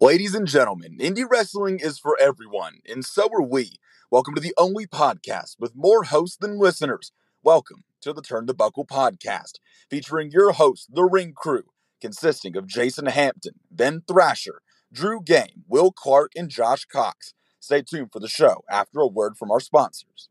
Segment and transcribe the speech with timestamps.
[0.00, 3.80] Ladies and gentlemen, indie wrestling is for everyone, and so are we.
[4.12, 7.10] Welcome to the only podcast with more hosts than listeners.
[7.42, 9.54] Welcome to the Turn the Buckle podcast,
[9.90, 11.64] featuring your hosts, the Ring Crew,
[12.00, 17.34] consisting of Jason Hampton, Ben Thrasher, Drew Game, Will Clark, and Josh Cox.
[17.58, 20.28] Stay tuned for the show after a word from our sponsors.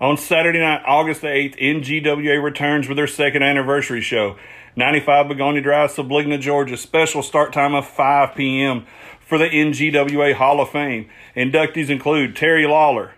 [0.00, 4.36] On Saturday night, August the 8th, NGWA returns with their second anniversary show.
[4.76, 6.76] 95 Begonia Drive, Subligna, Georgia.
[6.76, 8.86] Special start time of 5 p.m.
[9.20, 11.08] for the NGWA Hall of Fame.
[11.36, 13.14] Inductees include Terry Lawler,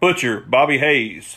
[0.00, 1.36] Butcher, Bobby Hayes,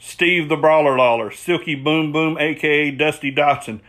[0.00, 3.80] Steve the Brawler Lawler, Silky Boom Boom, aka Dusty Dotson,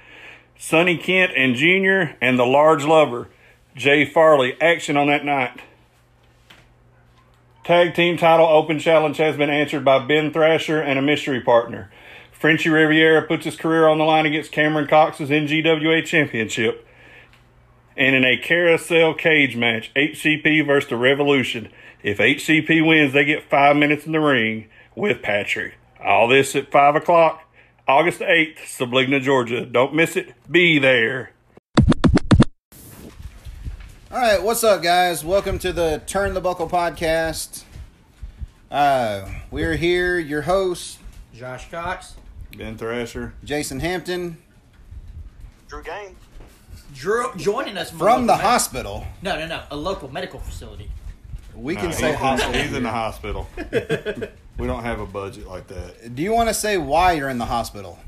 [0.57, 3.27] Sonny Kent and Junior, and the Large Lover,
[3.75, 4.55] Jay Farley.
[4.61, 5.61] Action on that night.
[7.65, 11.89] Tag team title open challenge has been answered by Ben Thrasher and a mystery partner.
[12.39, 16.85] Frenchy Riviera puts his career on the line against Cameron Cox's NGWA Championship.
[17.95, 21.69] And in a carousel cage match, HCP versus the Revolution.
[22.03, 25.75] If HCP wins, they get five minutes in the ring with Patrick.
[26.03, 27.41] All this at 5 o'clock,
[27.87, 29.65] August 8th, Subligna, Georgia.
[29.65, 30.33] Don't miss it.
[30.51, 31.31] Be there.
[34.11, 35.23] All right, what's up, guys?
[35.23, 37.63] Welcome to the Turn the Buckle podcast.
[38.69, 40.99] Uh, we're here, your hosts,
[41.33, 42.15] Josh Cox.
[42.57, 43.33] Ben Thrasher.
[43.43, 44.37] Jason Hampton,
[45.67, 46.15] Drew Game.
[46.93, 49.05] Drew joining us from the med- hospital.
[49.21, 49.63] No, no, no.
[49.71, 50.89] A local medical facility.
[51.55, 52.53] We No, can he's, say in, hospital.
[52.61, 53.49] he's in the hospital.
[54.57, 56.15] we don't have a budget like that.
[56.15, 57.99] Do you want to say why you're in the hospital?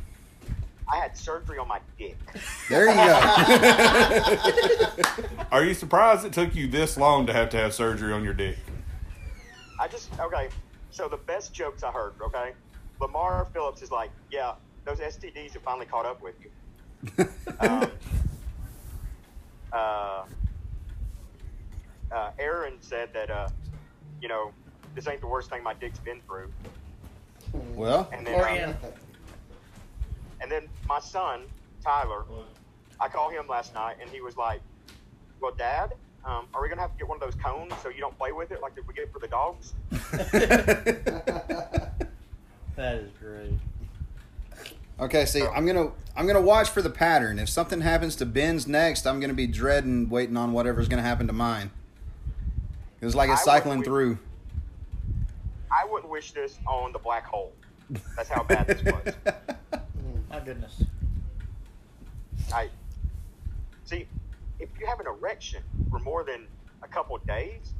[0.91, 2.17] I had surgery on my dick.
[2.69, 3.19] There you go.
[5.51, 8.33] Are you surprised it took you this long to have to have surgery on your
[8.33, 8.57] dick?
[9.79, 10.47] I just okay.
[10.91, 12.13] So the best jokes I heard.
[12.21, 12.53] Okay,
[12.99, 14.53] Lamar Phillips is like, yeah,
[14.85, 17.25] those STDs have finally caught up with you.
[17.59, 17.91] um,
[19.71, 20.23] uh,
[22.11, 23.49] uh, Aaron said that, uh,
[24.21, 24.51] you know,
[24.95, 26.51] this ain't the worst thing my dick's been through.
[27.75, 28.69] well, And then, Orion.
[28.71, 28.75] um,
[30.41, 31.41] and then my son
[31.83, 32.23] Tyler,
[32.99, 34.61] I called him last night, and he was like,
[35.39, 35.93] "Well, Dad,
[36.25, 38.31] um, are we gonna have to get one of those cones so you don't play
[38.31, 39.73] with it like that we get for the dogs?"
[42.77, 43.53] That is great.
[44.99, 45.25] okay.
[45.25, 47.39] See, I'm gonna I'm gonna watch for the pattern.
[47.39, 51.27] If something happens to Ben's next, I'm gonna be dreading waiting on whatever's gonna happen
[51.27, 51.71] to mine.
[53.01, 54.19] It was like it's I cycling wait- through.
[55.71, 57.51] I wouldn't wish this on the black hole.
[58.15, 59.13] That's how bad this was.
[60.29, 60.83] My goodness.
[62.53, 62.69] I
[63.85, 64.07] see.
[64.59, 66.47] If you have an erection for more than
[66.83, 67.73] a couple of days,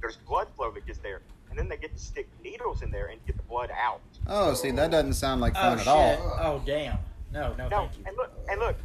[0.00, 1.20] there's blood flow that gets there,
[1.52, 4.00] and then they get to stick needles in there and get the blood out.
[4.26, 5.86] Oh, see, that doesn't sound like Oh fun shit.
[5.86, 6.36] at all.
[6.40, 6.96] Oh damn.
[7.30, 8.04] No, no, No, thank you.
[8.06, 8.76] and look, and look.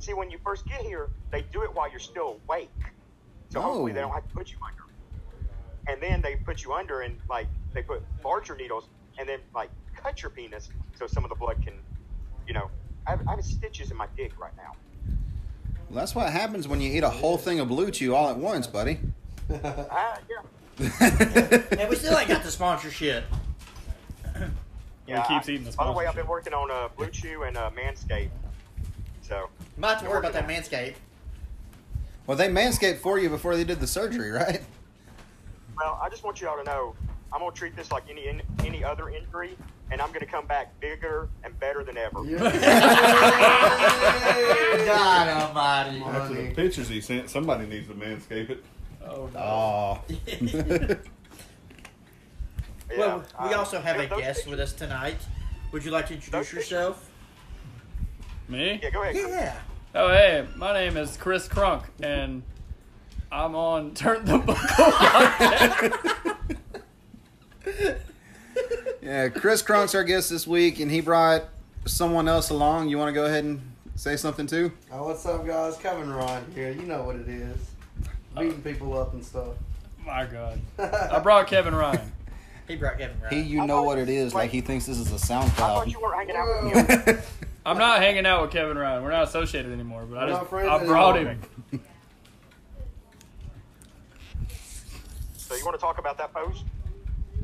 [0.00, 2.70] See, when you first get here, they do it while you're still awake,
[3.50, 4.82] so hopefully they don't have to put you under.
[5.86, 8.88] And then they put you under, and like they put larger needles,
[9.18, 11.74] and then like cut your penis so some of the blood can,
[12.48, 12.68] you know.
[13.06, 14.72] I have, I have stitches in my dick right now.
[15.88, 18.36] Well, that's what happens when you eat a whole thing of Blue Chew all at
[18.36, 18.98] once, buddy.
[19.64, 20.36] Ah, yeah.
[20.78, 23.24] And we still ain't got the sponsorship.
[25.04, 27.42] Yeah, keeps I- eating the By the way, I've been working on uh, Blue Chew
[27.42, 28.30] and uh, Manscaped.
[29.20, 30.94] So Might have to worry about that manscape.
[32.26, 34.62] Well, they manscaped for you before they did the surgery, right?
[35.76, 36.94] Well, I just want you all to know
[37.32, 39.56] I'm gonna treat this like any any other injury,
[39.90, 42.22] and I'm gonna come back bigger and better than ever.
[44.86, 46.00] God almighty.
[46.02, 48.64] After the pictures he sent, somebody needs to manscape it.
[49.06, 49.40] Oh no.
[49.40, 50.00] Oh.
[52.90, 55.16] Yeah, Well, we uh, also have a guest pictures- with us tonight.
[55.72, 57.10] Would you like to introduce Those pictures- yourself?
[58.48, 58.78] Me?
[58.82, 59.16] Yeah, go ahead.
[59.16, 59.56] Yeah.
[59.94, 62.42] Oh, hey, my name is Chris Crunk, and
[63.30, 66.36] I'm on Turn the Buckle podcast.
[69.00, 71.44] Yeah, Chris Crunk's our guest this week, and he brought
[71.86, 72.88] someone else along.
[72.88, 73.60] You want to go ahead and
[73.96, 74.70] say something too?
[74.92, 75.76] Oh, what's up, guys?
[75.78, 76.70] Kevin Ryan here.
[76.70, 77.56] You know what it is.
[78.38, 79.48] Beating people up and stuff.
[80.04, 80.60] My God.
[80.78, 82.12] I brought Kevin Ryan.
[82.68, 83.34] He brought Kevin Ryan.
[83.34, 84.32] He, you I know thought- what it is.
[84.34, 84.52] Like wait.
[84.52, 85.90] he thinks this is a I thought SoundCloud.
[85.92, 87.18] you weren't hanging out with him.
[87.66, 89.02] I'm not hanging out with Kevin Ryan.
[89.02, 91.36] We're not associated anymore, but I We're just not friends I brought anymore.
[91.72, 91.80] him.
[95.36, 96.64] so you want to talk about that post?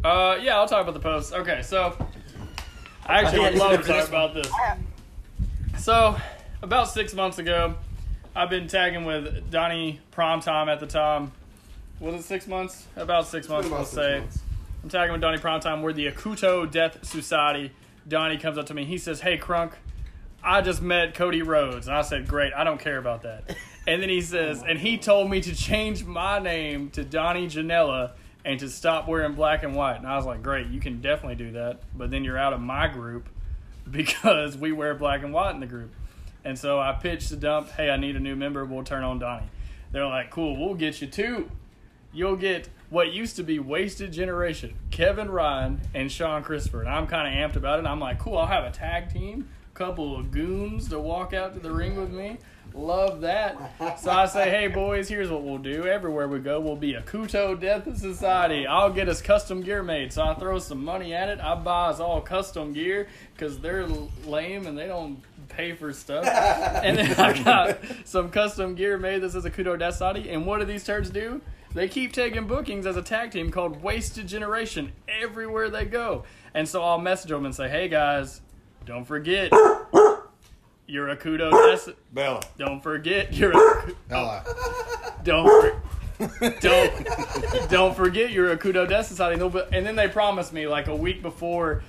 [0.05, 1.33] Uh, yeah, I'll talk about the post.
[1.35, 1.97] Okay, so
[3.05, 4.49] I actually would love to talk about this.
[5.79, 6.17] So,
[6.63, 7.75] about six months ago,
[8.35, 11.33] I've been tagging with Donnie Primetime at the time.
[12.01, 12.87] Was it six months?
[12.97, 14.19] About six months, about let's six say.
[14.21, 14.39] months.
[14.83, 15.83] I'm tagging with Donnie Primetime.
[15.83, 17.73] We're the Akuto Death Society.
[18.07, 18.85] Donnie comes up to me.
[18.85, 19.73] He says, Hey, Crunk,
[20.43, 21.89] I just met Cody Rhodes.
[21.89, 23.57] And I said, Great, I don't care about that.
[23.87, 28.11] And then he says, And he told me to change my name to Donnie Janella
[28.45, 29.97] and to stop wearing black and white.
[29.97, 31.81] And I was like, Great, you can definitely do that.
[31.97, 33.31] But then you're out of my group
[33.91, 35.91] because we wear black and white in the group.
[36.45, 38.65] And so I pitched the dump, Hey, I need a new member.
[38.65, 39.49] We'll turn on Donnie.
[39.93, 41.51] They're like, Cool, we'll get you two.
[42.13, 46.81] You'll get what used to be Wasted Generation, Kevin Ryan and Sean Christopher.
[46.81, 47.87] And I'm kind of amped about it.
[47.87, 51.61] I'm like, cool, I'll have a tag team, couple of goons to walk out to
[51.61, 52.39] the ring with me.
[52.75, 53.57] Love that.
[53.99, 55.87] So I say, hey, boys, here's what we'll do.
[55.87, 58.67] Everywhere we go, we'll be a Kuto Death Society.
[58.67, 60.13] I'll get us custom gear made.
[60.13, 61.41] So I throw some money at it.
[61.41, 65.21] I buy us all custom gear because they're lame and they don't
[65.59, 66.25] pay for stuff.
[66.83, 70.31] and then I got some custom gear made that says a Kudo Death Society.
[70.31, 71.43] And what do these turds do?
[71.75, 76.25] They keep taking bookings as a tag team called Wasted Generation everywhere they go.
[76.55, 78.41] And so I'll message them and say, hey guys,
[78.87, 79.53] don't forget,
[80.87, 82.41] you're a Kudo Des- Bella.
[82.57, 83.93] Don't forget, you're a.
[84.09, 84.45] Bella.
[85.25, 85.47] Don't.
[85.47, 85.83] For-
[86.61, 89.41] don't don't forget you're a Kudo Death Society.
[89.41, 91.85] And And then they promised me like a week before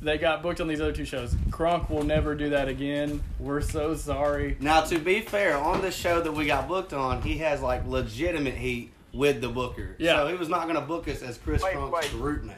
[0.00, 1.34] they got booked on these other two shows.
[1.50, 3.22] Crunk will never do that again.
[3.38, 4.56] We're so sorry.
[4.60, 7.86] Now, to be fair, on the show that we got booked on, he has like
[7.86, 9.96] legitimate heat with the booker.
[9.98, 10.16] Yeah.
[10.16, 12.20] So he was not going to book us as Chris Wait, Crunk's wait.
[12.20, 12.54] root name.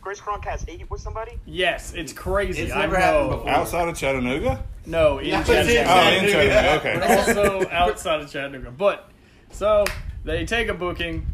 [0.00, 1.32] Chris Crunk has heat with somebody?
[1.44, 2.62] Yes, it's crazy.
[2.62, 3.00] It's I never know.
[3.00, 3.50] happened before.
[3.50, 4.64] Outside of Chattanooga?
[4.86, 5.84] No, in No, Chattanooga.
[5.86, 6.76] Oh, in Chattanooga.
[6.78, 6.98] Okay.
[6.98, 8.70] but also outside of Chattanooga.
[8.70, 9.10] But
[9.50, 9.84] so
[10.24, 11.26] they take a booking,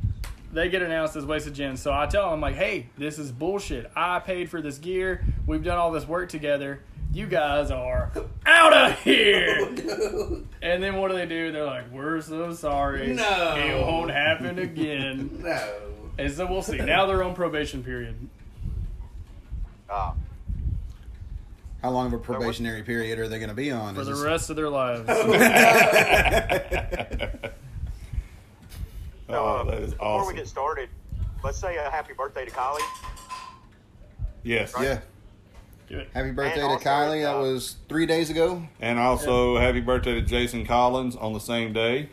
[0.54, 1.76] they get announced as wasted gen.
[1.76, 3.90] So I tell them like, hey, this is bullshit.
[3.94, 5.22] I paid for this gear.
[5.46, 6.80] We've done all this work together.
[7.12, 8.10] You guys are
[8.46, 9.68] out of here.
[10.64, 11.52] And then what do they do?
[11.52, 13.12] They're like, we're so sorry.
[13.12, 13.54] No.
[13.54, 15.40] It won't happen again.
[15.44, 15.74] No.
[16.16, 16.78] And so we'll see.
[16.78, 18.14] Now they're on probation period.
[19.90, 20.12] Uh,
[21.82, 23.94] How long of a probationary period are they going to be on?
[23.94, 25.06] For Is the this- rest of their lives.
[29.28, 30.88] oh, uh, that is before we get started,
[31.42, 32.80] let's say a happy birthday to Kylie.
[34.42, 34.72] yes.
[34.80, 35.00] Yeah.
[35.88, 36.02] Do.
[36.14, 37.22] Happy birthday And to Kylie.
[37.22, 38.66] That uh, was three days ago.
[38.80, 42.08] And also, happy birthday to Jason Collins on the same day.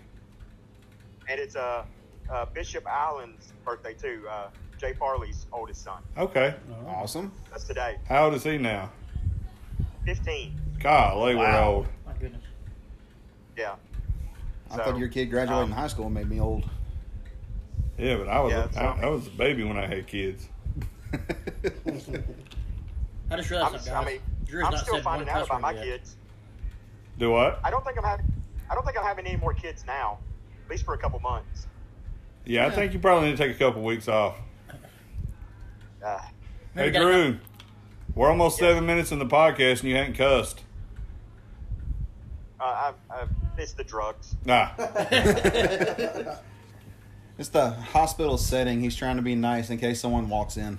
[1.29, 1.85] And it's uh,
[2.29, 4.25] uh, Bishop Allen's birthday, too.
[4.29, 4.47] Uh,
[4.77, 6.01] Jay Farley's oldest son.
[6.17, 6.53] Okay.
[6.85, 7.31] Awesome.
[7.49, 7.97] That's today.
[8.09, 8.91] How old is he now?
[10.05, 10.59] 15.
[10.79, 11.71] Golly, we're Wow.
[11.71, 11.87] old.
[12.05, 12.41] My goodness.
[13.55, 13.75] Yeah.
[14.69, 16.67] I So, thought your kid graduating um, high school made me old.
[18.01, 20.47] Yeah, but I was Yeah, a, I, I was a baby when I had kids.
[21.13, 21.17] I
[21.87, 22.23] just I'm,
[23.29, 24.05] realized I something, guys.
[24.07, 25.83] mean, Drew's I'm still finding one out cuss about my yet.
[25.83, 26.15] kids.
[27.19, 27.59] Do what?
[27.63, 28.25] I don't think I'm having.
[28.69, 30.17] I don't think I'm having any more kids now,
[30.65, 31.67] at least for a couple months.
[32.45, 34.35] Yeah, I think you probably need to take a couple weeks off.
[36.03, 36.17] Uh,
[36.73, 37.37] Hey, Maybe gotta- Drew,
[38.15, 40.61] we're almost seven minutes in the podcast and you hadn't cussed.
[42.59, 43.25] uh, I, I,
[43.57, 44.35] it's the drugs.
[44.45, 44.69] Nah.
[47.37, 48.81] It's the hospital setting.
[48.81, 50.77] He's trying to be nice in case someone walks in.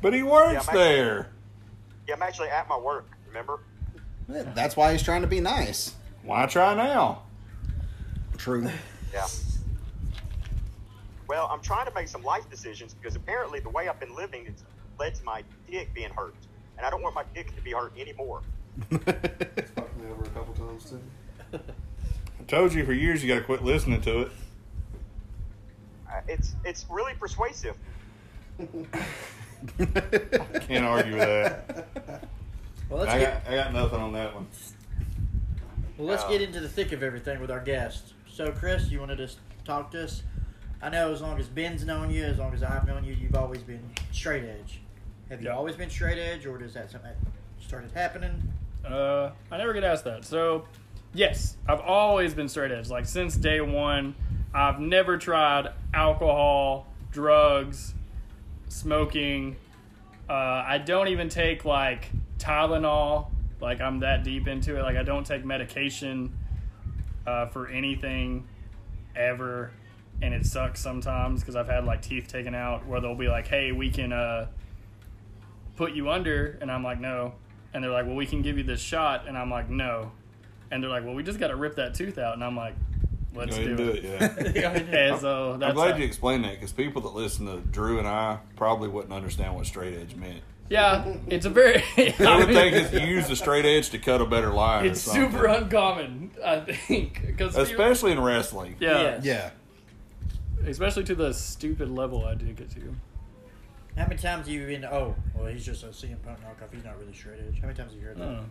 [0.00, 1.28] But he works Yeah, actually- there.
[2.08, 3.06] Yeah, I'm actually at my work.
[3.28, 3.60] Remember?
[4.28, 5.94] That's why he's trying to be nice.
[6.22, 7.22] Why try now?
[8.36, 8.68] True.
[9.12, 9.26] Yeah.
[11.28, 14.46] Well, I'm trying to make some life decisions because apparently the way I've been living
[14.46, 14.64] has
[14.98, 16.34] led to my dick being hurt,
[16.76, 18.42] and I don't want my dick to be hurt anymore.
[18.90, 21.00] Fucked me over a couple times too.
[21.54, 24.32] I told you for years you got to quit listening to it.
[26.28, 27.76] It's it's really persuasive.
[29.78, 32.24] Can't argue with that.
[32.88, 34.46] Well, let's I get got, I got nothing on that one.
[35.96, 38.12] well, let's Uh, get into the thick of everything with our guests.
[38.28, 40.22] So, Chris, you wanted to s- talk to us?
[40.82, 43.36] I know as long as Ben's known you, as long as I've known you, you've
[43.36, 44.80] always been straight edge.
[45.30, 45.54] Have you Yeah.
[45.56, 48.52] always been straight edge, or does that something that started happening?
[48.84, 50.24] Uh, I never get asked that.
[50.24, 50.66] So,
[51.14, 52.90] yes, I've always been straight edge.
[52.90, 54.14] Like since day one,
[54.54, 57.94] I've never tried alcohol, drugs,
[58.68, 59.56] smoking.
[60.28, 60.32] Uh,
[60.66, 63.30] I don't even take like Tylenol.
[63.60, 64.82] Like I'm that deep into it.
[64.82, 66.36] Like I don't take medication
[67.26, 68.46] uh, for anything
[69.16, 69.72] ever,
[70.20, 73.46] and it sucks sometimes because I've had like teeth taken out where they'll be like,
[73.46, 74.48] "Hey, we can uh,
[75.76, 77.34] put you under," and I'm like, "No."
[77.72, 80.12] And they're like, "Well, we can give you this shot," and I'm like, "No."
[80.70, 82.74] And they're like, "Well, we just got to rip that tooth out," and I'm like,
[83.34, 84.70] "Let's do, do it, yeah.
[84.72, 87.98] and so that's I'm glad how- you explained that because people that listen to Drew
[87.98, 90.42] and I probably wouldn't understand what straight edge meant.
[90.68, 91.82] yeah, it's a very.
[91.96, 94.86] They would think if you use the straight edge to cut a better line.
[94.86, 95.30] it's or something.
[95.32, 98.76] super uncommon, I think, because especially in wrestling.
[98.80, 99.24] yeah, Yes.
[99.24, 99.50] Yeah.
[100.66, 102.94] especially to the stupid level I did get to.
[103.96, 104.84] How many times have you been?
[104.86, 106.72] Oh, well, he's just a CM Punk knockoff.
[106.74, 107.56] He's not really straight edge.
[107.60, 108.24] How many times have you heard that?
[108.24, 108.42] Uh,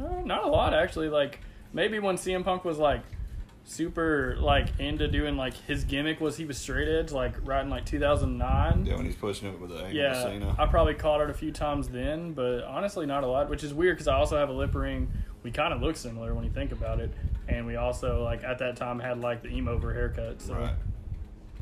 [0.00, 1.08] Uh, not a lot actually.
[1.08, 1.40] Like
[1.74, 3.02] maybe when CM Punk was like
[3.68, 7.68] super like into doing like his gimmick was he was straight edge like right in
[7.68, 8.86] like 2009.
[8.86, 10.56] Yeah, when he's pushing it with the angle Yeah, Cena.
[10.58, 13.50] I probably caught it a few times then, but honestly, not a lot.
[13.50, 15.10] Which is weird because I also have a lip ring.
[15.42, 17.12] We kind of look similar when you think about it,
[17.46, 20.40] and we also like at that time had like the emo over haircut.
[20.40, 20.74] So Right.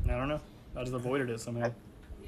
[0.05, 0.39] I don't know.
[0.75, 1.71] I just avoided it somehow.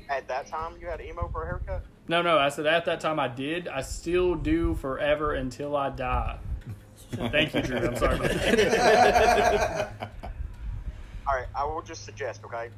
[0.10, 1.84] At that time, you had emo for a haircut.
[2.08, 2.38] No, no.
[2.38, 3.68] I said at that time I did.
[3.68, 6.40] I still do forever until I die.
[7.12, 7.78] Thank you, Drew.
[7.88, 8.16] I'm sorry.
[8.16, 10.12] About that.
[11.28, 12.70] All right, I will just suggest, okay,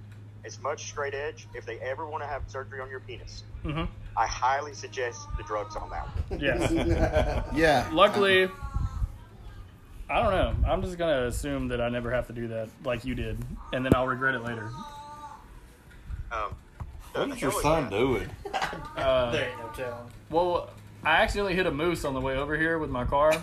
[0.45, 1.47] as much straight edge.
[1.53, 3.83] If they ever want to have surgery on your penis, hmm
[4.17, 6.39] I highly suggest the drugs on that one.
[6.39, 7.45] Yes.
[7.55, 7.89] Yeah.
[7.93, 8.49] Luckily,
[10.09, 10.69] I don't know.
[10.69, 13.37] I'm just gonna assume that I never have to do that like you did,
[13.71, 14.69] and then I'll regret it later.
[16.31, 16.53] Um,
[17.13, 17.89] What the your son that?
[17.91, 18.29] doing?
[18.97, 20.11] Uh, There ain't no telling.
[20.29, 20.69] well,
[21.03, 23.33] I accidentally hit a moose on the way over here with my car,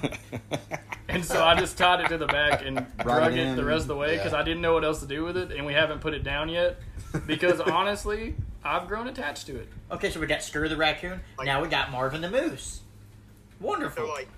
[1.08, 3.82] and so I just tied it to the back and drug it it the rest
[3.82, 4.38] of the way because yeah.
[4.38, 6.48] I didn't know what else to do with it, and we haven't put it down
[6.48, 6.78] yet.
[7.26, 9.68] Because honestly, I've grown attached to it.
[9.90, 11.20] Okay, so we got Screw the Raccoon.
[11.42, 12.82] now we got Marvin the Moose.
[13.60, 14.06] Wonderful.
[14.06, 14.28] So, like,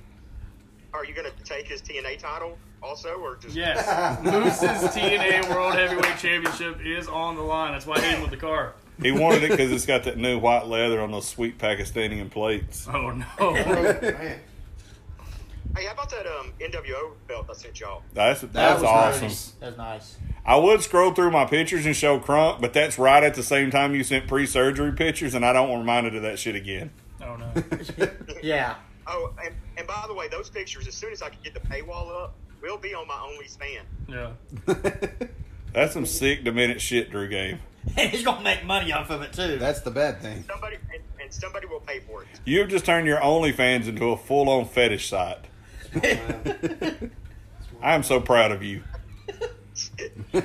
[0.94, 3.54] are you going to take his TNA title also, or just?
[3.54, 7.72] Yes, Moose's TNA World Heavyweight Championship is on the line.
[7.72, 8.74] That's why I hit him with the car.
[9.02, 12.86] He wanted it because it's got that new white leather on those sweet Pakistani plates.
[12.88, 14.34] Oh no!
[15.76, 18.02] Hey, how about that um, NWO belt I sent y'all?
[18.12, 19.28] That's that's was awesome.
[19.28, 19.52] nice.
[19.60, 20.16] That's nice.
[20.44, 23.70] I would scroll through my pictures and show Crunk, but that's right at the same
[23.70, 26.90] time you sent pre-surgery pictures, and I don't want reminded of that shit again.
[27.22, 28.08] Oh no!
[28.42, 28.76] Yeah.
[29.06, 31.60] Oh, and, and by the way, those pictures, as soon as I can get the
[31.60, 33.82] paywall up, will be on my OnlyFans.
[34.08, 35.28] Yeah.
[35.72, 37.60] That's some sick demented shit, Drew Game.
[37.96, 39.58] And he's gonna make money off of it too.
[39.58, 40.44] That's the bad thing.
[40.46, 42.28] Somebody and, and somebody will pay for it.
[42.44, 45.46] You've just turned your OnlyFans into a full-on fetish site.
[45.94, 48.82] I am so proud of you.
[49.94, 50.44] I mean,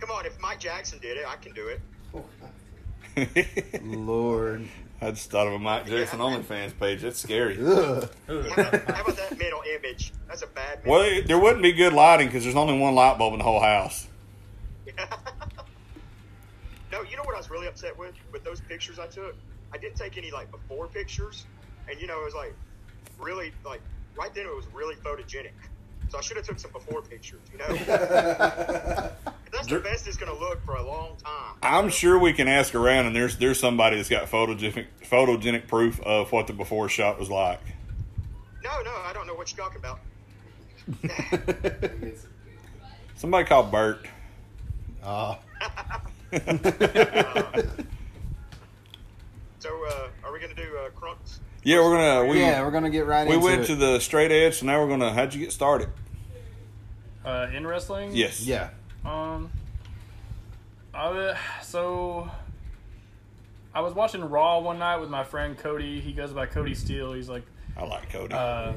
[0.00, 1.80] come on, if Mike Jackson did it, I can do it.
[3.82, 4.68] Lord.
[5.02, 7.00] I just thought of a Mike Jackson OnlyFans page.
[7.00, 7.56] That's scary.
[7.56, 10.12] How about, how about that mental image?
[10.28, 10.80] That's a bad.
[10.84, 13.44] Well, Mental there wouldn't be good lighting because there's only one light bulb in the
[13.44, 14.06] whole house.
[16.92, 19.36] No, you know what I was really upset with with those pictures I took.
[19.72, 21.46] I didn't take any like before pictures,
[21.88, 22.54] and you know it was like
[23.18, 23.80] really like
[24.16, 25.52] right then it was really photogenic.
[26.08, 27.40] So I should have took some before pictures.
[27.52, 27.66] You know,
[29.52, 31.54] that's the best it's going to look for a long time.
[31.62, 36.00] I'm sure we can ask around, and there's there's somebody that's got photogenic photogenic proof
[36.00, 37.60] of what the before shot was like.
[38.64, 40.00] No, no, I don't know what you're talking about.
[43.14, 44.06] Somebody called Bert.
[45.04, 45.38] Oh.
[49.58, 51.40] So uh, are we going to do uh, Crunks?
[51.62, 53.66] Yeah, we're gonna we yeah, we're gonna get right into we into went it.
[53.66, 55.12] to the straight edge, so now we're gonna.
[55.12, 55.90] How'd you get started?
[57.22, 58.40] Uh, in wrestling, Yes.
[58.40, 58.70] yeah.
[59.04, 59.50] Um,
[60.94, 62.30] I so
[63.74, 66.00] I was watching Raw one night with my friend Cody.
[66.00, 67.12] He goes by Cody Steele.
[67.12, 67.44] He's like,
[67.76, 68.32] I like Cody.
[68.32, 68.72] uh,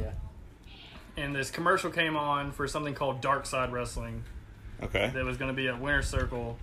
[1.15, 4.24] and this commercial came on for something called Dark Side Wrestling
[4.81, 5.10] okay.
[5.13, 6.57] that was going to be at Winter Circle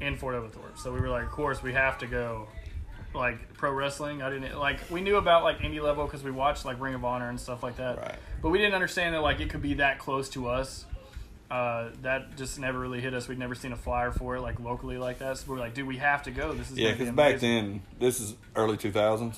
[0.00, 0.78] in Fort Oglethorpe.
[0.78, 2.48] So we were like, of course, we have to go.
[3.14, 4.78] Like pro wrestling, I didn't like.
[4.90, 7.62] We knew about like indie level because we watched like Ring of Honor and stuff
[7.62, 7.96] like that.
[7.96, 8.16] Right.
[8.42, 10.84] But we didn't understand that like it could be that close to us.
[11.50, 13.26] Uh, that just never really hit us.
[13.26, 15.38] We'd never seen a flyer for it like locally like that.
[15.38, 16.52] So we were like, dude, we have to go.
[16.52, 19.36] This is Yeah, because back then, this is early 2000s.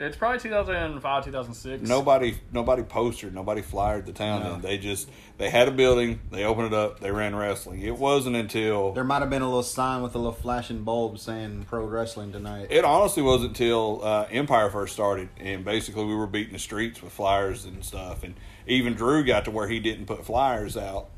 [0.00, 1.88] It's probably 2005, 2006.
[1.88, 4.42] Nobody, nobody postered, nobody flyered the town.
[4.42, 4.52] No.
[4.52, 7.82] Then they just they had a building, they opened it up, they ran wrestling.
[7.82, 11.18] It wasn't until There might have been a little sign with a little flashing bulb
[11.18, 12.68] saying pro wrestling tonight.
[12.70, 17.02] It honestly wasn't until uh, Empire first started, and basically we were beating the streets
[17.02, 18.22] with flyers and stuff.
[18.22, 18.34] And
[18.66, 21.08] even Drew got to where he didn't put flyers out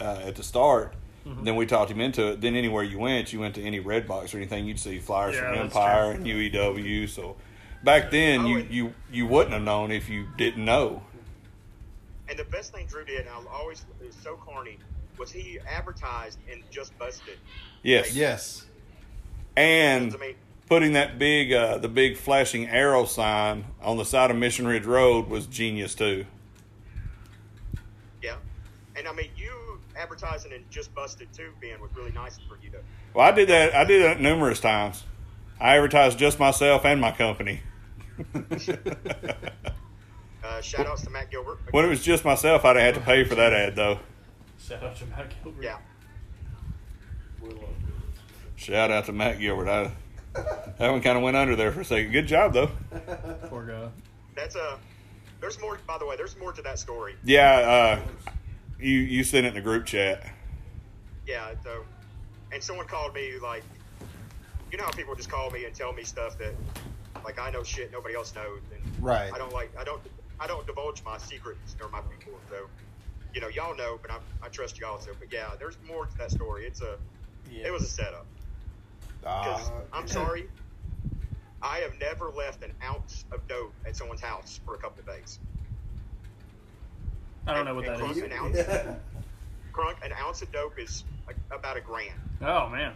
[0.00, 0.94] uh, at the start.
[1.26, 1.44] Mm-hmm.
[1.44, 2.40] Then we talked him into it.
[2.40, 5.34] Then anywhere you went, you went to any Red Box or anything, you'd see flyers
[5.34, 7.08] Yeah, from Empire and UEW.
[7.08, 7.36] So
[7.84, 11.02] back then, Oh, you, and- you you wouldn't have known if you didn't know.
[12.28, 14.78] And the best thing Drew did, and I always it was so corny,
[15.18, 17.38] was he advertised and Just Busted.
[17.82, 18.14] Yes.
[18.14, 18.66] Yes.
[19.56, 20.34] And I mean,
[20.68, 24.84] putting that big uh, the big flashing arrow sign on the side of Mission Ridge
[24.84, 26.26] Road was genius too.
[28.22, 28.36] yeah.
[28.96, 32.70] And I mean, you advertising and Just Busted too, Ben, was really nice for you
[32.70, 32.78] to.
[33.14, 33.74] Well, I did that.
[33.74, 35.04] I did that numerous times.
[35.60, 37.60] I advertised just myself and my company.
[40.44, 41.58] Uh, shout outs to Matt Gilbert.
[41.72, 43.98] When it was just myself, I'd have had to pay for that ad though.
[44.58, 45.62] Shout out to Matt Gilbert.
[45.62, 45.78] Yeah.
[48.56, 49.68] Shout out to Matt Gilbert.
[49.68, 49.92] I,
[50.78, 52.12] that one kind of went under there for a second.
[52.12, 52.70] Good job though.
[53.48, 53.88] Poor guy.
[54.34, 54.78] That's a
[55.40, 55.78] there's more.
[55.86, 57.14] By the way, there's more to that story.
[57.24, 58.32] Yeah, uh,
[58.80, 60.26] you you sent it in the group chat.
[61.26, 61.54] Yeah.
[61.62, 61.84] So,
[62.52, 63.62] and someone called me like,
[64.72, 66.54] you know how people just call me and tell me stuff that,
[67.28, 69.30] like, I know shit nobody else knows, and Right.
[69.32, 69.70] I don't like.
[69.78, 70.00] I don't.
[70.40, 72.38] I don't divulge my secrets or my people.
[72.48, 72.56] So,
[73.34, 74.98] you know, y'all know, but I, I trust y'all.
[74.98, 76.64] So, but yeah, there's more to that story.
[76.64, 76.96] It's a.
[77.50, 78.24] It was a setup.
[79.20, 80.48] Because Ah, I'm sorry,
[81.60, 85.06] I have never left an ounce of dope at someone's house for a couple of
[85.06, 85.38] days.
[87.46, 88.22] I don't know what And that crunk, is.
[88.22, 88.56] An ounce,
[89.72, 92.14] crunk, an ounce of dope is like about a grand.
[92.42, 92.92] Oh man,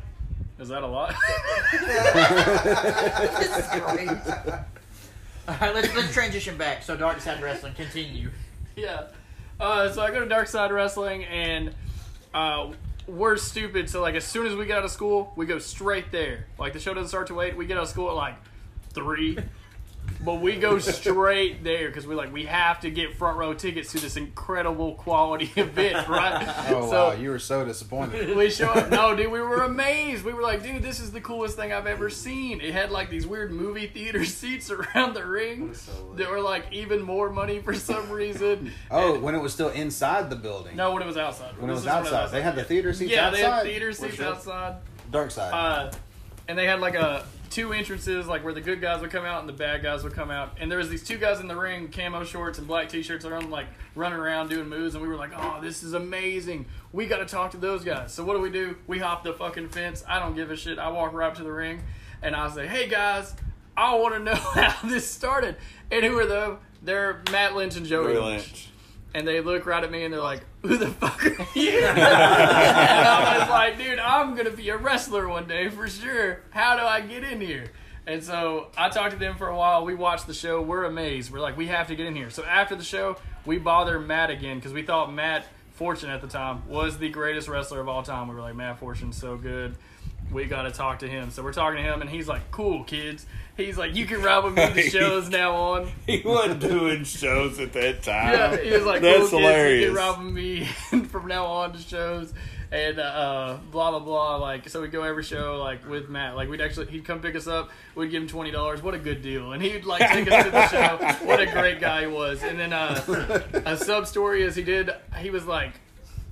[0.62, 1.10] is that a lot?
[5.48, 6.82] All right, let's let's transition back.
[6.82, 8.30] So Dark Side Wrestling, continue.
[8.76, 9.04] yeah.
[9.58, 11.74] Uh, so I go to Dark Side Wrestling and
[12.32, 12.72] uh,
[13.06, 13.90] we're stupid.
[13.90, 16.46] So like as soon as we get out of school, we go straight there.
[16.58, 17.56] Like the show doesn't start to eight.
[17.56, 18.36] We get out of school at like
[18.90, 19.38] three.
[20.24, 23.90] But we go straight there because we're like we have to get front row tickets
[23.90, 26.46] to this incredible quality event, right?
[26.68, 28.36] Oh So- wow, you were so disappointed.
[28.36, 28.88] we show up.
[28.90, 30.24] No, dude, we were amazed.
[30.24, 32.60] We were like, dude, this is the coolest thing I've ever seen.
[32.60, 35.74] It had like these weird movie theater seats around the ring
[36.16, 38.70] that were like even more money for some reason.
[38.92, 40.76] Oh, And- when it was still inside the building.
[40.76, 41.56] no, when it was outside.
[41.58, 43.38] when it was This is outside, they had the theater seats yeah, outside.
[43.38, 44.76] they had theater seats outside.
[45.10, 45.52] Dark side.
[45.52, 45.92] Uh,
[46.46, 49.40] and they had like a two entrances, like where the good guys would come out
[49.40, 50.56] and the bad guys would come out.
[50.58, 53.50] And there was these two guys in the ring, camo shorts and black t-shirts, around
[53.50, 54.94] like running around doing moves.
[54.94, 56.66] And we were like, "Oh, this is amazing!
[56.92, 58.76] We got to talk to those guys." So what do we do?
[58.86, 60.02] We hop the fucking fence.
[60.08, 60.78] I don't give a shit.
[60.78, 61.82] I walk right up to the ring,
[62.22, 63.34] and I say, "Hey guys,
[63.76, 65.56] I want to know how this started."
[65.90, 66.56] And who are they?
[66.82, 68.24] They're Matt Lynch and Joey Lynch.
[68.24, 68.68] Lynch.
[69.14, 71.98] And they look right at me and they're like, "Who the fuck are you?" and
[72.00, 76.40] I was like, "Dude, I'm gonna be a wrestler one day for sure.
[76.50, 77.70] How do I get in here?"
[78.06, 79.84] And so I talked to them for a while.
[79.84, 80.60] We watched the show.
[80.60, 81.30] We're amazed.
[81.30, 82.30] We're like, we have to get in here.
[82.30, 83.16] So after the show,
[83.46, 87.48] we bother Matt again because we thought Matt Fortune at the time was the greatest
[87.48, 88.28] wrestler of all time.
[88.28, 89.76] We were like, Matt Fortune's so good.
[90.32, 91.30] We got to talk to him.
[91.30, 94.44] So we're talking to him, and he's like, "Cool, kids." He's like, "You can ride
[94.44, 98.32] with me to the shows now on." He wasn't doing shows at that time.
[98.32, 99.86] Yeah, he was like, That's cool hilarious.
[99.86, 100.64] Kids, you can rob me
[101.08, 102.32] from now on to shows
[102.72, 104.36] and uh, blah blah blah.
[104.36, 106.34] Like, so we'd go every show like with Matt.
[106.34, 107.70] Like, we'd actually he'd come pick us up.
[107.94, 108.82] We'd give him twenty dollars.
[108.82, 109.52] What a good deal!
[109.52, 111.26] And he'd like take us to the show.
[111.26, 112.42] What a great guy he was.
[112.42, 114.90] And then uh, a sub story is he did.
[115.18, 115.72] He was like.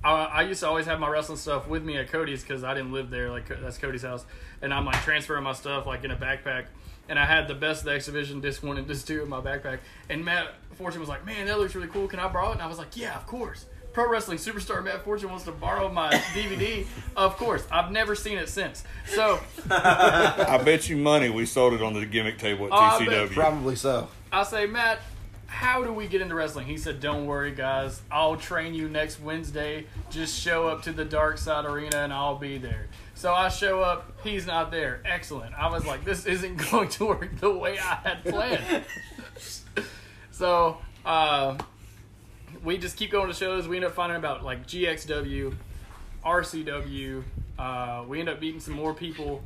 [0.03, 2.73] I, I used to always have my wrestling stuff with me at Cody's because I
[2.73, 3.29] didn't live there.
[3.29, 4.25] Like that's Cody's house,
[4.63, 6.65] and I'm like transferring my stuff like in a backpack.
[7.11, 9.41] And I had the best of the exhibition disc one and disc two in my
[9.41, 9.79] backpack.
[10.09, 12.07] And Matt Fortune was like, "Man, that looks really cool.
[12.07, 15.03] Can I borrow it?" And I was like, "Yeah, of course." Pro wrestling superstar Matt
[15.03, 16.87] Fortune wants to borrow my DVD.
[17.17, 18.85] Of course, I've never seen it since.
[19.07, 23.29] So I bet you money we sold it on the gimmick table at oh, bet
[23.29, 23.33] TCW.
[23.33, 24.07] Probably so.
[24.31, 24.99] I say, Matt,
[25.47, 26.65] how do we get into wrestling?
[26.65, 28.01] He said, Don't worry, guys.
[28.09, 29.85] I'll train you next Wednesday.
[30.09, 32.87] Just show up to the Dark Side Arena and I'll be there.
[33.21, 34.11] So I show up.
[34.23, 34.99] He's not there.
[35.05, 35.53] Excellent.
[35.53, 38.83] I was like, This isn't going to work the way I had planned.
[40.31, 41.55] so uh,
[42.63, 43.67] we just keep going to shows.
[43.67, 45.53] We end up finding about like GXW,
[46.25, 47.23] RCW.
[47.59, 49.43] Uh, we end up meeting some more people.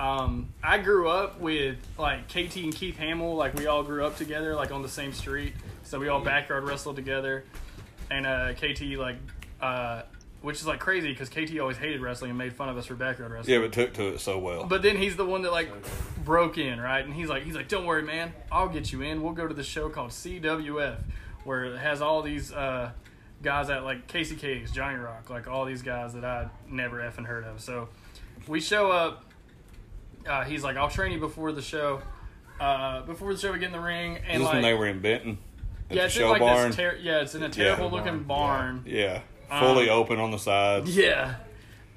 [0.00, 4.16] Um, I grew up with like KT and Keith Hamill, like we all grew up
[4.16, 5.54] together, like on the same street.
[5.84, 7.44] So we all backyard wrestled together,
[8.10, 9.18] and uh, KT like,
[9.60, 10.02] uh,
[10.42, 12.94] which is like crazy because KT always hated wrestling and made fun of us for
[12.94, 13.54] backyard wrestling.
[13.54, 14.64] Yeah, but took to it so well.
[14.64, 15.70] But then he's the one that like
[16.24, 17.04] broke in, right?
[17.04, 19.22] And he's like, he's like, don't worry, man, I'll get you in.
[19.22, 20.98] We'll go to the show called CWF,
[21.44, 22.90] where it has all these uh,
[23.42, 27.24] guys at like Casey Case, Johnny Rock, like all these guys that I never effing
[27.26, 27.60] heard of.
[27.60, 27.88] So
[28.46, 29.24] we show up.
[30.26, 32.00] Uh, he's like, I'll train you before the show.
[32.60, 34.74] Uh, before the show, we get in the ring, Is and this like, when they
[34.74, 35.38] were in Benton?
[35.90, 36.68] Yeah, the it's in like barn?
[36.68, 36.76] this.
[36.76, 38.84] Ter- yeah, it's in a terrible looking barn.
[38.86, 39.22] yeah.
[39.58, 40.94] Fully Um, open on the sides.
[40.96, 41.34] Yeah.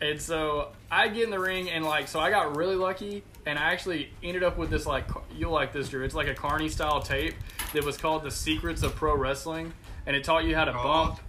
[0.02, 3.58] And so I get in the ring and like so I got really lucky and
[3.58, 6.04] I actually ended up with this like you'll like this Drew.
[6.04, 7.34] It's like a Carney style tape
[7.74, 9.72] that was called The Secrets of Pro Wrestling
[10.06, 11.20] and it taught you how to bump,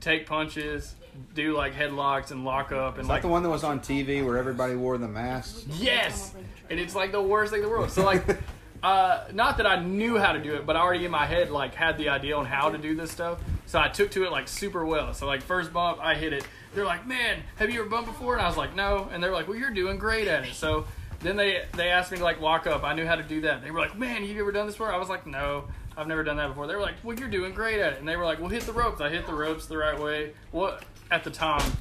[0.00, 0.94] take punches,
[1.34, 3.80] do like headlocks and lock up and Is like that the one that was on
[3.80, 5.64] TV where everybody wore the masks?
[5.78, 6.34] Yes,
[6.70, 7.90] and it's like the worst thing in the world.
[7.90, 8.24] So like,
[8.82, 11.50] uh, not that I knew how to do it, but I already in my head
[11.50, 13.40] like had the idea on how to do this stuff.
[13.66, 15.12] So I took to it like super well.
[15.14, 16.46] So like first bump, I hit it.
[16.74, 19.32] They're like, "Man, have you ever bumped before?" And I was like, "No." And they're
[19.32, 20.86] like, "Well, you're doing great at it." So
[21.20, 22.84] then they they asked me to like walk up.
[22.84, 23.62] I knew how to do that.
[23.62, 25.64] They were like, "Man, have you ever done this before?" I was like, "No."
[25.96, 26.68] I've never done that before.
[26.68, 28.62] They were like, "Well, you're doing great at it," and they were like, "Well, hit
[28.62, 30.32] the ropes." I hit the ropes the right way.
[30.52, 31.72] What at the time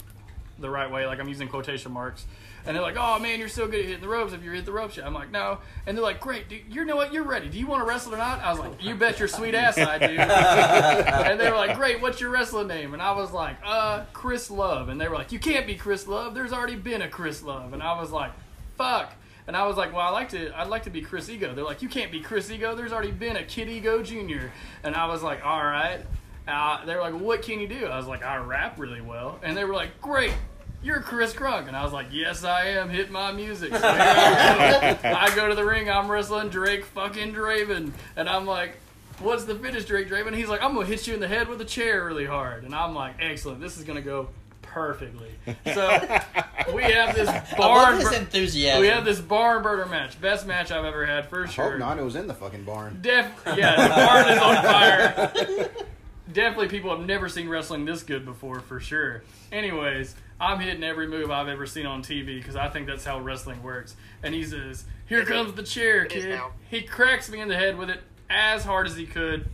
[0.59, 1.05] the right way.
[1.05, 2.25] Like I'm using quotation marks.
[2.67, 4.33] And they're like, "Oh man, you're so good at hitting the ropes.
[4.33, 6.97] If you hit the ropes, I'm like, "No." And they're like, "Great, dude, you know
[6.97, 7.13] what?
[7.13, 7.47] You're ready.
[7.47, 9.77] Do you want to wrestle or not?" I was like, "You bet your sweet ass
[9.77, 13.55] I do." and they were like, "Great, what's your wrestling name?" And I was like,
[13.63, 16.35] "Uh, Chris Love." And they were like, "You can't be Chris Love.
[16.35, 18.31] There's already been a Chris Love." And I was like,
[18.75, 19.13] "Fuck."
[19.47, 20.51] And I was like, "Well, I like to.
[20.59, 22.75] I'd like to be Chris Ego." They're like, "You can't be Chris Ego.
[22.75, 24.47] There's already been a Kid Ego Jr."
[24.83, 26.01] And I was like, "All right."
[26.45, 29.39] Uh, they were like, "What can you do?" I was like, "I rap really well."
[29.41, 30.33] And they were like, "Great."
[30.83, 32.89] You're Chris Crunk, and I was like, "Yes, I am.
[32.89, 35.09] Hit my music." So I, go.
[35.09, 35.89] I go to the ring.
[35.89, 38.77] I'm wrestling Drake fucking Draven, and I'm like,
[39.19, 41.59] "What's the finish, Drake Draven?" He's like, "I'm gonna hit you in the head with
[41.61, 43.59] a chair really hard," and I'm like, "Excellent.
[43.59, 44.29] This is gonna go
[44.61, 45.31] perfectly."
[45.73, 45.89] So
[46.73, 47.95] we have this I love barn.
[47.97, 48.79] his bur- enthusiasm.
[48.81, 50.21] we have this barn burner match.
[50.21, 51.71] Best match I've ever had for sure.
[51.71, 51.97] Hope not.
[51.97, 52.99] It was in the fucking barn.
[53.01, 55.69] Def- yeah, the barn is on fire.
[56.31, 59.23] Definitely, people have never seen wrestling this good before, for sure.
[59.51, 63.19] Anyways, I'm hitting every move I've ever seen on TV because I think that's how
[63.19, 63.95] wrestling works.
[64.21, 67.55] And he says, "Here comes the chair, It is kid." He cracks me in the
[67.55, 69.47] head with it as hard as he could.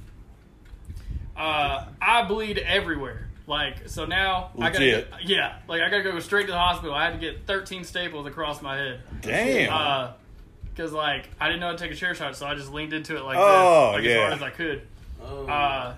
[1.35, 3.29] Uh, I bleed everywhere.
[3.45, 5.07] Like so now, I gotta Legit.
[5.25, 6.93] yeah, like I gotta go straight to the hospital.
[6.95, 9.01] I had to get 13 staples across my head.
[9.21, 9.73] Damn.
[9.73, 10.11] Uh,
[10.73, 12.93] because like I didn't know how to take a chair shot, so I just leaned
[12.93, 14.11] into it like Oh, this, like yeah.
[14.11, 14.81] as hard as I could.
[15.21, 15.45] Oh.
[15.45, 15.95] Uh,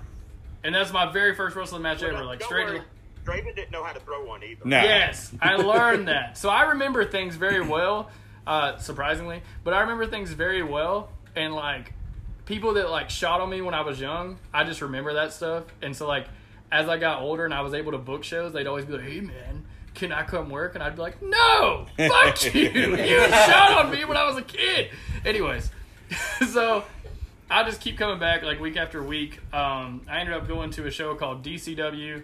[0.63, 2.65] and that's my very first wrestling match Well, ever, like straight.
[2.67, 2.79] worry.
[2.79, 2.85] To,
[3.25, 4.61] Draven didn't know how to throw one either.
[4.65, 4.79] No.
[4.81, 6.37] yes, I learned that.
[6.37, 8.09] So I remember things very well,
[8.45, 9.41] uh, surprisingly.
[9.63, 11.93] But I remember things very well, and like
[12.45, 15.63] people that like shot on me when I was young, I just remember that stuff.
[15.81, 16.27] And so like
[16.71, 19.03] as I got older and I was able to book shows, they'd always be like,
[19.03, 20.75] "Hey man." Can I come work?
[20.75, 22.69] And I'd be like, no, fuck you.
[22.97, 24.89] You shot on me when I was a kid.
[25.23, 25.71] Anyways,
[26.51, 26.83] so
[27.49, 29.39] I just keep coming back like week after week.
[29.53, 32.23] Um, I ended up going to a show called DCW,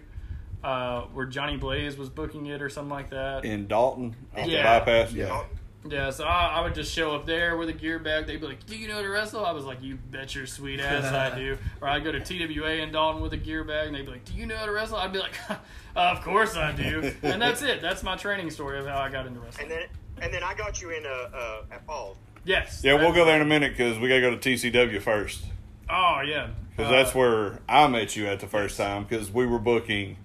[0.64, 3.44] uh, where Johnny Blaze was booking it or something like that.
[3.44, 4.78] in Dalton, off Yeah.
[4.78, 5.12] the bypass.
[5.12, 5.44] Yeah.
[5.84, 8.28] Yeah, so I, I would just show up there with a gear bag.
[8.28, 10.46] They'd be like, "Do you know how to wrestle?" I was like, "You bet your
[10.46, 13.88] sweet ass I do." Or I'd go to TWA in Dalton with a gear bag,
[13.88, 15.32] and they'd be like, "Do you know how to wrestle?" I'd be like,
[15.96, 17.80] "Of course I do." And that's it.
[17.82, 19.72] That's my training story of how I got into wrestling.
[19.72, 19.88] And then
[20.22, 22.16] and then I got you in uh, uh, at Falls.
[22.44, 22.82] Yes.
[22.84, 25.44] Yeah, we'll go there in a minute because we got to go to TCW first.
[25.90, 26.50] Oh yeah.
[26.76, 29.02] Because Uh, that's where I met you at the first time.
[29.02, 30.16] Because we were booking,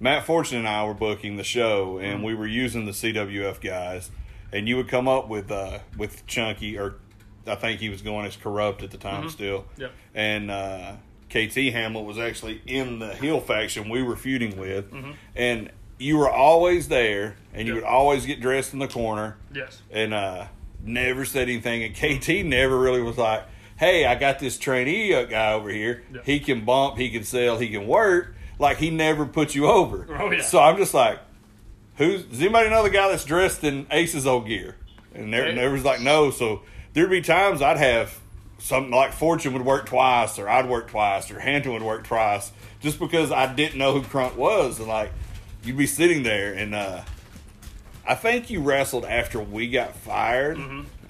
[0.00, 2.04] Matt Fortune and I were booking the show, Mm-hmm.
[2.04, 4.10] and we were using the CWF guys,
[4.52, 6.94] and you would come up with uh, with Chunky, or
[7.46, 9.80] I think he was going as corrupt at the time still, Mm-hmm.
[9.82, 9.92] Yep.
[10.14, 10.92] and uh,
[11.28, 14.86] KT Hamlet was actually in the heel faction we were feuding with,
[15.36, 17.82] and you were always there, and you Mm-hmm.
[17.82, 17.84] Yep.
[17.84, 19.82] would always get dressed in the corner, Yes.
[19.90, 20.46] and uh,
[20.82, 21.82] never said anything.
[21.84, 23.44] And KT never really was like,
[23.76, 26.02] "Hey, I got this trainee guy over here.
[26.12, 26.22] Yeah.
[26.24, 30.06] He can bump, he can sell, he can work." Like he never put you over.
[30.16, 30.42] Oh, yeah.
[30.42, 31.18] So I'm just like,
[31.96, 34.76] "Who's does anybody know the guy that's dressed in Ace's old gear?"
[35.14, 36.60] And there, there was like, "No." So
[36.92, 38.16] there'd be times I'd have
[38.58, 42.52] something like Fortune would work twice, or I'd work twice, or Hampton would work twice,
[42.80, 45.10] just because I didn't know who Crunk was, and like
[45.64, 46.74] you'd be sitting there and.
[46.74, 47.02] uh
[48.06, 50.56] I think you wrestled after we got fired.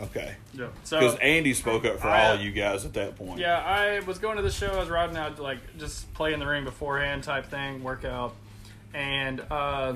[0.02, 0.34] Okay.
[0.54, 0.68] Yeah.
[0.84, 3.38] So Because Andy spoke up for I- all you guys at that point.
[3.38, 4.68] Yeah, I was going to the show.
[4.68, 8.34] I was riding out like just play in the ring beforehand, type thing, workout.
[8.94, 9.94] And uh,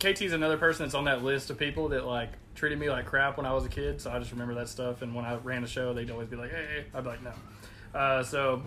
[0.00, 3.36] KT's another person that's on that list of people that like treated me like crap
[3.36, 4.00] when I was a kid.
[4.00, 5.02] So I just remember that stuff.
[5.02, 7.32] And when I ran the show, they'd always be like, "Hey," I'd be like, "No."
[7.98, 8.62] Uh, so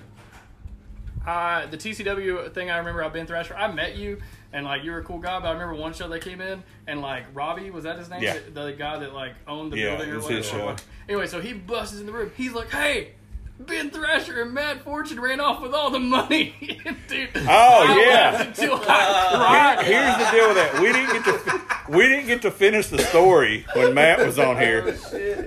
[1.25, 3.55] uh, the TCW thing, I remember I've been Thrasher.
[3.55, 4.21] I met you,
[4.53, 5.39] and like you're a cool guy.
[5.39, 8.23] But I remember one show they came in, and like Robbie was that his name?
[8.23, 8.37] Yeah.
[8.53, 10.37] The, the guy that like owned the Yeah, building or was whatever.
[10.41, 10.75] his show.
[11.07, 12.31] Anyway, so he busts in the room.
[12.37, 13.13] He's like, "Hey,
[13.59, 16.55] Ben Thrasher and Matt Fortune ran off with all the money,
[17.07, 18.31] dude." Oh, I yeah.
[18.31, 19.85] laughed Until I cried.
[19.85, 20.81] Here's the deal with that.
[20.81, 21.61] We didn't get to
[21.91, 24.97] we didn't get to finish the story when Matt was on here,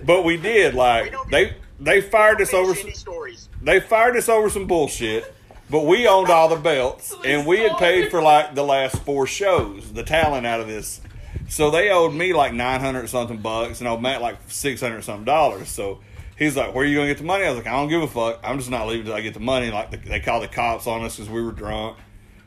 [0.05, 0.75] but we did.
[0.75, 3.49] Like they they fired us over some, stories?
[3.63, 5.35] they fired us over some bullshit,
[5.75, 9.27] but we owned all the belts and we had paid for like the last four
[9.27, 11.01] shows, the talent out of this.
[11.49, 15.03] So they owed me like nine hundred something bucks, and owed Matt like six hundred
[15.03, 15.69] something dollars.
[15.69, 15.99] So
[16.39, 18.03] he's like, "Where are you gonna get the money?" I was like, "I don't give
[18.03, 18.39] a fuck.
[18.45, 20.87] I'm just not leaving till I get the money." Like the, they called the cops
[20.87, 21.99] on us because we were drunk.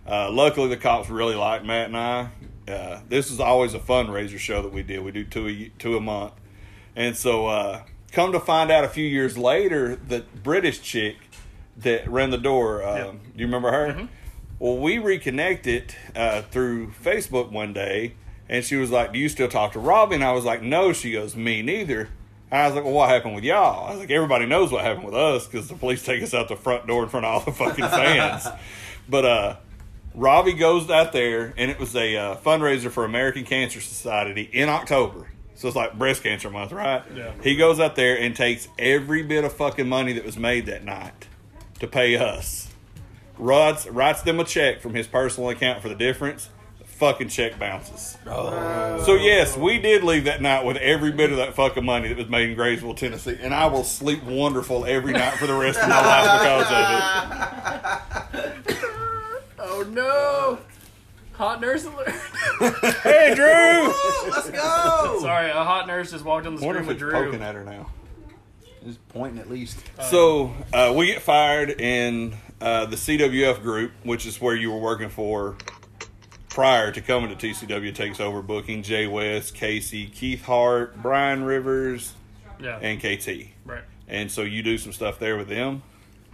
[0.07, 2.29] Uh, luckily, the cops really liked Matt and I.
[2.65, 5.03] Uh, this is always a fundraiser show that we did.
[5.03, 6.31] We do two a, two a month,
[6.95, 11.26] and so uh, come to find out a few years later, the British chick
[11.77, 12.83] that ran the door.
[12.83, 13.11] Um, Yep.
[13.11, 14.07] Do you remember her?
[14.59, 18.15] Well, we reconnected uh, through Facebook one day,
[18.49, 20.93] and she was like, "Do you still talk to Robbie?" And I was like, "No."
[20.93, 22.09] She goes, "Me neither."
[22.49, 24.83] And I was like, "Well, what happened with y'all?" I was like, "Everybody knows what
[24.83, 27.33] happened with us because the police take us out the front door in front of
[27.33, 28.47] all the fucking fans."
[29.09, 29.55] but uh,
[30.15, 34.69] Robbie goes out there, and it was a uh, fundraiser for American Cancer Society in
[34.69, 35.29] October.
[35.53, 37.03] So it's like breast cancer month, right?
[37.15, 37.31] Yeah.
[37.43, 40.83] He goes out there and takes every bit of fucking money that was made that
[40.83, 41.27] night
[41.79, 42.67] to pay us.
[43.37, 46.49] Writes, writes them a check from his personal account for the difference.
[46.79, 48.17] The fucking check bounces.
[48.25, 49.03] Oh.
[49.05, 52.17] So yes, we did leave that night with every bit of that fucking money that
[52.17, 55.77] was made in Graysville, Tennessee, and I will sleep wonderful every night for the rest
[55.79, 56.77] of my life because of
[58.73, 58.77] it.
[59.59, 60.57] Oh no!
[61.33, 62.09] Hot nurse alert!
[63.03, 63.93] Hey, Drew!
[64.31, 65.19] Let's go.
[65.21, 67.11] Sorry, a hot nurse just walked on the screen if with it's Drew.
[67.11, 67.91] poking at her now.
[68.87, 69.77] Just pointing at least.
[70.09, 74.79] So uh, we get fired in uh, the CWF group, which is where you were
[74.79, 75.57] working for
[76.47, 77.93] prior to coming to TCW.
[77.93, 82.13] Takes over booking Jay West, Casey, Keith Hart, Brian Rivers,
[82.61, 83.49] Yeah, and KT.
[83.65, 83.83] right.
[84.07, 85.83] And so you do some stuff there with them.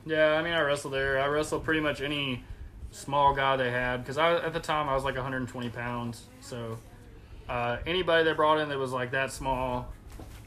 [0.05, 1.19] Yeah, I mean, I wrestled there.
[1.19, 2.43] I wrestled pretty much any
[2.91, 6.25] small guy they had because I at the time I was like 120 pounds.
[6.39, 6.77] So
[7.49, 9.91] uh, anybody they brought in that was like that small,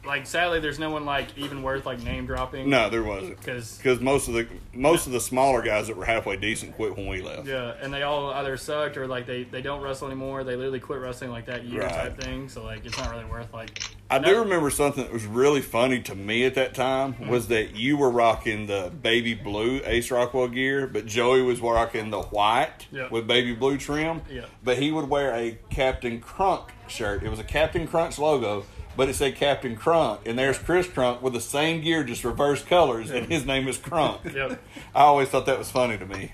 [0.06, 2.70] like sadly, there's no one like even worth like name dropping.
[2.70, 3.38] No, there wasn't.
[3.38, 6.96] because Because most of the most of the smaller guys that were halfway decent quit
[6.96, 7.46] when we left.
[7.46, 10.44] yeah, and they all either sucked or like they they don't wrestle anymore.
[10.44, 11.90] They literally quit wrestling like that year Right.
[11.92, 12.48] type thing.
[12.48, 13.82] So like it's not really worth like.
[14.08, 14.28] I No.
[14.28, 17.28] do remember something that was really funny to me at that time Mm-hmm.
[17.28, 22.10] was that you were rocking the baby blue Ace Rockwell gear, but Joey was rocking
[22.10, 23.08] the white Yeah.
[23.10, 24.22] with baby blue trim.
[24.30, 24.42] Yeah.
[24.62, 27.24] But he would wear a Captain Crunk shirt.
[27.24, 28.64] It was a Captain Crunch logo,
[28.96, 32.62] but it said Captain Crunk, and there's Chris Crunk with the same gear, just reverse
[32.64, 34.32] colors, and his name is Crunk.
[34.34, 34.60] Yep.
[34.94, 36.32] I always thought that was funny to me.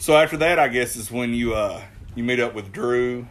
[0.00, 1.82] So after that, I guess is when you uh
[2.14, 3.26] you meet up with Drew,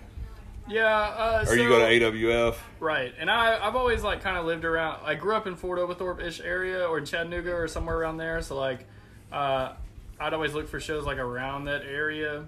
[0.68, 0.86] Yeah.
[0.86, 2.56] Uh, or you go to AWF.
[2.80, 5.02] Right, and I I've always like kind of lived around.
[5.04, 8.42] I grew up in Fort Oglethorpe ish area or in Chattanooga or somewhere around there.
[8.42, 8.86] So like,
[9.32, 9.74] uh,
[10.20, 12.46] I'd always look for shows like around that area.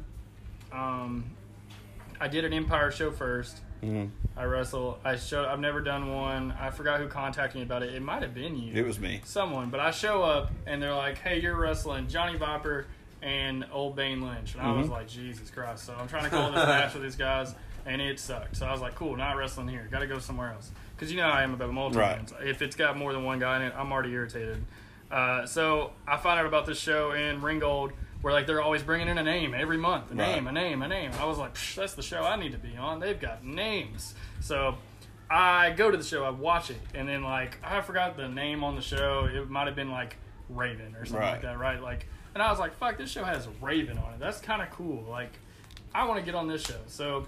[0.72, 1.32] Um,
[2.20, 3.12] I did an Empire show
[3.82, 5.00] 1st I wrestle.
[5.04, 5.46] I show.
[5.46, 6.54] I've never done one.
[6.60, 7.94] I forgot who contacted me about it.
[7.94, 8.74] It might have been you.
[8.74, 9.22] It was me.
[9.26, 12.86] someone, but I show up and they're like, "Hey, you're wrestling Johnny Viper
[13.22, 16.52] and Old Bane Lynch," and I was like, "Jesus Christ!" So I'm trying to call
[16.52, 17.54] this match with these guys,
[17.86, 18.56] and it sucked.
[18.56, 19.88] So I was like, "Cool, not wrestling here.
[19.92, 22.20] Got to go somewhere else." Because you know how I am about multi Right.
[22.44, 24.64] If it's got more than one guy in it, I'm already irritated.
[25.12, 29.08] Uh, so I found out about this show in Ringgold where like they're always bringing
[29.08, 30.36] in a name every month, a Right.
[30.36, 31.12] name, a name, a name.
[31.20, 33.00] I was like, Psh, that's the show I need to be on.
[33.00, 34.14] They've got names.
[34.42, 34.76] So
[35.30, 38.64] I go to the show, I watch it, and then like I forgot the name
[38.64, 39.30] on the show.
[39.32, 40.18] It might have been like
[40.50, 41.32] Raven or something Right.
[41.34, 41.82] like that, right?
[41.82, 44.20] Like, and I was like, fuck, this show has Raven on it.
[44.20, 45.04] That's kind of cool.
[45.10, 45.32] Like,
[45.94, 46.80] I want to get on this show.
[46.88, 47.28] So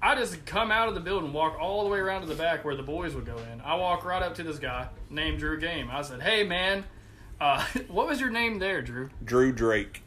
[0.00, 2.64] I just come out of the building, walk all the way around to the back
[2.64, 3.60] where the boys would go in.
[3.60, 5.88] I walk right up to this guy named Drew Game.
[5.92, 6.84] I said, hey man,
[7.40, 9.10] uh, what was your name there, Drew?
[9.24, 10.01] Drew Drake.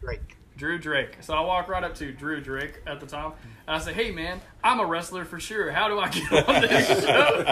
[0.00, 0.36] Drake.
[0.56, 1.18] Drew Drake.
[1.20, 3.32] So I walk right up to Drew Drake at the time,
[3.66, 5.70] and I say, "Hey man, I'm a wrestler for sure.
[5.70, 7.44] How do I get on this show?"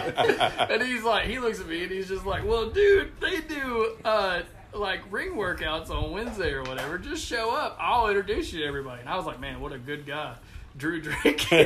[0.68, 3.96] and he's like, he looks at me and he's just like, "Well, dude, they do
[4.04, 6.98] uh like ring workouts on Wednesday or whatever.
[6.98, 7.76] Just show up.
[7.80, 10.35] I'll introduce you to everybody." And I was like, "Man, what a good guy."
[10.76, 11.38] Drew Drake.
[11.48, 11.64] Drew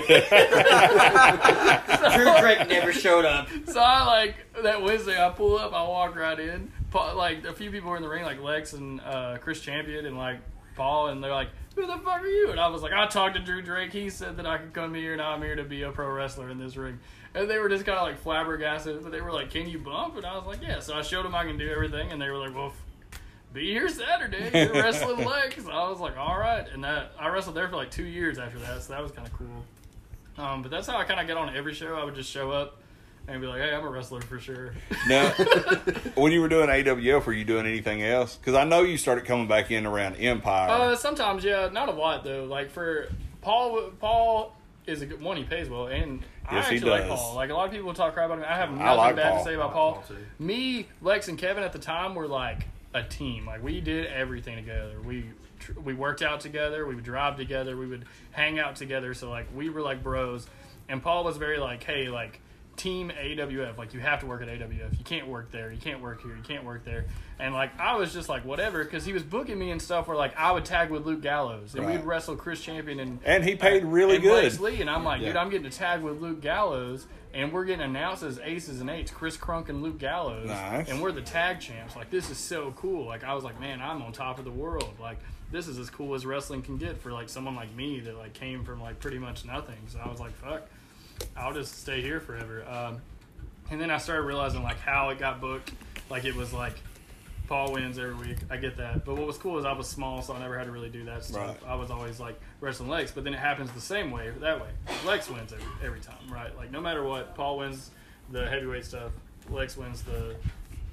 [2.40, 3.48] Drake never showed up.
[3.66, 5.20] So I like that Wednesday.
[5.20, 5.72] I pull up.
[5.72, 6.70] I walk right in.
[6.92, 10.16] Like a few people were in the ring, like Lex and uh, Chris Champion and
[10.16, 10.38] like
[10.76, 13.36] Paul, and they're like, "Who the fuck are you?" And I was like, "I talked
[13.36, 13.92] to Drew Drake.
[13.92, 16.48] He said that I could come here, and I'm here to be a pro wrestler
[16.50, 16.98] in this ring."
[17.34, 20.16] And they were just kind of like flabbergasted, but they were like, "Can you bump?"
[20.16, 22.30] And I was like, "Yeah." So I showed them I can do everything, and they
[22.30, 22.72] were like, "Well."
[23.52, 24.48] Be here Saturday.
[24.54, 25.66] You're wrestling Lex.
[25.66, 28.60] I was like, all right, and that I wrestled there for like two years after
[28.60, 29.64] that, so that was kind of cool.
[30.38, 31.96] Um, but that's how I kind of get on every show.
[31.96, 32.80] I would just show up
[33.28, 34.74] and be like, "Hey, I'm a wrestler for sure."
[35.08, 35.28] Now,
[36.14, 38.36] when you were doing AWF, were you doing anything else?
[38.36, 40.70] Because I know you started coming back in around Empire.
[40.70, 42.44] uh, sometimes, yeah, not a lot though.
[42.44, 43.08] Like for
[43.42, 44.54] Paul, Paul
[44.86, 45.36] is a good one.
[45.36, 47.08] He pays well, and I Yes, he actually like.
[47.08, 47.34] Paul.
[47.36, 48.44] Like a lot of people talk crap about him.
[48.48, 49.38] I have nothing I like bad Paul.
[49.38, 49.92] to say about I like Paul.
[49.94, 50.16] Paul, too.
[50.38, 53.46] Me, Lex, and Kevin at the time were like a team.
[53.46, 55.00] Like we did everything together.
[55.04, 55.24] We
[55.84, 56.86] we worked out together.
[56.86, 57.76] We would drive together.
[57.76, 59.14] We would hang out together.
[59.14, 60.46] So like we were like bros.
[60.88, 62.40] And Paul was very like, hey, like
[62.80, 63.76] team AWF.
[63.78, 64.98] Like you have to work at AWF.
[64.98, 65.70] You can't work there.
[65.70, 66.34] You can't work here.
[66.34, 67.06] You can't work there.
[67.38, 70.16] And like I was just like whatever because he was booking me and stuff where
[70.16, 71.96] like I would tag with Luke Gallows and Right.
[71.96, 74.60] we'd wrestle Chris Champion and and he paid really and good.
[74.60, 77.84] Lee, and I'm like, dude, I'm getting to tag with Luke Gallows, and we're getting
[77.84, 80.88] announced as aces and eights, Chris Crunk and Luke Gallows, Nice.
[80.90, 81.94] and we're the tag champs.
[81.96, 83.06] Like, this is so cool.
[83.06, 84.92] Like, I was like, man, I'm on top of the world.
[85.00, 85.18] Like,
[85.52, 88.32] this is as cool as wrestling can get for like someone like me that like
[88.34, 89.76] came from like pretty much nothing.
[89.88, 90.68] So I was like, fuck,
[91.36, 92.64] I'll just stay here forever.
[92.68, 92.98] Um,
[93.70, 95.72] and then I started realizing like how it got booked.
[96.10, 96.74] Like it was like
[97.46, 98.38] Paul wins every week.
[98.50, 99.04] I get that.
[99.04, 101.04] But what was cool is I was small, so I never had to really do
[101.04, 101.56] that stuff.
[101.62, 101.70] Right.
[101.70, 104.68] I was always like wrestling Lex, but then it happens the same way that way.
[105.06, 106.56] Lex wins every, every time, right?
[106.56, 107.90] Like no matter what, Paul wins
[108.30, 109.12] the heavyweight stuff.
[109.48, 110.36] Lex wins the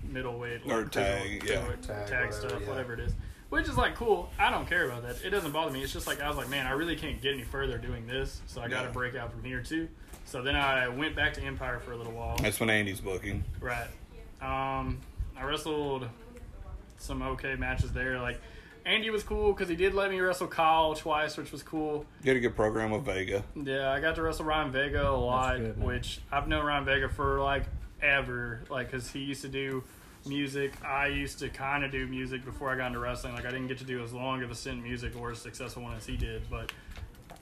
[0.03, 1.61] middleweight Or like, tag, yeah.
[1.65, 2.69] tag, Tag, tag whatever, stuff, yeah.
[2.69, 3.13] whatever it is.
[3.49, 4.29] Which is like cool.
[4.37, 5.23] I don't care about that.
[5.23, 5.81] It doesn't bother me.
[5.81, 8.41] It's just like I was like, man, I really can't get any further doing this,
[8.47, 8.93] so I got to Yeah.
[8.93, 9.87] break out from here too.
[10.27, 12.35] So then I went back to Empire for a little while.
[12.35, 13.45] That's when Andy's booking.
[13.61, 13.87] Right.
[14.41, 14.99] Um,
[15.37, 16.09] I wrestled
[16.97, 18.19] some okay matches there.
[18.19, 18.41] Like
[18.85, 22.05] Andy was cool because he did let me wrestle Kyle twice, which was cool.
[22.23, 23.41] You had a good program with Vega.
[23.55, 27.07] Yeah, I got to wrestle Ryan Vega a lot, good, which I've known Ryan Vega
[27.07, 27.63] for like
[28.01, 28.63] ever.
[28.69, 29.81] Like, cause he used to do
[30.25, 30.73] music.
[30.85, 33.33] I used to kind of do music before I got into wrestling.
[33.33, 35.39] Like, I didn't get to do as long of a stint in music or as
[35.39, 36.73] successful one as he did, but.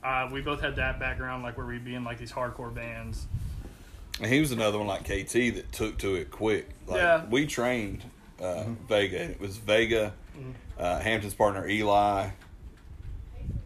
[0.06, 3.26] Uh, we both had that background, like where we'd be in like these hardcore bands.
[4.22, 6.70] And he was another one like KT that took to it quick.
[6.88, 7.26] Like Yeah.
[7.26, 8.04] we trained
[8.40, 9.22] uh, Vega.
[9.32, 10.14] It was Vega,
[10.78, 12.30] uh, Hampton's partner Eli,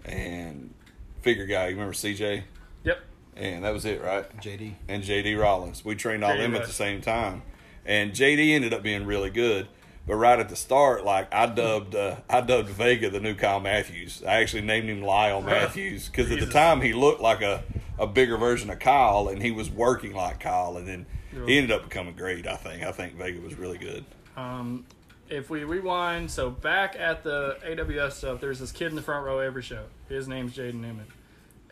[0.06, 0.74] and
[1.22, 1.66] figure guy.
[1.68, 2.44] You remember CJ?
[2.86, 3.00] Yep.
[3.36, 4.26] And that was it, right?
[4.40, 4.76] JD.
[4.88, 5.84] And JD Rollins.
[5.84, 7.42] We trained all JD them at the same time.
[7.86, 9.68] And JD ended up being really good.
[10.10, 13.60] But right at the start, like I dubbed, uh, I dubbed Vega the new Kyle
[13.60, 14.24] Matthews.
[14.28, 17.64] I actually named him Lyle Matthews because at the time he looked like a,
[18.00, 20.78] a bigger version of Kyle, and he was working like Kyle.
[20.78, 21.06] And then
[21.46, 22.48] he ended up becoming great.
[22.48, 22.82] I think.
[22.82, 24.04] I think Vega was really good.
[24.36, 24.84] Um,
[25.30, 29.28] if we rewind, so back at the AWS stuff, there's this kid in the front
[29.28, 29.84] row every show.
[30.08, 31.06] His name's Jaden Newman.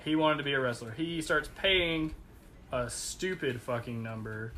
[0.05, 0.91] He wanted to be a wrestler.
[0.91, 2.13] He starts paying
[2.71, 4.53] a stupid fucking number.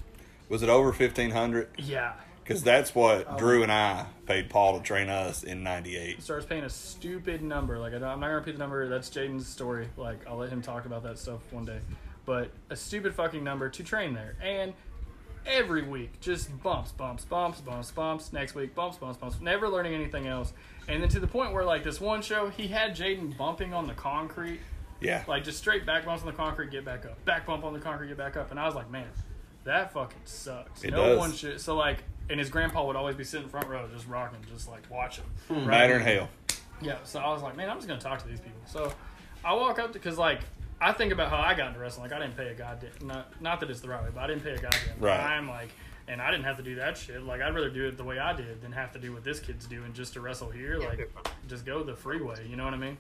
[0.49, 1.69] Was it over fifteen hundred?
[1.77, 2.15] Yeah.
[2.49, 6.23] Because that's what Drew and I paid Paul to train us in '98.
[6.23, 7.77] Starts paying a stupid number.
[7.77, 8.89] Like, I don't, I'm not going to repeat the number.
[8.89, 9.87] That's Jaden's story.
[9.97, 11.77] Like, I'll let him talk about that stuff one day.
[12.25, 14.35] But a stupid fucking number to train there.
[14.41, 14.73] And
[15.45, 18.33] every week, just bumps, bumps, bumps, bumps, bumps.
[18.33, 19.39] Next week, bumps, bumps, bumps.
[19.39, 20.51] Never learning anything else.
[20.87, 23.85] And then to the point where, like, this one show, he had Jaden bumping on
[23.85, 24.59] the concrete.
[25.01, 25.23] Yeah.
[25.27, 27.23] Like, just straight back bumps on the concrete, get back up.
[27.25, 28.49] Back bump on the concrete, get back up.
[28.49, 29.05] And I was like, man,
[29.65, 30.83] that fucking sucks.
[30.83, 31.19] It no does.
[31.19, 31.61] one should.
[31.61, 34.83] So, like, and his grandpa would always be sitting front row, just rocking, just like
[34.89, 35.23] watching.
[35.49, 36.29] Matter in hell.
[36.81, 38.59] Yeah, so I was like, man, I'm just gonna talk to these people.
[38.65, 38.93] So
[39.43, 40.41] I walk up to because like
[40.81, 42.09] I think about how I got into wrestling.
[42.09, 44.27] Like I didn't pay a goddamn not not that it's the right way, but I
[44.27, 45.17] didn't pay a goddamn Right.
[45.17, 45.49] dime.
[45.49, 45.69] Like,
[46.07, 47.21] and I didn't have to do that shit.
[47.23, 49.39] Like I'd rather do it the way I did than have to do what this
[49.39, 50.77] kid's doing just to wrestle here.
[50.79, 51.11] Like,
[51.49, 52.47] just go the freeway.
[52.47, 52.97] You know what I mean?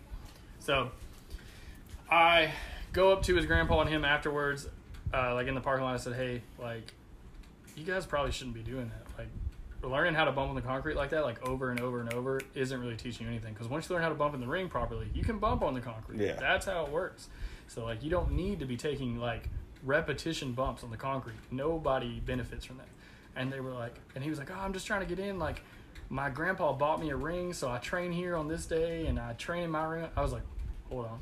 [0.59, 0.91] So
[2.11, 2.51] I
[2.91, 4.67] go up to his grandpa and him afterwards,
[5.13, 5.93] uh, like in the parking lot.
[5.93, 6.93] I said, hey, like
[7.77, 9.05] you guys probably shouldn't be doing that.
[9.81, 12.41] Learning how to bump on the concrete like that, like over and over and over,
[12.53, 13.53] isn't really teaching you anything.
[13.53, 15.73] Because once you learn how to bump in the ring properly, you can bump on
[15.73, 16.19] the concrete.
[16.19, 16.33] Yeah.
[16.33, 17.29] That's how it works.
[17.67, 19.47] So, like, you don't need to be taking, like,
[19.83, 21.37] repetition bumps on the concrete.
[21.49, 22.87] Nobody benefits from that.
[23.35, 25.39] And they were like, and he was like, oh, I'm just trying to get in.
[25.39, 25.61] Like,
[26.09, 29.33] my grandpa bought me a ring, so I train here on this day, and I
[29.33, 30.07] train in my ring.
[30.17, 30.43] I was like,
[30.89, 31.21] hold on.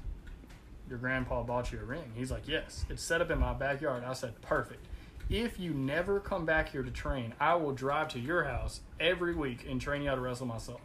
[0.90, 2.12] Your grandpa bought you a ring.
[2.16, 4.04] He's like, yes, it's set up in my backyard.
[4.04, 4.87] I said, perfect.
[5.30, 9.36] If you never come back here to train, I will drive to your house every
[9.36, 10.80] week and train you how to wrestle myself.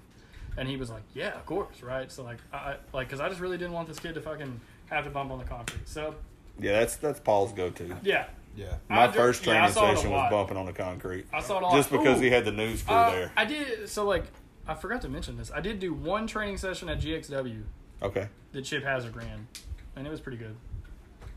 [0.57, 2.11] And he was like, yeah, of course, right?
[2.11, 4.61] So like, I I- like, cause I just really didn't want this kid to fucking
[4.91, 5.89] have to bump on the concrete.
[5.89, 6.15] So
[6.59, 7.97] Yeah, that's that's Paul's go-to.
[8.03, 8.27] yeah,
[8.57, 8.75] Yeah.
[8.89, 11.27] My I first yeah, training saw it a session was bumping on the concrete.
[11.33, 11.75] I saw it a lot.
[11.77, 12.23] Just because Ooh.
[12.23, 13.33] he had the news crew Uh, there.
[13.37, 13.89] I did.
[13.89, 14.25] So like,
[14.67, 15.51] I forgot to mention this.
[15.55, 17.63] I did do one training session at GXW
[18.03, 18.29] Okay.
[18.53, 19.47] that Chip Hazard ran,
[19.97, 20.57] and it was pretty good.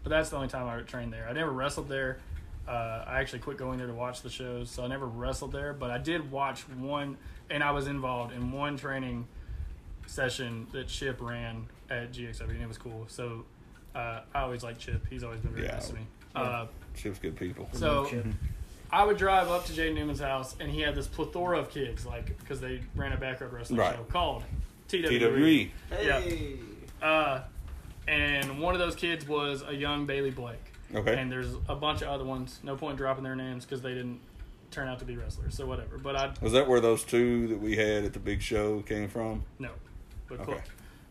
[0.03, 1.27] But that's the only time I trained there.
[1.29, 2.19] I never wrestled there.
[2.67, 5.71] Uh, I actually quit going there to watch the shows, so I never wrestled there.
[5.73, 7.17] But I did watch one,
[7.49, 9.27] and I was involved in one training
[10.07, 13.05] session that Chip ran at GXW, and it was cool.
[13.07, 13.45] So
[13.93, 15.05] uh, I always like Chip.
[15.09, 15.73] He's always been very Yeah.
[15.73, 16.01] nice to me.
[16.35, 17.69] Uh, Chip's good people.
[17.73, 18.09] so
[18.91, 22.05] I would drive up to Jay Newman's house, and he had this plethora of kids,
[22.05, 23.95] like because they ran a backyard wrestling Right.
[23.95, 24.43] show called
[24.87, 25.19] TWE.
[25.19, 25.71] TWE.
[25.91, 26.55] Hey.
[27.01, 27.41] Uh,
[28.07, 30.59] and one of those kids was a young Bailey Blake.
[30.95, 31.17] Okay.
[31.17, 32.59] And there's a bunch of other ones.
[32.63, 34.19] No point dropping their names because they didn't
[34.71, 35.55] turn out to be wrestlers.
[35.55, 35.97] So whatever.
[35.97, 39.09] But I Was that where those two that we had at the big show came
[39.09, 39.43] from?
[39.59, 39.69] no.
[40.27, 40.51] But Okay.
[40.53, 40.61] cool.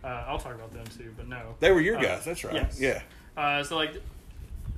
[0.02, 1.12] Uh, I'll talk about them too.
[1.16, 1.54] But no.
[1.60, 2.24] They were your Uh, guys.
[2.24, 2.54] That's right.
[2.54, 2.78] yes.
[2.80, 3.02] Yeah.
[3.36, 3.94] Uh, so like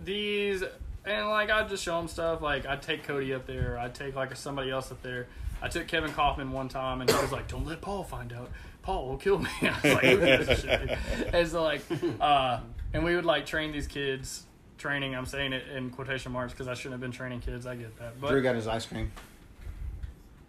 [0.04, 0.62] these,
[1.04, 2.42] and like I'd just show them stuff.
[2.42, 3.78] Like I'd take Cody up there.
[3.78, 5.26] I'd take like somebody else up there.
[5.62, 8.50] I took Kevin Kaufman one time, and he was like, "Don't let Paul find out.
[8.82, 10.98] Paul will kill me." I was like, "Who gives a shit?"
[11.34, 11.80] And so like,
[12.20, 12.60] uh,
[12.92, 14.44] and we would like train these kids.
[14.78, 17.66] Training, I'm saying it in quotation marks because I shouldn't have been training kids.
[17.66, 19.10] I get that, but Drew got his ice cream.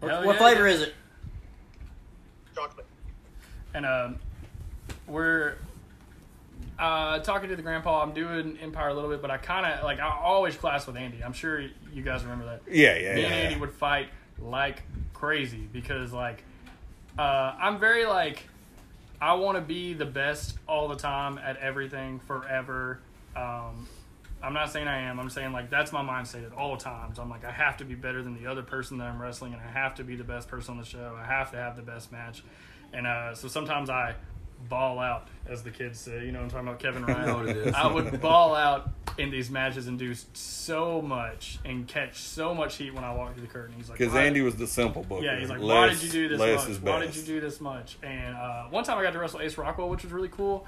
[0.00, 0.74] Hell what yeah, flavor dude.
[0.76, 0.94] is it?
[2.54, 2.86] Chocolate.
[3.74, 4.16] and um,
[5.06, 5.56] we're
[6.78, 8.02] uh, talking to the grandpa.
[8.02, 10.96] I'm doing Empire a little bit, but I kind of like I always class with
[10.96, 11.22] Andy.
[11.24, 12.62] I'm sure you guys remember that.
[12.70, 13.26] Yeah, yeah, Me yeah.
[13.28, 14.08] and Andy would fight
[14.38, 14.82] like
[15.14, 16.44] crazy because like
[17.18, 18.44] uh, I'm very like
[19.20, 23.00] I want to be the best all the time at everything forever.
[23.34, 23.88] Um,
[24.42, 25.18] I'm not saying I am.
[25.18, 27.18] I'm saying like that's my mindset at all times.
[27.18, 29.62] I'm like I have to be better than the other person that I'm wrestling, and
[29.62, 31.18] I have to be the best person on the show.
[31.20, 32.42] I have to have the best match,
[32.92, 34.14] and uh, so sometimes I
[34.68, 36.24] ball out, as the kids say.
[36.26, 37.26] You know, what I'm talking about Kevin Ryan.
[37.26, 37.74] know what it is.
[37.74, 42.76] I would ball out in these matches and do so much and catch so much
[42.76, 43.74] heat when I walk through the curtain.
[43.76, 45.24] He's like, Because "Why- Andy was the simple booker.
[45.24, 46.80] yeah, he's like, less, why did you do this much?
[46.82, 47.98] Why did you do this much?
[48.02, 50.66] And uh, one time I got to wrestle Ace Rockwell, which was really cool.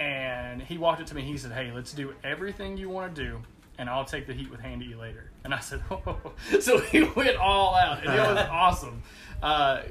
[0.00, 1.22] And he walked up to me.
[1.22, 3.42] He said, "Hey, let's do everything you want to do,
[3.78, 6.16] and I'll take the heat with hand to you later." And I said, "Oh."
[6.58, 9.02] So he went all out, and it was awesome.
[9.42, 9.82] Uh,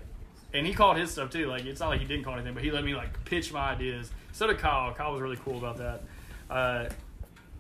[0.52, 1.46] and he called his stuff too.
[1.46, 3.72] Like it's not like he didn't call anything, but he let me like pitch my
[3.72, 4.10] ideas.
[4.32, 4.92] So did Kyle.
[4.96, 6.04] Kyle was really cool about that.
[6.50, 6.90] Uh,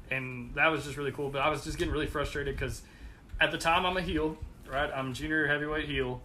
[0.09, 1.29] and that was just really cool.
[1.29, 2.81] But I was just getting really frustrated because
[3.39, 4.37] at the time I'm a heel,
[4.67, 4.89] right?
[4.91, 6.19] I'm junior heavyweight heel.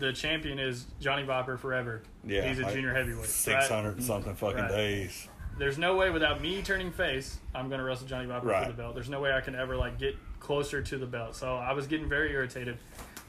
[0.00, 2.02] The champion is Johnny Viper forever.
[2.24, 3.26] Yeah, he's a like junior heavyweight.
[3.26, 4.02] Six hundred right?
[4.02, 4.68] something fucking Right.
[4.70, 5.28] days.
[5.60, 8.64] There's no way without me turning face, I'm gonna wrestle Johnny Viper Right.
[8.64, 8.94] for the belt.
[8.94, 11.36] There's no way I can ever like get closer to the belt.
[11.36, 12.78] So I was getting very irritated,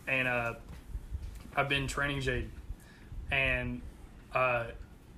[0.07, 0.53] and uh,
[1.57, 2.49] I've been training Jade,
[3.31, 3.81] and
[4.33, 4.67] uh,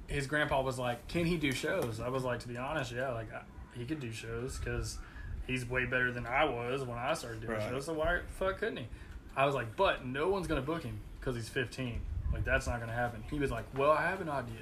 [0.08, 3.10] his grandpa was like, "Can he do shows?" I was like, "To be honest, yeah,
[3.10, 3.42] like I,
[3.78, 4.98] he could do shows because
[5.46, 7.70] he's way better than I was when I started doing Right.
[7.70, 7.86] shows.
[7.86, 8.88] So why the fuck couldn't he?"
[9.36, 12.02] I was like, "But no one's gonna book him because he's 15.
[12.34, 14.62] Like that's not gonna happen." He was like, "Well, I have an idea.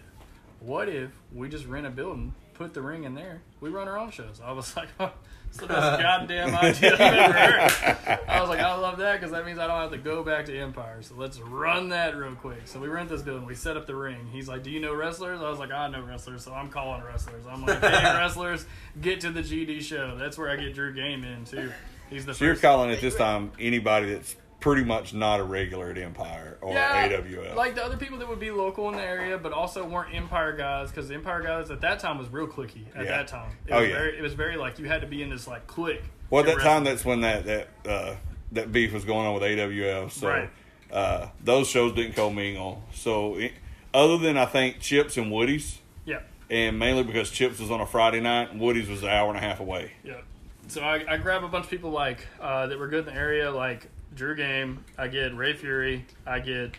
[0.59, 3.97] What if we just rent a building, put the ring in there, we run our
[3.97, 5.11] own shows?" I was like, oh,
[5.49, 9.31] "It's the best goddamn idea I've ever heard." I was like, "I love that because
[9.31, 11.01] that means I don't have to go back to Empire.
[11.01, 13.95] So let's run that real quick." So we rent this building, we set up the
[13.95, 14.27] ring.
[14.31, 17.03] He's like, "Do you know wrestlers?" I was like, "I know wrestlers," so I'm calling
[17.03, 17.45] wrestlers.
[17.47, 17.87] I'm like, "Hey,
[18.17, 18.65] wrestlers,
[19.01, 21.71] get to the GD show." That's where I get Drew Game in too.
[22.09, 25.43] He's the So you're first calling at this time anybody that's pretty much not a
[25.43, 27.55] regular at Empire or AWL.
[27.55, 30.55] Like the other people that would be local in the area, but also weren't Empire
[30.55, 32.85] guys, because the Empire guys at that time was real clicky.
[32.95, 33.11] At Yeah.
[33.17, 33.95] that time, it Oh, was yeah.
[33.95, 36.03] very, it was very like you had to be in this like clique.
[36.29, 38.15] well, at that time, that's when that that uh,
[38.53, 40.09] that beef was going on with AWL.
[40.09, 40.49] So Right.
[40.91, 42.83] uh, those shows didn't co-mingle.
[42.93, 43.53] So it,
[43.93, 46.19] other than I think Chips and Woody's, yeah,
[46.51, 49.37] and mainly because Chips was on a Friday night and Woody's was an hour and
[49.37, 49.93] a half away.
[50.03, 50.21] yeah.
[50.67, 53.19] So I, I grab a bunch of people like uh, that were good in the
[53.19, 54.83] area, like Drew Game.
[54.97, 56.05] I get Ray Fury.
[56.25, 56.71] I get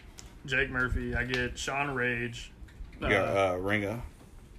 [0.46, 1.14] Jake Murphy.
[1.14, 2.50] I get Sean Rage.
[3.00, 4.00] You got uh, Ringa.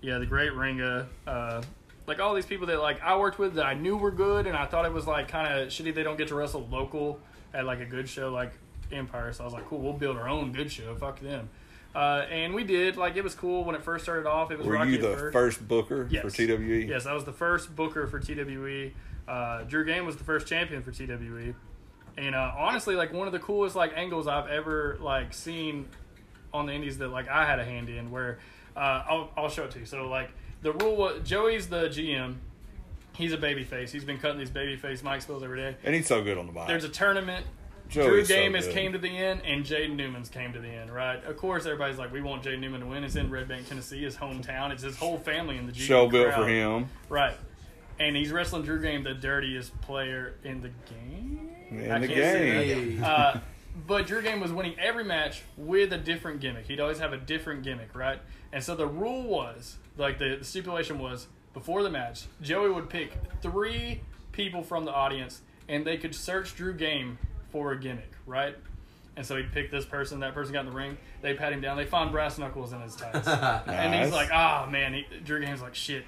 [0.02, 1.08] Yeah, the great Ringa.
[1.26, 1.62] Uh,
[2.08, 4.58] like all these people that like I worked with that I knew were good, and
[4.58, 7.20] I thought it was like kind of shitty they don't get to wrestle local
[7.54, 8.52] at like a good show like
[8.92, 9.32] Empire.
[9.34, 10.94] So I was like, cool, we'll build our own good show.
[10.96, 11.50] Fuck them.
[11.96, 12.98] Uh, and we did.
[12.98, 14.52] Like it was cool when it first started off.
[14.52, 15.34] It was Were rocky you the first.
[15.34, 16.24] first booker Yes.
[16.24, 16.86] for TWE?
[16.88, 18.92] Yes, I was the first booker for TWE.
[19.28, 21.54] Uh, Drew Game was the first champion for TWE,
[22.18, 25.88] and uh, honestly, like one of the coolest like angles I've ever like seen
[26.54, 28.12] on the Indies that like I had a hand in.
[28.12, 28.40] Where
[28.76, 29.86] uh, I'll I'll show it to you.
[29.86, 32.36] So like the rule was Joey's the GM.
[33.16, 33.92] He's a baby face.
[33.92, 35.76] He's been cutting these baby face Mike spills every day.
[35.84, 36.68] And he's so good on the bike.
[36.68, 37.46] There's a tournament.
[37.90, 38.74] Joey's Drew Game has good.
[38.74, 41.24] came to the end, and Jaden Newman's came to the end, right?
[41.26, 43.04] Of course, everybody's like, we want Jaden Newman to win.
[43.04, 44.72] It's in Red Bank, Tennessee, his hometown.
[44.72, 46.90] It's his whole family in the GD show built for him.
[47.08, 47.36] Right.
[48.00, 51.53] And he's wrestling Drew Game, the dirtiest player in the game.
[51.80, 53.04] In the game.
[53.04, 53.40] Uh,
[53.88, 56.68] but Drew Game was winning every match with a different gimmick.
[56.68, 58.20] He'd always have a different gimmick, right?
[58.52, 62.90] And so the rule was, like the, the stipulation was, before the match, Joey would
[62.90, 64.02] pick three
[64.32, 67.18] people from the audience, and they could search Drew Game
[67.52, 68.56] for a gimmick, right?
[69.16, 71.62] And so he'd pick this person, that person got in the ring, they pat him
[71.62, 73.28] down, they find brass knuckles in his tights.
[73.68, 74.94] And he's like, ah, man.
[74.94, 76.04] He, Drew Game's like, shit,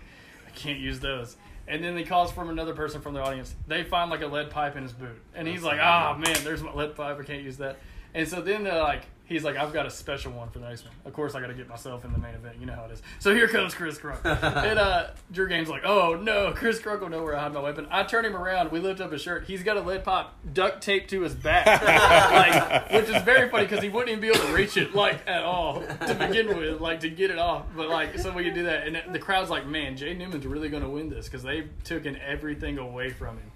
[0.47, 1.38] I can't use those.
[1.68, 3.55] And then he calls from another person from the audience.
[3.68, 5.20] They find like a lead pipe in his boot.
[5.34, 7.20] And he's like, ah, man, there's my lead pipe.
[7.20, 7.80] I can't use that.
[8.13, 10.84] And so then they're like, he's like, I've got a special one for the next
[10.84, 10.93] one.
[11.05, 12.57] Of course, I got to get myself in the main event.
[12.59, 13.01] You know how it is.
[13.19, 14.23] So here comes Chris Crunk.
[14.26, 17.61] and uh, Drew Game's like, oh, no, Chris Crunk will know where I hide my
[17.61, 17.88] weapon.
[17.89, 18.71] I turn him around.
[18.71, 19.45] We lift up his shirt.
[19.45, 21.65] He's got a lead pipe duct taped to his back.
[21.82, 25.28] like, which is very funny because he wouldn't even be able to reach it, like,
[25.28, 27.65] at all to begin with, like, to get it off.
[27.76, 28.88] But, like, so we could do that.
[28.88, 32.17] And the crowd's like, man, Jay Newman's really going to win this because they've taken
[32.17, 33.51] everything away from him.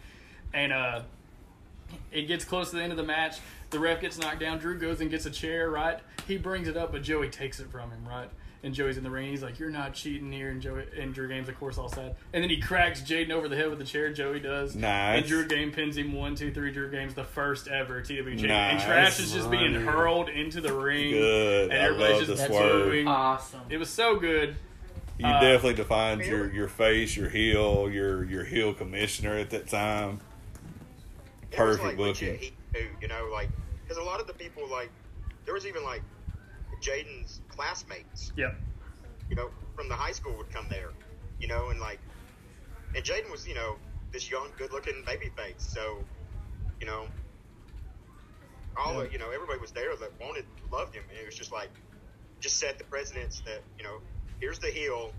[0.53, 1.01] And, uh,
[2.11, 3.37] it gets close to the end of the match.
[3.71, 4.57] The ref gets knocked down.
[4.59, 5.99] Drew goes and gets a chair, right?
[6.27, 8.29] He brings it up, but Joey takes it from him, right?
[8.61, 9.29] And Joey's in the ring.
[9.29, 12.15] He's like, "You're not cheating here." And Joey and Drew Game's, of course, all sad.
[12.33, 14.11] And then he cracks Jaden over the head with the chair.
[14.11, 14.75] Joey does.
[14.75, 15.19] Nice.
[15.19, 16.71] And Drew Game pins him one, two, three.
[16.73, 18.51] Drew Game's the first ever TW champion.
[18.51, 21.11] And Trash is just being hurled into the ring.
[21.11, 21.71] Good.
[21.71, 22.85] And I everybody's love the just swerve.
[22.87, 23.07] booing.
[23.07, 23.61] Awesome.
[23.69, 24.55] It was so good.
[25.17, 29.67] You Uh, definitely defined your, your face, your heel, your your heel commissioner at that
[29.69, 30.19] time.
[31.51, 32.37] Perfect like, booking.
[32.39, 33.49] heat too, you know, like
[33.83, 34.91] because a lot of the people like
[35.45, 36.03] there was even like
[36.81, 38.53] Jaden's classmates, Yep.
[39.29, 40.91] you know, from the high school would come there,
[41.39, 41.99] you know, and like,
[42.95, 43.77] and Jaden was, you know,
[44.13, 45.99] this young, good-looking baby face, so,
[46.81, 47.05] you know,
[48.77, 49.05] all Yeah.
[49.05, 51.71] of, you know, everybody was there that wanted, loved him, and it was just like,
[52.41, 53.99] just set the precedence that, you know,
[54.39, 55.11] here's the heel,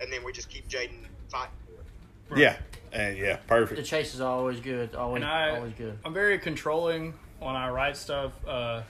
[0.00, 2.40] and then we just keep Jaden fighting for it.
[2.40, 2.56] Yeah,
[2.92, 3.76] and yeah, perfect.
[3.80, 4.94] The chase is always good.
[4.94, 5.98] Always, and I, always good.
[6.04, 8.82] I'm very controlling when I write stuff, uh,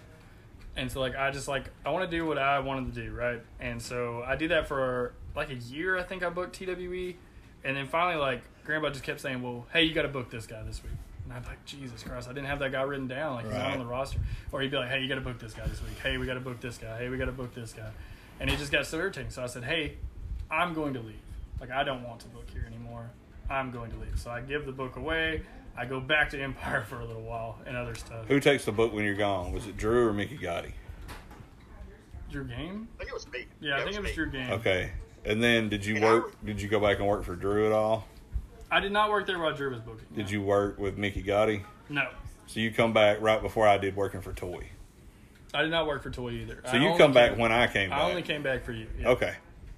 [0.76, 3.12] and so like I just like I want to do what I wanted to do,
[3.12, 3.40] right?
[3.60, 5.96] And so I did that for like a year.
[5.96, 7.16] I think I booked TWE,
[7.64, 10.46] and then finally like Grandpa just kept saying, "Well, hey, you got to book this
[10.46, 10.92] guy this week."
[11.26, 13.34] And I'm like, Jesus Christ, I didn't have that guy written down.
[13.34, 14.20] Like he's not on the roster.
[14.52, 15.98] Or he'd be like, Hey, you got to book this guy this week.
[16.00, 16.98] Hey, we got to book this guy.
[16.98, 17.90] Hey, we got to book this guy.
[18.38, 19.30] And it just got so irritating.
[19.30, 19.96] So I said, Hey,
[20.52, 21.16] I'm going to leave.
[21.60, 23.10] Like I don't want to book here anymore.
[23.50, 24.18] I'm going to leave.
[24.18, 25.42] So I give the book away.
[25.76, 28.26] I go back to Empire for a little while and other stuff.
[28.28, 29.52] Who takes the book when you're gone?
[29.52, 30.72] Was it Drew or Mickey Gotti?
[32.30, 32.88] Drew Game?
[32.94, 33.46] I think it was me.
[33.60, 34.14] Yeah, I think it was me.
[34.14, 34.50] Drew Game.
[34.52, 34.90] Okay,
[35.24, 36.24] and then did you And work?
[36.26, 38.06] was- Did you go back and work for Drew at all?
[38.70, 40.06] I did not work there while Drew was booking.
[40.14, 41.62] Did you work with Mickey Gotti?
[41.88, 42.08] No.
[42.46, 44.68] So you come back right before I did working for Toy.
[45.54, 46.60] I did not work for Toy either.
[46.64, 47.98] So I you come back came- when I came back.
[48.00, 48.88] I only came back for you.
[48.98, 49.10] Yeah.
[49.10, 49.34] Okay,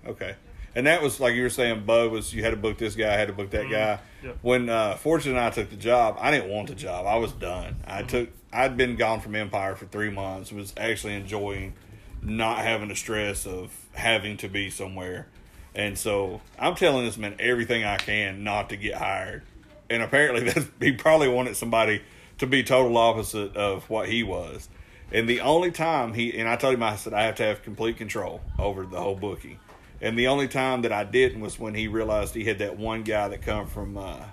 [0.07, 0.37] okay.
[0.79, 3.13] And that was like you were saying, Bud was you had to book this guy,
[3.13, 3.99] I had to book that guy.
[3.99, 4.27] Mm-hmm.
[4.27, 4.39] Yep.
[4.43, 7.05] When uh, Fortune and I took the job, I didn't want the job.
[7.05, 7.83] I was done.
[7.85, 8.07] I Mm-hmm.
[8.07, 10.53] took I'd been gone from Empire for three months.
[10.53, 11.75] Was actually enjoying
[12.23, 15.27] not having the stress of having to be somewhere.
[15.75, 19.43] And so I'm telling this man everything I can not to get hired.
[19.91, 22.03] And apparently that's, he probably wanted somebody
[22.39, 24.69] to be total opposite of what he was.
[25.11, 27.65] And the only time he and I told him I said I have to have
[27.65, 29.59] complete control over the whole bookie.
[30.01, 33.03] And the only time that I didn't was when he realized he had that one
[33.03, 34.25] guy that come from uh,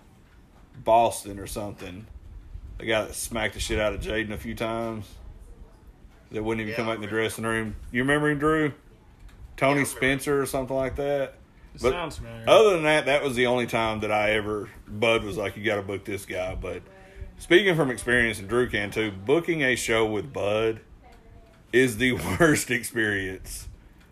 [0.84, 2.05] Boston or something.
[2.78, 5.07] The guy that smacked the shit out of Jaden a few times.
[6.32, 7.76] That wouldn't even Yeah, come back in the dressing room.
[7.91, 8.74] You remember him, Drew?
[9.57, 9.89] Tony remember.
[9.89, 11.36] Spencer or something like that.
[11.74, 12.43] It But sounds familiar.
[12.47, 15.63] Other than that, that was the only time that I ever Bud was like, "You
[15.63, 16.82] got to book this guy." But
[17.38, 20.82] speaking from experience, and Drew can too, booking a show with Bud
[21.74, 23.68] is the worst experience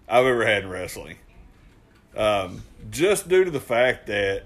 [0.08, 1.18] I've ever had in wrestling.
[2.16, 4.44] Um, just due to the fact that,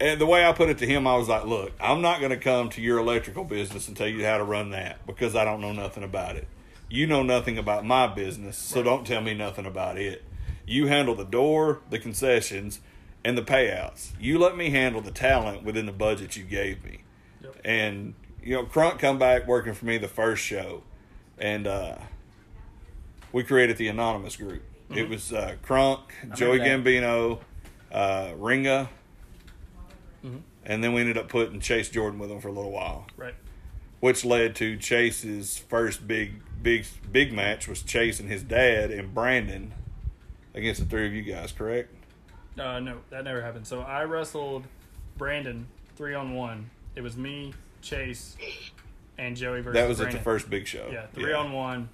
[0.00, 2.30] and the way I put it to him, I was like, "Look, I'm not going
[2.30, 5.44] to come to your electrical business and tell you how to run that because I
[5.44, 6.48] don't know nothing about it.
[6.88, 10.22] You know nothing about my business, so don't tell me nothing about it.
[10.66, 12.80] You handle the door, the concessions,
[13.24, 14.12] and the payouts.
[14.20, 17.00] You let me handle the talent within the budget you gave me."
[17.42, 17.60] Yep.
[17.64, 20.84] And you know, Crunk come back working for me the first show,
[21.36, 21.96] and uh,
[23.32, 24.62] we created the anonymous group.
[24.94, 26.00] It was uh, Crunk,
[26.36, 26.66] Joey that.
[26.66, 27.40] Gambino,
[27.92, 28.88] uh, Ringa,
[30.24, 30.40] Mhm.
[30.64, 33.34] and then we ended up putting Chase Jordan with him for a little while, right.
[34.00, 39.12] which led to Chase's first big, big, big match was Chase and his dad and
[39.14, 39.74] Brandon
[40.54, 41.52] against the three of you guys.
[41.52, 41.92] Correct?
[42.58, 43.66] Uh, no, that never happened.
[43.66, 44.64] So I wrestled
[45.18, 45.66] Brandon
[45.96, 46.70] three on one.
[46.94, 48.36] It was me, Chase,
[49.18, 50.88] and Joey versus That was at the first big show.
[50.90, 51.88] Yeah, three on one,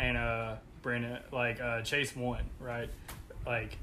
[0.00, 2.90] and uh, Brandon like uh, Chase won, right?
[3.46, 3.78] Like,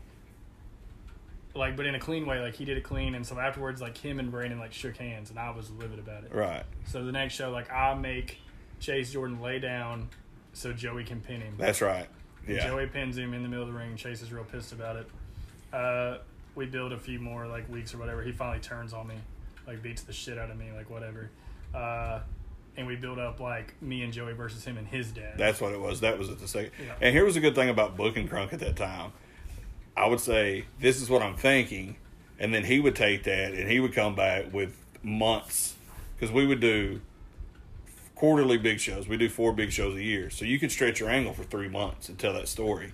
[1.56, 2.40] like, but in a clean way.
[2.40, 5.30] Like he did it clean, and so afterwards, like him and Brandon like shook hands,
[5.30, 6.34] and I was livid about it.
[6.34, 6.64] Right.
[6.86, 8.38] So the next show, like I make
[8.80, 10.10] Chase Jordan lay down
[10.54, 11.56] so Joey can pin him.
[11.58, 12.08] That's right.
[12.48, 12.68] Yeah.
[12.68, 13.96] Joey pins him in the middle of the ring.
[13.96, 15.10] Chase is real pissed about it.
[15.72, 16.18] Uh,
[16.56, 18.24] we build a few more like weeks or whatever.
[18.24, 19.16] He finally turns on me,
[19.68, 21.30] like beats the shit out of me, like whatever.
[21.74, 22.20] Uh,
[22.78, 25.34] and we build up like me and Joey versus him and his dad.
[25.38, 26.02] That's what it was.
[26.02, 26.72] That was at the second.
[26.84, 26.96] Yeah.
[27.02, 29.12] And here was a good thing about booking Crunk at that time.
[29.98, 31.98] I would say, this is what I'm thinking.
[32.40, 35.76] And then he would take that and he would come back with months.
[36.16, 37.02] Because we would do
[38.16, 39.08] quarterly big shows.
[39.08, 40.30] We do four big shows a year.
[40.30, 42.94] So you could stretch your angle for three months and tell that story,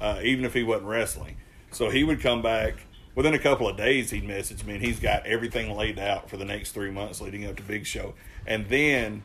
[0.00, 1.36] uh, even if he wasn't wrestling.
[1.70, 2.86] So he would come back.
[3.14, 6.36] Within a couple of days, he'd message me and he's got everything laid out for
[6.36, 8.14] the next three months leading up to Big Show.
[8.46, 9.22] And then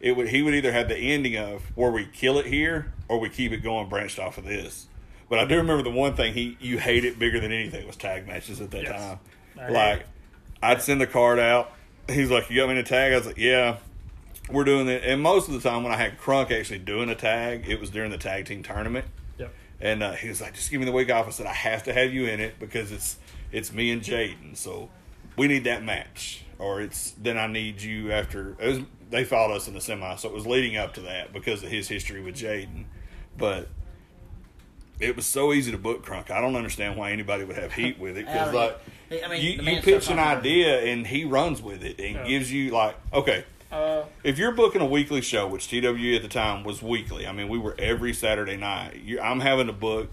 [0.00, 3.18] it would he would either have the ending of where we kill it here or
[3.20, 4.86] we keep it going branched off of this.
[5.28, 7.96] But I do remember the one thing he you hate it bigger than anything was
[7.96, 8.92] tag matches at that Yes.
[9.00, 9.18] time.
[9.60, 10.06] I like.
[10.62, 11.72] I'd send the card out.
[12.08, 13.76] He's like, "You got me in a tag?" I was like, "Yeah."
[14.50, 17.14] We're doing it, and most of the time when I had Crunk actually doing a
[17.14, 19.06] tag, it was during the tag team tournament.
[19.38, 19.54] Yep.
[19.80, 21.82] And uh, he was like, "Just give me the week off." I said, "I have
[21.84, 23.16] to have you in it because it's
[23.52, 24.90] it's me and Jaden, so
[25.36, 28.78] we need that match, or it's then I need you after." It was,
[29.10, 31.70] they fought us in the semi, so it was leading up to that because of
[31.70, 32.84] his history with Jaden.
[33.36, 33.68] But
[35.00, 36.30] it was so easy to book Crunk.
[36.30, 38.78] I don't understand why anybody would have heat with it because like
[39.24, 40.18] I mean, you, you pitch an controversial.
[40.18, 42.26] idea and he runs with it and Yeah.
[42.26, 46.28] gives you like okay Uh, if you're booking a weekly show, which TWE at the
[46.28, 49.00] time was weekly, I mean, we were every Saturday night.
[49.04, 50.10] You, I'm having to book.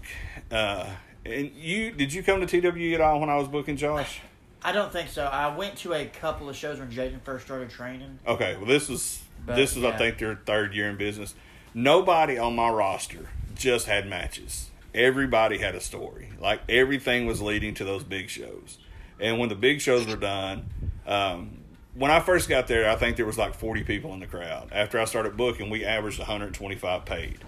[0.50, 0.86] Uh,
[1.24, 4.20] and you did you come to TWE at all when I was booking Josh?
[4.64, 5.24] I don't think so.
[5.24, 8.18] I went to a couple of shows when Jaden first started training.
[8.26, 11.34] Okay, well this was But, this is I think their third year in business.
[11.74, 14.70] Nobody on my roster just had matches.
[14.94, 16.30] Everybody had a story.
[16.40, 18.78] Like everything was leading to those big shows.
[19.18, 20.66] And when the big shows were done,
[21.06, 21.58] um,
[21.94, 24.70] when I first got there, I think there was like 40 people in the crowd.
[24.72, 27.38] After I started booking, we averaged 125 paid.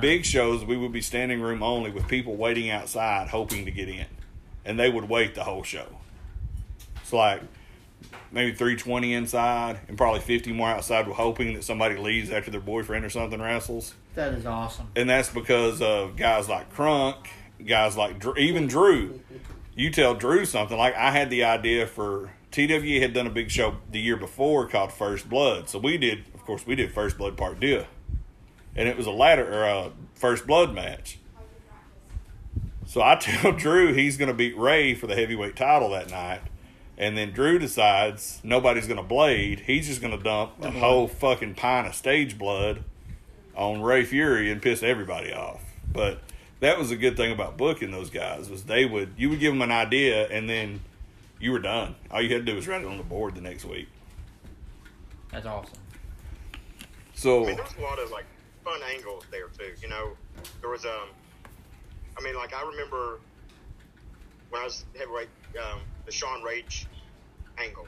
[0.00, 3.88] Big shows, we would be standing room only with people waiting outside hoping to get
[3.88, 4.06] in.
[4.64, 5.86] And they would wait the whole show.
[7.08, 7.40] It's like
[8.30, 12.60] maybe 320 inside and probably 50 more outside with hoping that somebody leaves after their
[12.60, 13.94] boyfriend or something wrestles.
[14.14, 14.88] That is awesome.
[14.94, 17.28] And that's because of guys like Crunk,
[17.66, 19.22] guys like Drew, even Drew.
[19.74, 23.50] You tell Drew something like I had the idea for TWE had done a big
[23.50, 25.70] show the year before called First Blood.
[25.70, 27.86] So we did, of course, we did First Blood Part Two,
[28.76, 31.20] And it was a ladder or a First Blood match.
[32.84, 36.42] So I tell Drew he's going to beat Ray for the heavyweight title that night.
[36.98, 39.60] And then Drew decides nobody's going to blade.
[39.60, 42.82] He's just going to dump a whole fucking pint of stage blood
[43.54, 45.62] on Ray Fury and piss everybody off.
[45.90, 46.20] But
[46.58, 49.52] that was a good thing about booking those guys was they would you would give
[49.52, 50.80] them an idea and then
[51.38, 51.94] you were done.
[52.10, 53.88] All you had to do was write it on the board the next week.
[55.30, 55.78] That's awesome.
[57.14, 58.26] So I mean, there's a lot of like
[58.64, 59.72] fun angles there too.
[59.80, 60.16] You know,
[60.60, 61.10] there was um,
[62.18, 63.20] I mean, like I remember
[64.50, 65.28] when I was heavyweight,
[65.60, 66.86] um, the Sean Rage
[67.58, 67.86] angle,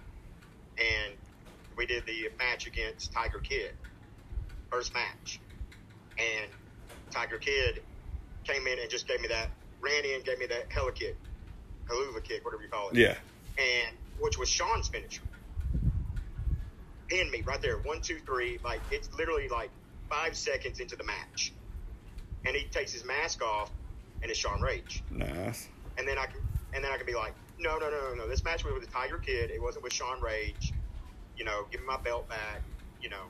[0.77, 1.15] and
[1.75, 3.73] we did the match against Tiger Kid,
[4.71, 5.41] first match,
[6.19, 6.51] and
[7.11, 7.83] Tiger Kid
[8.45, 9.49] came in and just gave me that,
[9.81, 11.17] ran in, gave me that hella kick,
[11.89, 13.15] haluva kick, whatever you call it yeah,
[13.57, 15.23] and which was Sean's finisher.
[17.09, 18.59] Pinned me right there, one, two, three.
[18.63, 19.71] Like it's literally like
[20.11, 21.55] five seconds into the match,
[22.45, 23.71] and he takes his mask off,
[24.21, 25.03] and it's Sean Rage.
[25.11, 25.69] nice.
[25.97, 26.41] And then I can,
[26.75, 28.29] and then I can be like, no, no, no, no, no.
[28.29, 29.51] This match was with the Tiger Kid.
[29.51, 30.73] It wasn't with Sean Rage.
[31.37, 32.63] You know, give me my belt back.
[33.01, 33.25] You know,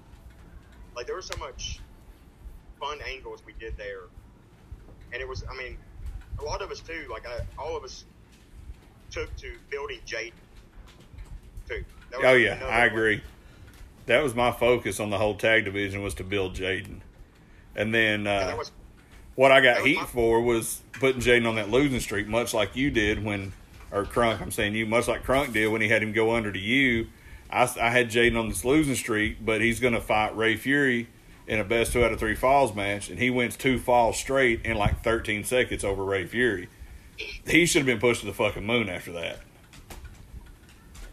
[0.96, 1.80] like there was so much
[2.80, 4.02] fun angles we did there,
[5.12, 5.44] and it was.
[5.50, 5.76] I mean,
[6.38, 7.06] a lot of us too.
[7.10, 8.04] Like I, all of us
[9.10, 10.32] took to building Jaden
[11.68, 11.84] too.
[12.10, 12.88] That was Oh yeah, I one.
[12.88, 13.22] agree.
[14.06, 17.00] That was my focus on the whole tag division was to build Jaden.
[17.76, 18.56] And then uh,
[19.36, 22.90] what I got heat for was putting Jaden on that losing streak, much like you
[22.90, 23.52] did when,
[23.92, 26.52] or Crunk, I'm saying you, much like Crunk did when he had him go under
[26.52, 27.08] to you.
[27.50, 31.08] I, I had Jaden on this losing streak, but he's going to fight Ray Fury
[31.46, 34.64] in a best two out of three falls match, and he wins two falls straight
[34.64, 36.68] in like 13 seconds over Ray Fury.
[37.16, 39.40] He should have been pushed to the fucking moon after that.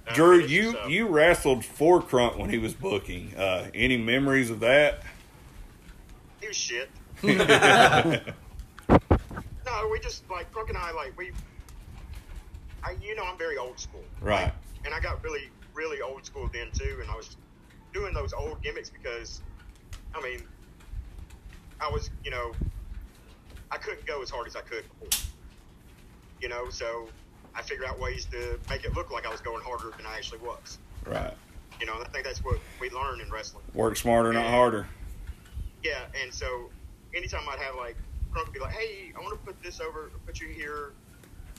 [0.06, 3.36] that Drew, you uh, you wrestled for Crunk when he was booking.
[3.36, 5.02] Uh, any memories of that?
[6.40, 6.90] he was shit.
[9.68, 11.32] No, we just like Brooke and I like we.
[12.84, 14.52] I you know I'm very old school, Right.
[14.86, 17.38] and I got really really old school then too, and I was
[17.94, 19.42] doing those old gimmicks because,
[20.14, 20.42] I mean,
[21.80, 22.52] I was you know,
[23.72, 25.28] I couldn't go as hard as I could before,
[26.42, 27.08] you know, so
[27.56, 30.16] I figured out ways to make it look like I was going harder than I
[30.18, 31.34] actually was, Right.
[31.80, 33.64] you know, and I think that's what we learn in wrestling.
[33.74, 34.88] Work smarter, not harder.
[35.84, 36.70] Yeah, and so
[37.16, 37.96] anytime I'd have like
[38.32, 40.92] Crunk be like, "Hey, I want to put this over, put you here.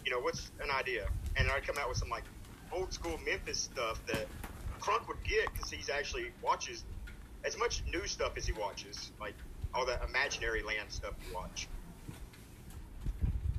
[0.04, 2.24] You know, what's an idea?" And I'd come out with some like
[2.72, 4.26] old school Memphis stuff that
[4.80, 6.84] Crunk would get because he's actually watches
[7.44, 9.34] as much new stuff as he watches, like
[9.74, 11.68] all that imaginary land stuff you watch.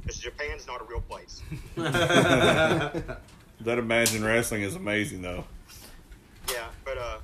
[0.02, 1.42] Because Japan's not a real place.
[3.62, 5.44] That Imagine Wrestling is amazing, though.
[6.50, 7.18] Yeah, but uh,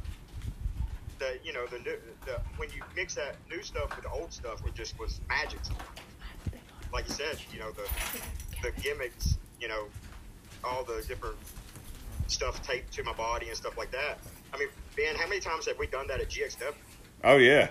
[1.18, 4.34] the you know the new the when you mix that new stuff with the old
[4.34, 5.60] stuff, it just was magic.
[6.92, 7.84] Like you said, you know the
[8.66, 9.86] the gimmicks, you know,
[10.64, 11.38] all the different
[12.28, 14.18] stuff taped to my body and stuff like that.
[14.54, 16.74] I mean, Ben, how many times have we done that at GXW?
[17.24, 17.70] Oh yeah.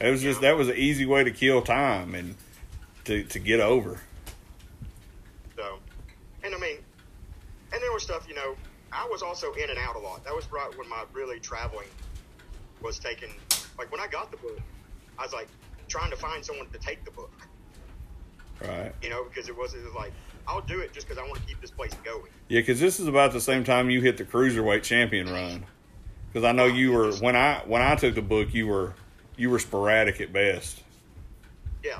[0.00, 2.34] It was just that was an easy way to kill time and
[3.04, 4.00] to to get over.
[5.56, 5.78] So,
[6.42, 6.78] and I mean,
[7.72, 8.56] and there was stuff, you know,
[8.92, 10.24] I was also in and out a lot.
[10.24, 11.88] That was right when my really traveling
[12.80, 13.28] was taken.
[13.78, 14.60] Like when I got the book,
[15.18, 15.48] I was like
[15.88, 17.32] trying to find someone to take the book.
[18.68, 18.92] Right.
[19.02, 20.12] you know, because it was, it was like,
[20.46, 22.30] I'll do it just because I want to keep this place going.
[22.48, 25.64] Yeah, because this is about the same time you hit the cruiserweight champion run.
[26.32, 28.94] Because I know you were when I when I took the book, you were
[29.36, 30.82] you were sporadic at best.
[31.84, 31.98] Yeah.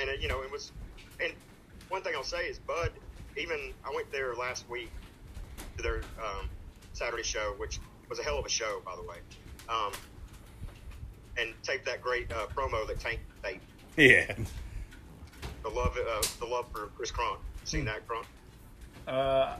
[0.00, 0.72] And, uh, you know, it was,
[1.20, 1.32] and
[1.88, 2.90] one thing I'll say is Bud,
[3.36, 4.90] even, I went there last week
[5.76, 6.48] to their um,
[6.92, 9.16] Saturday show, which was a hell of a show, by the way.
[9.68, 9.92] Um,
[11.36, 13.64] and taped that great uh, promo that Tank taped.
[13.96, 14.32] Yeah.
[15.62, 17.38] The love, uh, the love for Chris Crunk.
[17.64, 18.24] Seen that Crunk?
[19.06, 19.56] Uh,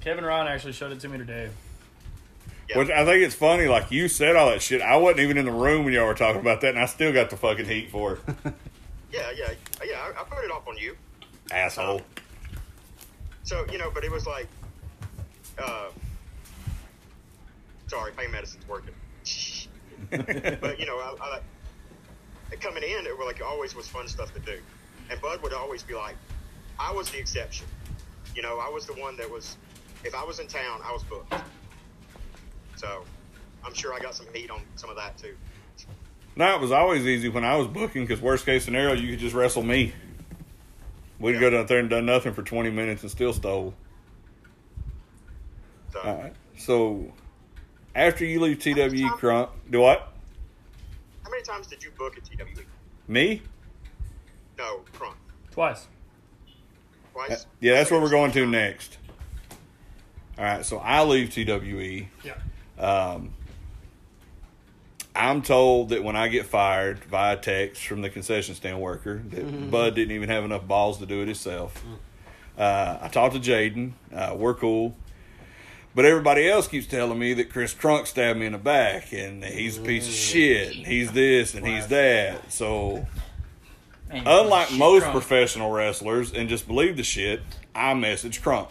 [0.00, 1.50] Kevin Ryan actually showed it to me today.
[2.68, 2.78] Yeah.
[2.78, 4.82] Which I think it's funny, like you said all that shit.
[4.82, 7.12] I wasn't even in the room when y'all were talking about that, and I still
[7.12, 8.54] got the fucking heat for it.
[9.10, 9.52] Yeah, yeah,
[9.84, 10.00] yeah.
[10.02, 10.94] I, I put it off on you.
[11.50, 12.02] Asshole.
[13.42, 14.48] So you know, but it was like,
[15.58, 15.88] uh,
[17.86, 18.92] sorry, pain medicine's working.
[20.60, 21.40] but you know, I,
[22.52, 23.06] I coming in.
[23.06, 24.58] It was like always was fun stuff to do,
[25.10, 26.16] and Bud would always be like,
[26.78, 27.66] I was the exception.
[28.34, 29.56] You know, I was the one that was.
[30.04, 31.34] If I was in town, I was booked.
[32.76, 33.02] So,
[33.64, 35.34] I'm sure I got some heat on some of that too.
[36.36, 39.18] No, it was always easy when I was booking because worst case scenario, you could
[39.18, 39.92] just wrestle me.
[41.18, 41.40] We'd Yeah.
[41.40, 43.74] go down there and done nothing for 20 minutes and still stole.
[45.92, 46.32] So, All right.
[46.56, 47.12] So
[47.96, 50.12] after you leave TWE, Crunk, do what?
[51.24, 52.64] how many times did you book at TWE?
[53.08, 53.42] Me?
[54.58, 55.14] No, Crunk.
[55.52, 55.86] Twice.
[57.12, 57.46] Twice.
[57.60, 58.98] Yeah, that's where we're going to next.
[60.36, 62.08] All right, so I leave TWE.
[62.24, 62.34] Yeah.
[62.78, 63.30] Um,
[65.16, 69.70] I'm told that when I get fired via text from the concession stand worker, that
[69.70, 71.84] Bud didn't even have enough balls to do it himself.
[72.56, 73.92] Uh, I talked to Jaden.
[74.14, 74.94] Uh, we're cool.
[75.94, 79.42] But everybody else keeps telling me that Chris Crunk stabbed me in the back and
[79.42, 80.76] he's a piece of shit.
[80.76, 82.52] And he's this and he's that.
[82.52, 83.06] So,
[84.08, 85.12] Man, unlike most drunk.
[85.12, 87.42] professional wrestlers and just believe the shit,
[87.74, 88.68] I messaged Crunk.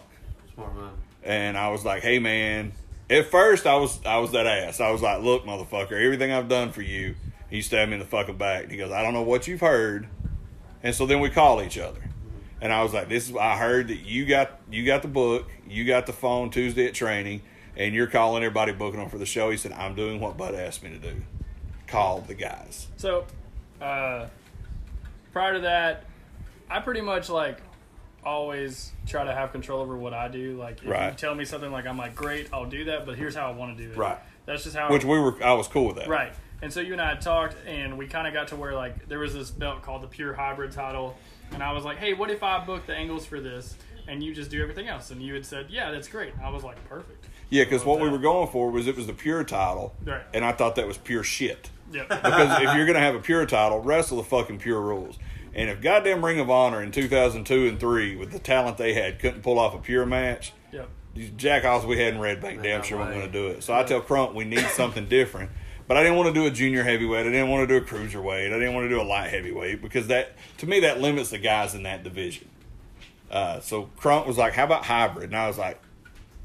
[0.54, 0.90] Smart man.
[1.22, 2.72] and I was like, "Hey, man."
[3.10, 4.80] At first, I was I was that ass.
[4.80, 7.14] I was like, "Look, motherfucker, everything I've done for you."
[7.48, 8.64] He stabbed me in the fucking back.
[8.64, 10.08] And he goes, "I don't know what you've heard,"
[10.82, 12.02] and so then we call each other,
[12.60, 15.48] and I was like, "This is I heard that you got you got the book,
[15.66, 17.40] you got the phone Tuesday at training,
[17.76, 20.54] and you're calling everybody booking them for the show." He said, "I'm doing what Bud
[20.54, 21.22] asked me to do,
[21.86, 23.24] call the guys." So,
[23.80, 24.26] uh,
[25.32, 26.04] prior to that,
[26.70, 27.60] I pretty much like
[28.24, 30.56] always try to have control over what I do.
[30.58, 33.34] Like, if you tell me something, like I'm like, great, I'll do that, but here's
[33.34, 33.96] how I want to do it.
[33.96, 34.18] Right.
[34.46, 34.90] That's just how.
[34.90, 36.08] Which we were, I was cool with that.
[36.08, 36.32] Right.
[36.60, 39.08] And so you and I had talked, and we kind of got to where like
[39.08, 41.16] there was this belt called the Pure Hybrid title,
[41.52, 43.76] and I was like, hey, what if I book the angles for this,
[44.08, 45.10] and you just do everything else?
[45.10, 46.32] And you had said, yeah, that's great.
[46.42, 47.26] I was like, perfect.
[47.50, 50.22] Yeah, because what we were going for was it was the pure title, Right.
[50.34, 51.70] and I thought that was pure shit.
[51.90, 52.02] Yeah.
[52.08, 55.18] because if you're going to have a pure title, wrestle the fucking pure rules.
[55.54, 59.18] And if goddamn Ring of Honor in 2002 and 3, with the talent they had,
[59.18, 60.88] couldn't pull off a pure match, yep.
[61.14, 63.18] these jackoffs we had in Red Bank damn sure weren't way.
[63.20, 63.62] going to do it.
[63.62, 65.50] So I tell Crunk we need something different.
[65.88, 67.26] But I didn't want to do a junior heavyweight.
[67.26, 68.54] I didn't want to do a cruiserweight.
[68.54, 71.38] I didn't want to do a light heavyweight because that, to me, that limits the
[71.38, 72.46] guys in that division.
[73.30, 75.80] Uh, so Crunk was like, "How about hybrid?" And I was like,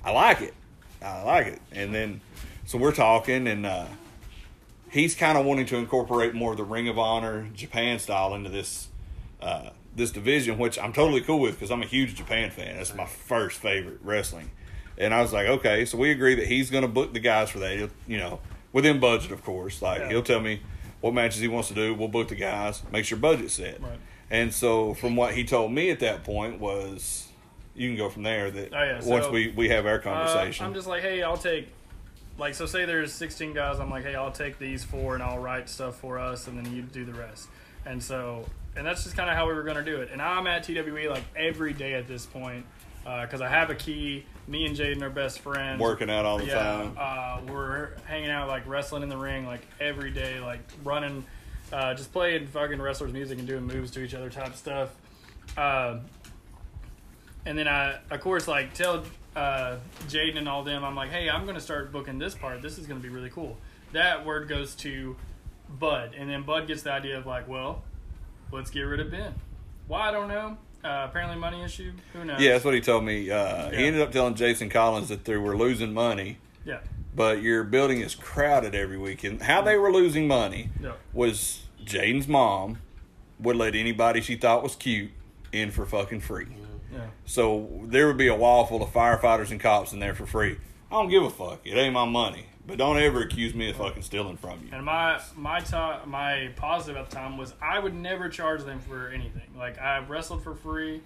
[0.03, 0.53] "I like it.
[1.01, 2.21] I like it." And then,
[2.65, 3.87] so we're talking, and uh,
[4.93, 8.49] he's kind of wanting to incorporate more of the Ring of Honor Japan style into
[8.49, 8.87] this
[9.41, 12.77] uh, this division, which I'm totally cool with because I'm a huge Japan fan.
[12.77, 14.51] That's my first favorite wrestling.
[14.97, 17.49] And I was like, okay, so we agree that he's going to book the guys
[17.49, 17.75] for that.
[17.77, 18.39] He'll, you know,
[18.71, 19.81] within budget, of course.
[19.81, 20.09] Like Yeah.
[20.09, 20.61] he'll tell me
[21.01, 21.93] what matches he wants to do.
[21.93, 22.81] We'll book the guys.
[22.91, 23.81] Make sure budget's set.
[23.81, 23.99] Right.
[24.31, 27.27] And so, from what he told me at that point was,
[27.75, 28.49] you can go from there.
[28.49, 31.21] That Oh, yeah, so- once we we have our Uh, conversation, I'm just like, hey,
[31.21, 31.67] I'll take,
[32.37, 33.79] like, so say there's 16 guys.
[33.79, 36.73] I'm like, hey, I'll take these four and I'll write stuff for us, and then
[36.73, 37.47] you do the rest.
[37.85, 40.09] And so, and that's just kind of how we were going to do it.
[40.11, 42.65] And I'm at TWE like every day at this point
[43.03, 44.25] because I have a key.
[44.47, 45.79] Me and Jaden are best friends.
[45.79, 46.97] working out all the yeah, time.
[46.97, 51.25] uh, we're hanging out like wrestling in the ring like every day, like running,
[51.71, 54.89] uh, just playing fucking wrestlers music and doing moves to each other type stuff.
[55.57, 55.99] Uh,
[57.45, 59.03] and then I, of course, like tell
[59.35, 59.77] uh,
[60.07, 62.61] Jaden and all them, I'm like, hey, I'm going to start booking this part.
[62.61, 63.57] This is going to be really cool.
[63.93, 65.15] That word goes to
[65.69, 67.83] Bud, and then Bud gets the idea of like, well,
[68.51, 69.33] let's get rid of Ben.
[69.87, 70.57] Why I don't know.
[70.83, 71.93] Uh, apparently, money issue.
[72.11, 72.41] Who knows?
[72.41, 73.31] yeah, that's what he told me.
[73.31, 76.37] Uh, He ended up telling Jason Collins that they were losing money.
[76.65, 76.79] Yeah.
[77.15, 79.41] but your building is crowded every weekend.
[79.43, 80.93] How they were losing money Yeah.
[81.13, 82.77] was Jaden's mom
[83.39, 85.11] would let anybody she thought was cute
[85.51, 86.47] in for fucking free.
[86.93, 87.07] Yeah.
[87.25, 90.57] So there would be a wall full of firefighters and cops in there for free.
[90.91, 91.61] I don't give a fuck.
[91.65, 92.45] It ain't my money.
[92.65, 94.69] But don't ever accuse me of fucking stealing from you.
[94.71, 98.79] And my my to- my positive at the time was I would never charge them
[98.79, 99.49] for anything.
[99.57, 101.01] Like I wrestled for free,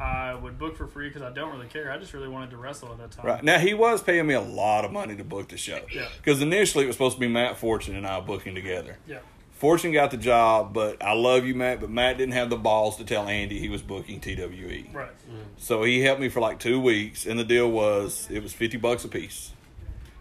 [0.00, 1.92] I would book for free because I don't really care.
[1.92, 3.26] I just really wanted to wrestle at that time.
[3.26, 3.44] Right.
[3.44, 5.80] Now, he was paying me a lot of money to book the show.
[5.94, 6.08] Yeah.
[6.16, 8.96] Because initially it was supposed to be Matt Fortune and I booking together.
[9.06, 9.18] Yeah.
[9.62, 12.96] Fortune got the job, but I love you, Matt, but Matt didn't have the balls
[12.96, 14.90] to tell Andy he was booking TWE.
[14.92, 15.06] Right.
[15.08, 15.36] Mm-hmm.
[15.56, 18.76] So he helped me for like two weeks, and the deal was it was fifty
[18.76, 19.52] bucks a piece.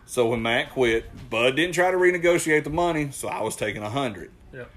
[0.05, 3.81] So when Matt quit, Bud didn't try to renegotiate the money, so I was taking
[3.81, 4.29] a hundred.
[4.53, 4.69] Yep.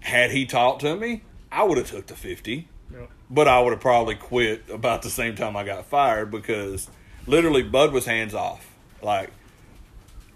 [0.00, 1.22] Had he talked to me,
[1.52, 3.10] I would have took the fifty, Yep.
[3.28, 6.88] but I would have probably quit about the same time I got fired because
[7.26, 8.66] literally Bud was hands off.
[9.02, 9.28] Like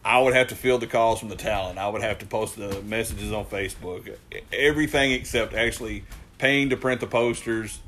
[0.05, 1.79] I would have to field the calls from the talent.
[1.79, 4.17] I would have to post the messages on Facebook.
[4.53, 6.05] Everything except actually
[6.39, 7.81] paying to print the posters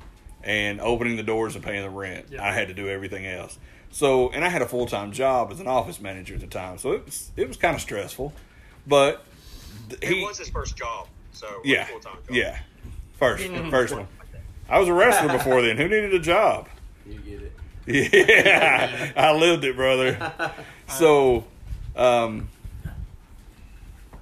[0.42, 2.26] and opening the doors and paying the rent.
[2.30, 2.46] Yeah.
[2.46, 3.58] I had to do everything else.
[3.90, 6.78] So, and I had a full time job as an office manager at the time,
[6.78, 8.32] so it was it was kind of stressful.
[8.86, 9.24] But
[9.88, 12.18] th- It was his first job, so it yeah, a job.
[12.30, 12.60] yeah,
[13.18, 13.70] first mm-hmm.
[13.70, 14.06] first one.
[14.68, 15.76] I was a wrestler before then.
[15.76, 16.68] Who needed a job?
[17.04, 17.52] You get it.
[17.86, 20.32] Yeah, I lived it, brother.
[20.98, 21.44] So,
[21.96, 22.48] um,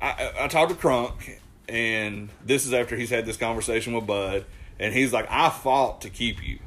[0.01, 1.39] I, I talked to Crunk,
[1.69, 4.45] and this is after he's had this conversation with Bud,
[4.79, 6.59] and he's like, "I fought to keep you,"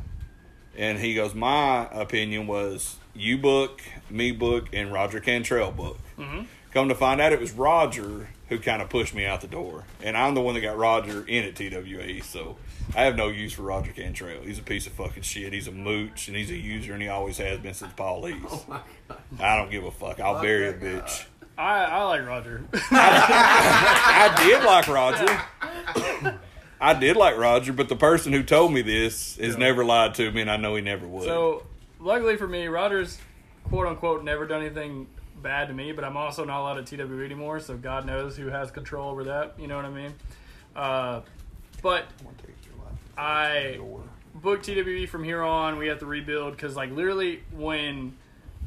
[0.78, 6.00] and he goes, "My opinion was you book, me book, and Roger Cantrell book."
[6.72, 9.84] Come to find out, it was Roger who kind of pushed me out the door,
[10.02, 12.22] and I'm the one that got Roger in at TWA.
[12.24, 12.58] So
[12.96, 14.42] I have no use for Roger Cantrell.
[14.42, 15.54] He's a piece of fucking shit.
[15.54, 18.66] He's a mooch, and he's a user, and he always has been since Paul Lee's.
[19.40, 20.20] I don't give a fuck.
[20.20, 21.26] I'll bury a bitch.
[21.58, 22.64] I, I like Roger.
[22.74, 26.40] I did like Roger.
[26.82, 30.32] I did like Roger, but the person who told me this has never lied to
[30.32, 31.24] me, and I know he never would.
[31.24, 31.64] so,
[32.00, 33.20] luckily for me, Roger's
[33.66, 35.08] quote unquote never done anything
[35.42, 38.48] bad to me, but I'm also not allowed at TWE anymore, so God knows who
[38.48, 39.54] has control over that.
[39.60, 40.14] You know what I mean?
[40.76, 41.22] Uh,
[41.84, 42.06] but
[43.22, 43.80] I
[44.34, 45.78] booked TWE from here on.
[45.78, 48.18] We have to rebuild because, like, literally when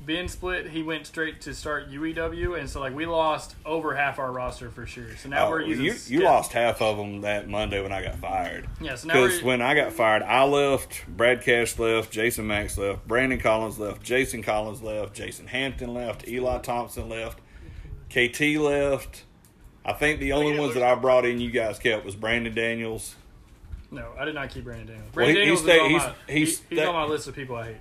[0.07, 4.19] Ben split, he went straight to start UEW, and so like we lost over half
[4.19, 5.17] our roster for sure.
[5.17, 8.03] So now Oh, we're using you, you lost half of them that Monday when I
[8.03, 8.69] got fired.
[8.81, 13.09] Yeah, so Because when I got fired, I left, Brad Cash left, Jason Max left,
[13.09, 17.41] Brandon Collins left, Jason Collins left, Jason Hampton left, Eli Thompson left,
[18.11, 19.25] KT left.
[19.87, 23.17] I think the only ones that I brought in you guys kept was Brandon Daniels.
[23.95, 25.15] No, I did not keep Brandon Daniels.
[25.15, 27.05] Well, he- Brandon he stayed- is on he's- my, he's he- he's sta- on my
[27.05, 27.77] list of people I hate.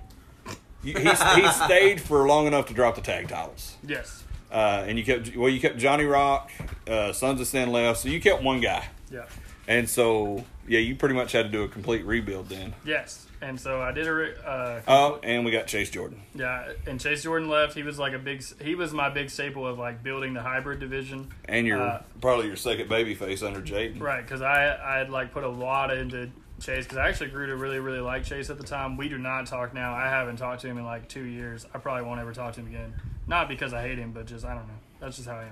[0.82, 3.76] He, he, he stayed for long enough to drop the tag titles.
[3.86, 6.50] Yes, Uh, and you kept, well, you kept Johnny Rock,
[6.86, 8.84] uh, Sons of Sin left, so you kept one guy.
[9.10, 9.24] yeah,
[9.66, 12.74] And so, yeah, you pretty much had to do a complete rebuild then.
[12.84, 13.26] yes.
[13.40, 16.22] And so I did a uh, Oh, and we got Chase Jordan.
[16.34, 16.72] yeah.
[16.86, 17.74] And Chase Jordan left.
[17.74, 18.42] He was like a big.
[18.62, 21.28] He was my big staple of like building the hybrid division.
[21.46, 24.00] And you're Uh, probably your second baby face under Jaden.
[24.00, 26.30] Right, because I I had like put a lot into
[26.60, 28.96] Chase because I actually grew to really really like Chase at the time.
[28.96, 29.94] We do not talk now.
[29.94, 31.66] I haven't talked to him in like two years.
[31.74, 32.94] I probably won't ever talk to him again.
[33.26, 34.74] Not because I hate him, but just I don't know.
[35.00, 35.42] That's just how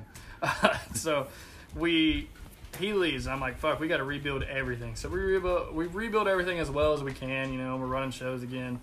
[0.42, 0.78] I am.
[0.94, 1.26] so
[1.74, 2.28] we
[2.76, 3.26] he leaves.
[3.26, 3.80] I'm like fuck.
[3.80, 4.96] We got to rebuild everything.
[4.96, 7.52] So we rebuild we rebuild everything as well as we can.
[7.52, 8.80] You know, we're running shows again,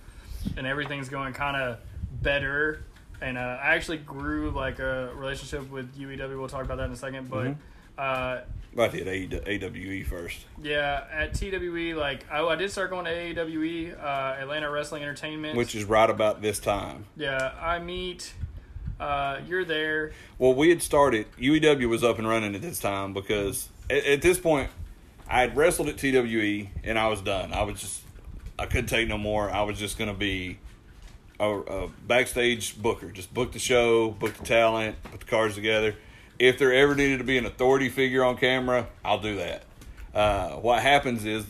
[0.57, 1.79] and everything's going kind of
[2.21, 2.83] better.
[3.21, 6.39] And uh, I actually grew like a relationship with UEW.
[6.39, 7.55] We'll talk about that in a second, but.
[8.01, 8.43] Uh,
[8.77, 10.45] I did AWE first.
[10.61, 15.57] yeah, at TWE, like I, I did start going to AEWE, uh, Atlanta Wrestling Entertainment.
[15.57, 17.05] which is right about this time.
[17.17, 18.31] yeah, I meet.
[18.99, 20.11] Uh, you're there.
[20.37, 24.21] Well, we had started, UEW was up and running at this time because at, at
[24.21, 24.69] this point,
[25.27, 27.53] I had wrestled at TWE and I was done.
[27.53, 28.01] I was just,
[28.57, 29.49] I couldn't take no more.
[29.49, 30.59] I was just going to be
[31.39, 33.11] a, a backstage booker.
[33.11, 35.95] Just book the show, book the talent, put the cards together.
[36.37, 39.63] If there ever needed to be an authority figure on camera, I'll do that.
[40.13, 41.45] Uh, what happens is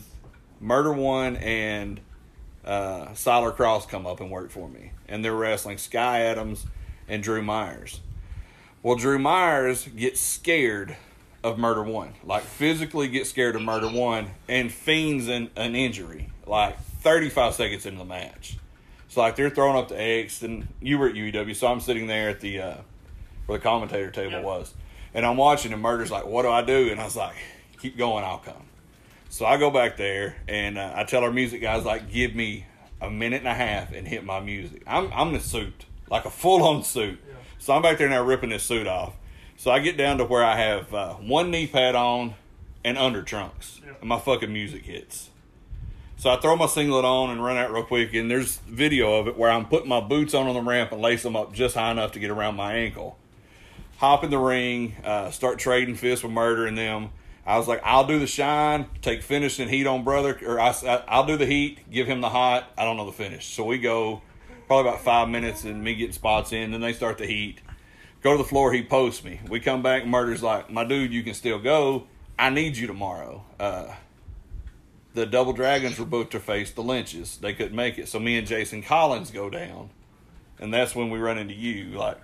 [0.60, 2.00] Murder One and
[2.64, 6.66] uh, Siler Cross come up and work for me, and they're wrestling Sky Adams
[7.08, 8.00] and Drew Myers.
[8.82, 10.96] Well, Drew Myers gets scared
[11.42, 16.30] of Murder One, like physically get scared of Murder One, and feigns an, an injury
[16.46, 18.56] like 35 seconds into the match.
[19.08, 22.06] So like they're throwing up the X, and you were at UEW, so I'm sitting
[22.06, 22.74] there at the uh,
[23.46, 24.42] where the commentator table Yeah.
[24.42, 24.74] was,
[25.14, 27.34] and I'm watching, and Murder's like, "What do I do?" And I was like,
[27.80, 28.64] "Keep going, I'll come."
[29.28, 32.66] So I go back there and uh, I tell our music guys like, give me
[33.00, 34.82] a minute and a half and hit my music.
[34.88, 37.18] I'm I'm in a suit, like a full on suit.
[37.58, 39.14] So I'm back there now ripping this suit off.
[39.60, 42.32] So I get down to where I have uh, one knee pad on
[42.82, 43.92] and under trunks, Yeah.
[44.00, 45.28] and my fucking music hits.
[46.16, 49.28] So I throw my singlet on and run out real quick, and there's video of
[49.28, 51.74] it where I'm putting my boots on on the ramp and lace them up just
[51.74, 53.18] high enough to get around my ankle
[53.98, 57.10] hop in the ring, uh, start trading fists with murder and them.
[57.44, 60.74] I was like, I'll do the shine, take finish and heat on brother, or I,
[61.18, 62.64] will do the heat, give him the hot.
[62.78, 63.54] I don't know the finish.
[63.54, 64.22] So we go
[64.66, 66.70] probably about five minutes and me getting spots in.
[66.70, 67.60] Then they start the heat.
[68.22, 68.72] Go to the floor.
[68.72, 69.40] He posts me.
[69.48, 70.06] We come back.
[70.06, 72.06] Murder's like, my dude, you can still go.
[72.38, 73.44] I need you tomorrow.
[73.58, 73.94] Uh,
[75.14, 77.38] the Double Dragons were booked to face the Lynches.
[77.38, 78.08] They couldn't make it.
[78.08, 79.90] So me and Jason Collins go down.
[80.58, 81.98] And that's when we run into you.
[81.98, 82.18] Like,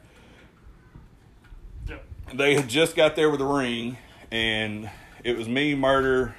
[2.35, 3.97] they had just got there with the ring,
[4.31, 4.91] and
[5.23, 6.35] it was me, Murder,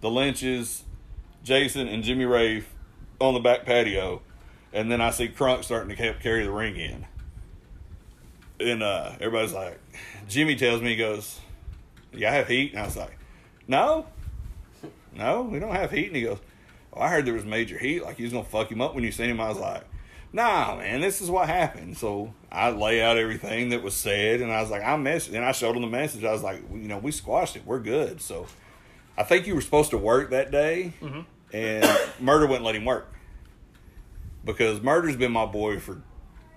[0.00, 0.84] the Lynches,
[1.44, 2.74] Jason, and Jimmy Rafe
[3.20, 4.22] on the back patio,
[4.72, 7.06] and then I see Crunk starting to ca- carry the ring in,
[8.60, 9.78] and uh, everybody's like,
[10.28, 11.38] Jimmy tells me he goes,
[12.12, 13.16] "Yeah, I have heat," and I was like,
[13.66, 14.06] "No,
[15.14, 16.38] no, we don't have heat," and he goes,
[16.92, 19.04] "Well, I heard there was major heat, like he was gonna fuck him up when
[19.04, 19.84] you seen him." I was like.
[20.32, 21.98] Nah, man, this is what happened.
[21.98, 25.44] So I lay out everything that was said, and I was like, I messaged, and
[25.44, 26.22] I showed him the message.
[26.22, 27.66] I was like, you know, we squashed it.
[27.66, 28.20] We're good.
[28.20, 28.46] So
[29.18, 30.92] I think you were supposed to work that day,
[31.52, 33.12] and Murder wouldn't let him work
[34.44, 36.00] because Murder's been my boy for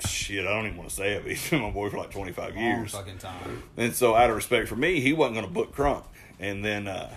[0.07, 0.45] shit.
[0.45, 1.23] I don't even want to say it.
[1.23, 2.91] But he's been my boy for like twenty five Long years.
[2.91, 3.63] fucking time.
[3.77, 6.03] And so, out of respect for me, he wasn't going to book Crunk.
[6.39, 7.09] And then uh,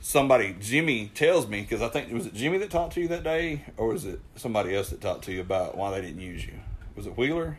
[0.00, 3.22] somebody, Jimmy, tells me because I think was it Jimmy that talked to you that
[3.24, 6.44] day, or was it somebody else that talked to you about why they didn't use
[6.44, 6.54] you?
[6.96, 7.58] Was it Wheeler?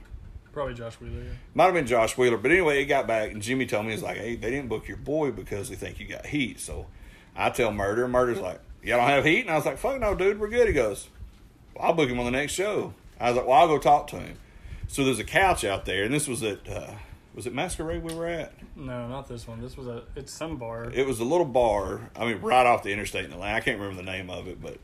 [0.54, 1.24] Probably Josh Wheeler.
[1.24, 1.30] Yeah.
[1.54, 4.04] Might have been Josh Wheeler, but anyway, he got back and Jimmy told me he's
[4.04, 6.88] like, "Hey, they didn't book your boy because they think you got heat." So
[7.36, 10.00] I tell Murder, and Murder's like, "Y'all don't have heat," and I was like, "Fuck
[10.02, 11.08] no, dude, we're good." He goes,
[11.74, 14.08] well, "I'll book him on the next show." I was like, "Well, I'll go talk
[14.08, 14.38] to him."
[14.88, 16.92] So there's a couch out there, and this was at uh,
[17.34, 18.54] was it Masquerade we were at?
[18.76, 19.62] No, not this one.
[19.62, 20.04] This was a.
[20.16, 20.92] It's some bar.
[20.94, 22.10] It was a little bar.
[22.16, 23.56] I mean, right off the interstate in Atlanta.
[23.56, 24.78] I can't remember the name of it, but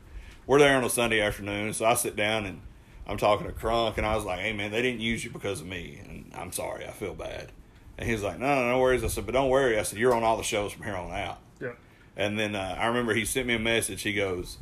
[0.46, 1.74] we're there on a Sunday afternoon.
[1.74, 2.62] So I sit down and
[3.06, 5.60] I'm talking to Crunk, and I was like, "Hey, man, they didn't use you because
[5.60, 6.86] of me, and I'm sorry.
[6.86, 7.52] I feel bad."
[7.98, 9.98] And he was like, "No, no, no worries." I said, "But don't worry." I said,
[9.98, 11.72] "You're on all the shows from here on out." yeah.
[12.16, 14.02] And then uh, I remember he sent me a message.
[14.02, 14.58] He goes,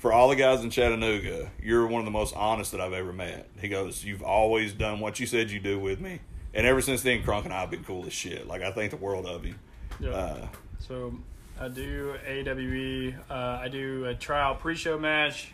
[0.00, 3.12] "For all the guys in Chattanooga, you're one of the most honest that I've ever
[3.12, 6.20] met." He goes, "You've always done what you said you do with me."
[6.52, 8.46] And ever since then, Crunk and I have been cool as shit.
[8.48, 9.54] Like I think the world of you.
[10.00, 10.10] Yeah.
[10.10, 10.48] Uh,
[10.78, 11.14] So
[11.60, 13.14] I do AWE.
[13.30, 15.52] Uh, I do a trial pre-show match.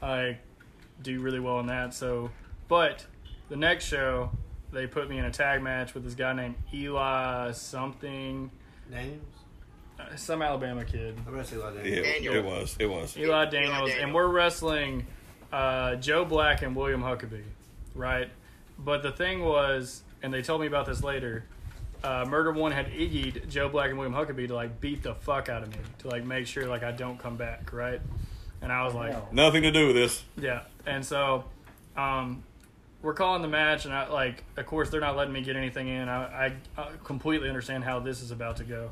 [0.00, 0.38] I
[1.02, 1.92] do really well in that.
[1.92, 2.30] So,
[2.68, 3.04] but
[3.48, 4.30] the next show
[4.72, 8.50] they put me in a tag match with this guy named Eli something,
[8.90, 9.24] Daniels?
[10.12, 11.16] Uh, some Alabama kid.
[11.26, 11.86] I'm going to say like that.
[11.86, 12.34] Yeah, Daniel.
[12.34, 12.76] it was.
[12.78, 13.16] It was.
[13.16, 13.90] Eli Daniels, Daniels.
[14.00, 15.06] and we're wrestling
[15.52, 17.42] uh, Joe Black and William Huckabee,
[17.94, 18.28] right?
[18.78, 21.44] But the thing was, and they told me about this later.
[22.02, 25.50] Uh, Murder One had iggyed Joe Black and William Huckabee to like beat the fuck
[25.50, 28.00] out of me to like make sure like I don't come back, right?
[28.62, 30.22] And I was like, Nothing to do with this.
[30.38, 30.62] yeah.
[30.86, 31.44] And so,
[31.96, 32.42] um,
[33.02, 35.88] we're calling the match, and I like, of course, they're not letting me get anything
[35.88, 36.08] in.
[36.08, 38.90] I, I, I completely understand how this is about to go,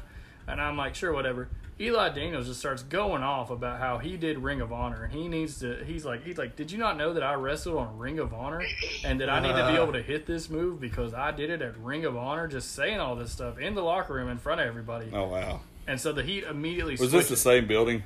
[0.49, 1.49] and I'm like, sure, whatever.
[1.81, 5.29] Eli Daniels just starts going off about how he did Ring of Honor, and he
[5.29, 5.85] needs to.
[5.85, 8.65] He's like, he's like, did you not know that I wrestled on Ring of Honor,
[9.05, 9.83] and that I need to be uh.
[9.85, 12.49] able to hit this move because I did it at Ring of Honor?
[12.49, 15.61] Just saying all this stuff in the locker room in front of everybody, Oh wow.
[15.87, 18.03] and so the Heat immediately Was this the same building?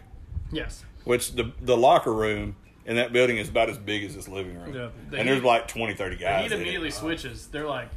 [0.51, 0.85] yes.
[1.05, 4.55] Which the the locker room in that building is about as big as this living
[4.61, 4.75] room.
[4.75, 6.43] Yeah, the and there's like 20, 30 The guys.
[6.43, 6.63] Heat in it.
[6.63, 7.47] immediately switches.
[7.47, 7.89] They're like,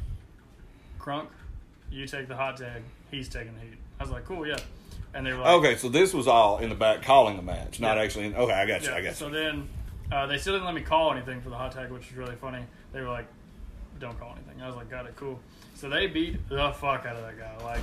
[0.98, 1.26] Crunk,
[1.90, 2.82] you take the hot tag.
[3.10, 3.78] He's taking the heat.
[3.98, 4.56] I was like, cool, yeah.
[5.14, 7.80] And they were like, Okay, so this was all in the back calling the match,
[7.80, 8.02] not Yeah.
[8.02, 8.26] actually.
[8.26, 8.90] In, okay, I got you.
[8.90, 8.96] yeah.
[8.96, 9.14] I got you.
[9.14, 9.68] So then
[10.12, 12.36] uh, they still didn't let me call anything for the hot tag, which is really
[12.36, 12.62] funny.
[12.92, 13.26] They were like,
[13.98, 14.62] don't call anything.
[14.62, 15.40] I was like, got it, cool.
[15.74, 17.56] So they beat the fuck out of that guy.
[17.64, 17.80] Like,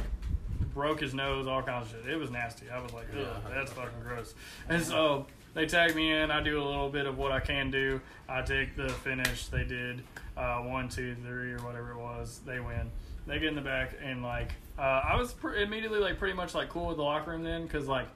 [0.74, 2.12] broke his nose, all kinds of shit.
[2.14, 2.70] It was nasty.
[2.70, 4.34] I was like, ugh, that's fucking gross.
[4.70, 6.32] And so they tag me in.
[6.32, 8.00] I do a little bit of what I can do.
[8.30, 9.48] I take the finish.
[9.48, 10.04] They did
[10.38, 12.42] uh, one, two, three, or whatever it was.
[12.46, 12.92] They win.
[13.28, 16.54] They get in the back and like uh, I was pr- immediately like pretty much
[16.56, 18.08] like cool with the locker room then because like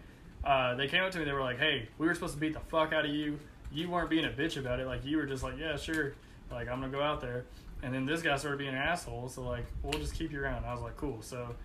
[0.44, 1.26] uh, they came up to me.
[1.26, 3.40] They were like, "Hey, we were supposed to beat the fuck out of you.
[3.72, 4.88] You weren't being a bitch about it.
[4.88, 6.14] Like you were just like, yeah, sure.
[6.52, 7.46] Like I'm gonna go out there."
[7.84, 9.30] And then this guy started being an asshole.
[9.30, 10.66] So like, we'll just keep you around.
[10.66, 11.22] I was like, cool.
[11.22, 11.56] So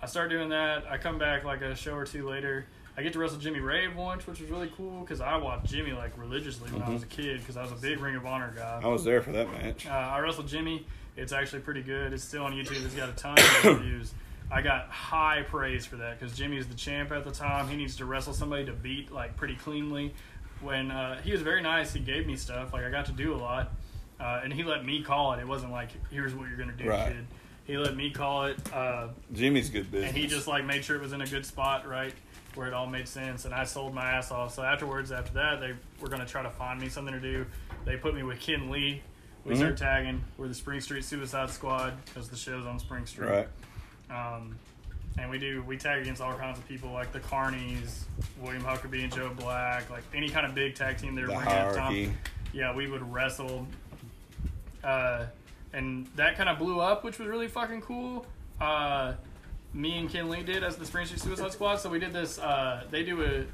[0.00, 0.86] I start doing that.
[0.90, 2.64] I come back like a show or two later.
[2.96, 5.92] I get to wrestle Jimmy Rave once, which was really cool because I watched Jimmy
[5.92, 8.52] like religiously when I was a kid because I was a big Ring of Honor
[8.56, 8.80] guy.
[8.82, 9.86] I was there for that match.
[9.86, 10.86] Uh, I wrestled Jimmy.
[11.16, 12.12] It's actually pretty good.
[12.12, 12.84] It's still on YouTube.
[12.84, 14.14] It's got a ton of reviews.
[14.50, 17.68] I got high praise for that because Jimmy's the champ at the time.
[17.68, 20.14] He needs to wrestle somebody to beat like pretty cleanly.
[20.60, 22.72] When uh, he was very nice, he gave me stuff.
[22.72, 23.72] Like I got to do a lot,
[24.18, 25.40] uh, and he let me call it.
[25.40, 27.08] It wasn't like here's what you're gonna do, Right.
[27.12, 27.26] kid.
[27.64, 28.56] He let me call it.
[28.72, 30.08] Uh, Jimmy's good business.
[30.08, 32.14] and he just like made sure it was in a good spot, right,
[32.54, 33.44] where it all made sense.
[33.44, 34.54] And I sold my ass off.
[34.54, 37.44] So afterwards, after that, they were gonna try to find me something to do.
[37.84, 39.02] They put me with Ken Lee.
[39.44, 39.56] We Mhm.
[39.58, 40.24] started tagging.
[40.38, 43.28] We're the Spring Street Suicide Squad because the show's on Spring Street.
[43.28, 43.48] right.
[44.10, 44.58] Um,
[45.18, 48.04] and we do we tag against all kinds of people like the Carnies,
[48.40, 51.34] William Huckabee and Joe Black, like any kind of big tag team they were The
[51.34, 52.18] bringing at the time.
[52.52, 53.66] Yeah, we would wrestle.
[54.82, 55.26] Uh,
[55.72, 58.26] and that kind of blew up, which was really fucking cool.
[58.60, 59.14] Uh,
[59.74, 61.76] me and Ken Lee did as the Spring Street Suicide Squad.
[61.76, 62.38] So we did this.
[62.38, 63.46] Uh, they do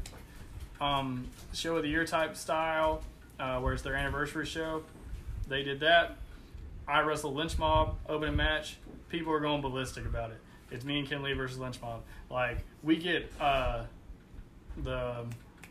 [0.81, 3.03] a um, show of the year type style,
[3.41, 4.83] uh, where it's their anniversary show.
[5.49, 6.17] They did that.
[6.87, 8.77] I wrestled Lynch Mob opening match.
[9.09, 10.39] People are going ballistic about it.
[10.75, 12.03] It's me and Ken Lee versus Lynch Mob.
[12.31, 13.85] Like we get uh,
[14.83, 15.25] the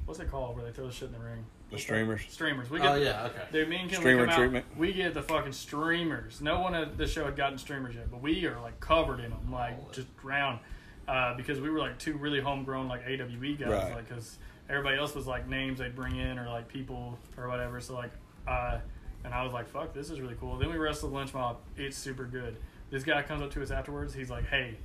[0.06, 1.46] what's it called where they throw the shit in the ring?
[1.72, 2.22] The streamers.
[2.30, 2.70] Streamers.
[2.70, 3.42] We get Oh yeah, okay.
[3.52, 4.66] Dude, me and Ken Streamer we come out, treatment.
[4.78, 6.40] We get the fucking streamers.
[6.40, 9.32] No one at the show had gotten streamers yet, but we are like covered in
[9.32, 10.60] them, like just round,
[11.08, 13.96] uh, because we were like two really homegrown like AWE guys, Right.
[13.96, 14.38] like because
[14.70, 17.82] everybody else was like names they'd bring in or like people or whatever.
[17.82, 18.12] So like,
[18.48, 18.78] uh,
[19.26, 20.58] and I was like, fuck, this is really cool.
[20.58, 21.58] Then we wrestled Lynch Mob.
[21.76, 22.56] It's super good.
[22.92, 24.14] This guy comes up to us afterwards.
[24.14, 24.78] He's like, hey,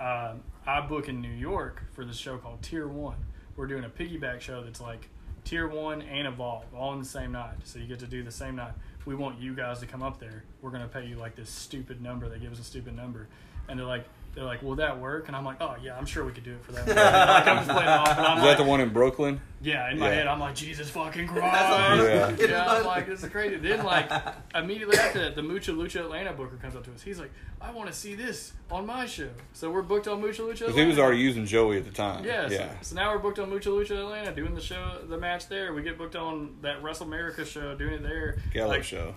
[0.00, 3.16] um, I book in New York for this show called Tier One.
[3.56, 5.08] We're doing a piggyback show that's like
[5.44, 7.56] Tier One and Evolve all in the same night.
[7.64, 8.72] So you get to do the same night.
[9.06, 10.44] We want you guys to come up there.
[10.62, 12.28] We're gonna pay you like this stupid number.
[12.28, 13.28] They give us a stupid number,
[13.68, 14.04] and they're like,
[14.38, 15.26] they're like, will that work?
[15.26, 16.86] And I'm like, oh yeah, I'm sure we could do it for that.
[16.86, 19.40] like I'm just playing off, and I'm Is like, that the one in Brooklyn?
[19.60, 20.14] yeah, in my Yeah.
[20.14, 21.44] head, I'm like, Jesus fucking Christ.
[21.52, 22.36] Yeah.
[22.48, 23.56] Yeah, I'm like, this is crazy.
[23.56, 24.08] Then, like,
[24.54, 27.02] immediately after that, the Mucha Lucha Atlanta booker comes up to us.
[27.02, 29.30] He's like, I want to see this on my show.
[29.54, 32.24] So we're booked on Mucha Lucha Because he was already using Joey at the time.
[32.24, 32.80] Yeah, so, Yeah.
[32.80, 35.74] so now we're booked on Mucha Lucha Atlanta doing the show, the match there.
[35.74, 38.38] We get booked on that Wrestle America show, doing it there.
[38.52, 39.16] Gallo Like, show.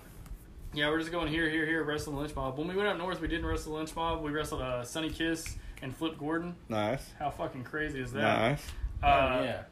[0.74, 2.56] Yeah, we're just going here, here, here, wrestling the Lynch Mob.
[2.56, 4.22] When we went up north, we didn't wrestle the Lynch Mob.
[4.22, 6.54] We wrestled uh, Sonny Kiss and Flip Gordon.
[6.70, 7.02] Nice.
[7.18, 8.22] How fucking crazy is that?
[8.22, 8.62] Nice.
[9.02, 9.06] Uh,
[9.40, 9.62] oh, yeah.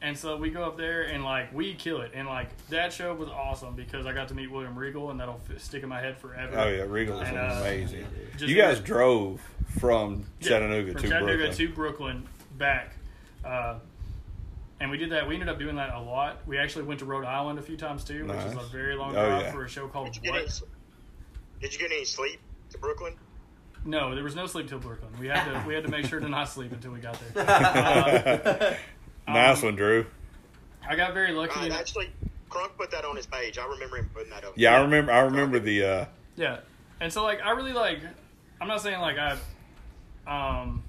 [0.00, 3.12] and so we go up there and like we kill it, and like that show
[3.14, 6.00] was awesome because I got to meet William Regal, and that'll f- stick in my
[6.00, 6.58] head forever.
[6.58, 8.06] Oh yeah, Regal is uh, amazing.
[8.38, 9.40] Just You guys really- drove
[9.80, 11.56] from Chattanooga, Yeah, Chattanooga from to Chattanooga Brooklyn.
[11.56, 12.92] to Brooklyn back,
[13.44, 13.78] uh,
[14.80, 15.26] and we did that.
[15.28, 16.40] We ended up doing that a lot.
[16.46, 19.10] We actually went to Rhode Island a few times too, which is a very long
[19.16, 19.52] Oh, drive yeah.
[19.52, 20.44] for a show called Did you get any?
[20.44, 20.62] What.
[21.60, 23.14] Did you get any sleep to Brooklyn?
[23.84, 25.10] No, there was no sleep till Brooklyn.
[25.20, 27.44] We had to we had to make sure to not sleep until we got there.
[27.48, 28.74] Uh,
[29.32, 30.06] nice um, one, Drew.
[30.86, 31.58] I got very lucky.
[31.60, 32.10] Right, actually,
[32.50, 33.58] Crunk put that on his page.
[33.58, 34.54] I remember him putting that up.
[34.56, 35.12] Yeah, I remember.
[35.12, 35.84] I remember the.
[35.84, 36.04] uh
[36.36, 36.58] Yeah,
[37.00, 38.00] and so like I really like.
[38.60, 39.36] I'm not saying like I,
[40.26, 40.82] um,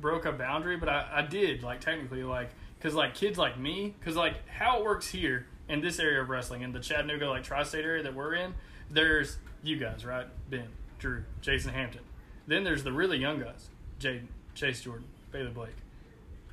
[0.00, 3.94] broke a boundary, but I, I did like technically like because like kids like me
[3.98, 7.42] because like how it works here in this area of wrestling in the Chattanooga like
[7.42, 8.54] tri-state area that we're in.
[8.90, 10.68] There's you guys right, Ben,
[10.98, 12.02] Drew, Jason Hampton.
[12.46, 13.68] Then there's the really young guys,
[13.98, 15.74] Jaden, Chase Jordan, Bailey Blake.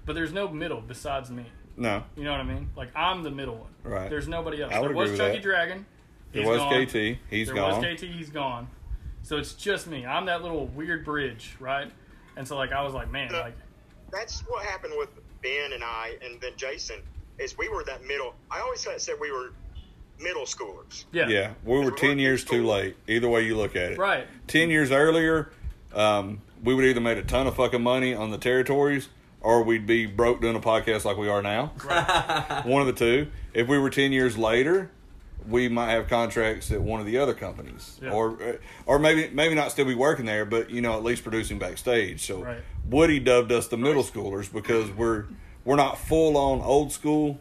[0.06, 1.46] But there's no middle besides me.
[1.76, 2.70] No, You know what I mean?
[2.76, 3.70] Like I'm the middle one.
[3.84, 4.10] Right.
[4.10, 4.74] There's nobody else.
[4.74, 5.44] I would there was Chucky that.
[5.44, 5.86] Dragon.
[6.32, 6.86] there was gone.
[6.86, 6.94] KT.
[7.30, 7.82] He's there gone.
[7.82, 8.06] There was KT.
[8.06, 8.68] He's gone.
[9.24, 10.06] So it's just me.
[10.06, 11.91] I'm that little weird bridge, right?
[12.38, 13.42] And so like I was like, man, Yeah.
[13.42, 13.56] like
[14.12, 15.10] That's what happened with
[15.42, 16.98] Ben and I, and then Jason.
[17.40, 18.36] Is we were that middle.
[18.52, 19.54] I always said said we were
[20.20, 21.06] middle schoolers.
[21.12, 22.96] yeah, Yeah, we were We ten weren't years too late.
[23.08, 23.98] Either way you look at it.
[23.98, 24.28] right.
[24.48, 25.50] Ten years earlier,
[25.96, 29.10] um, we would either made a ton of fucking money on the territories,
[29.42, 31.68] or we'd be broke doing a podcast like we are now.
[32.66, 33.28] one of the two.
[33.56, 34.92] If we were ten years later,
[35.48, 38.12] we might have contracts at one of the other companies, Yeah.
[38.12, 38.54] or uh,
[38.86, 42.22] or maybe maybe not still be working there, but you know at least producing backstage.
[42.26, 42.58] So Right.
[42.89, 45.26] Woody dubbed us the middle schoolers because we're
[45.66, 47.39] we're not full on old school.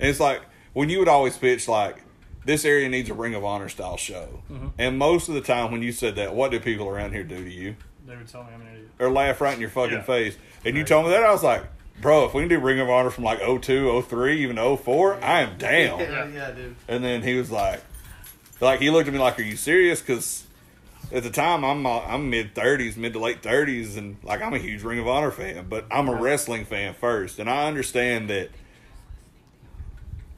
[0.00, 2.02] And it's like when you would always pitch like
[2.44, 4.68] this area needs a Ring of Honor style show, Mm-hmm.
[4.78, 7.42] and most of the time when you said that, what do people around here do
[7.44, 7.76] to you?
[8.06, 8.88] They would tell me I'm an idiot.
[8.98, 10.02] or laugh right in your fucking Yeah.
[10.02, 10.36] face.
[10.64, 11.62] And you told me that, I was like,
[12.00, 15.40] bro, if we can do Ring of Honor from like 02, 03, even 04, I
[15.42, 16.00] am down.
[16.00, 16.76] Yeah, yeah, dude.
[16.88, 17.82] And then he was like,
[18.60, 20.00] like he looked at me like, are you serious?
[20.00, 20.44] Because
[21.12, 24.54] at the time I'm uh, I'm mid 30s, mid to late 30s, and like I'm
[24.54, 28.30] a huge Ring of Honor fan, but I'm a wrestling fan first, and I understand
[28.30, 28.50] that.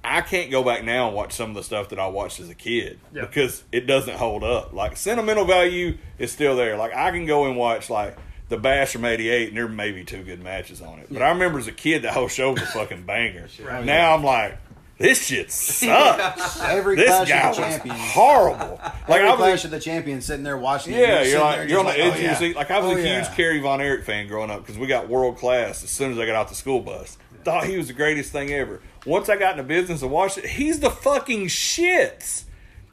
[0.06, 2.50] I can't go back now and watch some of the stuff that I watched as
[2.50, 3.22] a kid Yeah.
[3.22, 4.74] because it doesn't hold up.
[4.74, 6.76] Like sentimental value is still there.
[6.76, 8.14] Like I can go and watch like
[8.56, 11.08] the Bash from '88, and there may be two good matches on it.
[11.10, 13.48] But I remember as a kid that whole show was a fucking banger.
[13.62, 13.80] Right.
[13.80, 14.58] Oh, now I'm like,
[14.98, 16.60] this shit sucks.
[16.62, 18.00] Every this Clash guy of the was Champions.
[18.00, 18.80] horrible.
[19.08, 21.68] Like Every I was, Clash of the Champions sitting there watching yeah, sitting you're like
[21.68, 22.34] you're on the oh, edge oh, of your yeah.
[22.36, 22.56] seat.
[22.56, 23.24] Like I was Oh, a yeah.
[23.24, 26.18] huge Kerry Von Erich fan growing up because we got world class as soon as
[26.18, 27.18] I got out the school bus.
[27.44, 28.80] Thought he was the greatest thing ever.
[29.04, 32.44] Once I got into business and watched it, he's the fucking shits.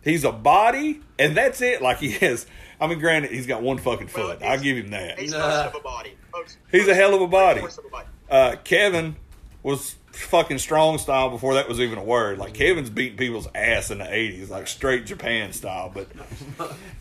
[0.04, 1.82] He's a body, and that's it.
[1.82, 2.48] Like he is.
[2.82, 4.40] I mean, granted, he's got one fucking foot.
[4.42, 5.20] he's- I'll give him that.
[5.20, 5.40] He's Nah.
[5.40, 6.14] most of a body.
[6.34, 7.62] Most- He's a hell of a body.
[7.62, 8.08] of a body.
[8.30, 9.16] Uh, Kevin
[9.64, 12.38] was fucking strong style before that was even a word.
[12.38, 15.92] Like Kevin's beating people's ass in the '80s, like straight Japan style.
[15.94, 16.08] But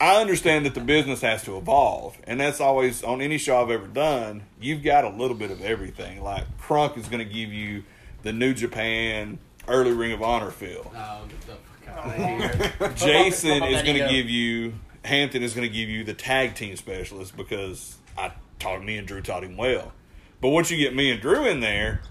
[0.00, 3.70] I understand that the business has to evolve, and that's always on any show I've
[3.70, 4.42] ever done.
[4.60, 6.22] You've got a little bit of everything.
[6.22, 7.84] Like Crunk is going to give you
[8.22, 10.92] the New Japan early Ring of Honor feel.
[10.94, 12.88] Oh, the fuck out of here.
[12.96, 14.74] Jason is going to give you
[15.04, 19.06] Hampton is going to give you the tag team specialist because I taught me and
[19.06, 19.92] Drew taught him well.
[20.40, 22.02] But once you get me and Drew in there,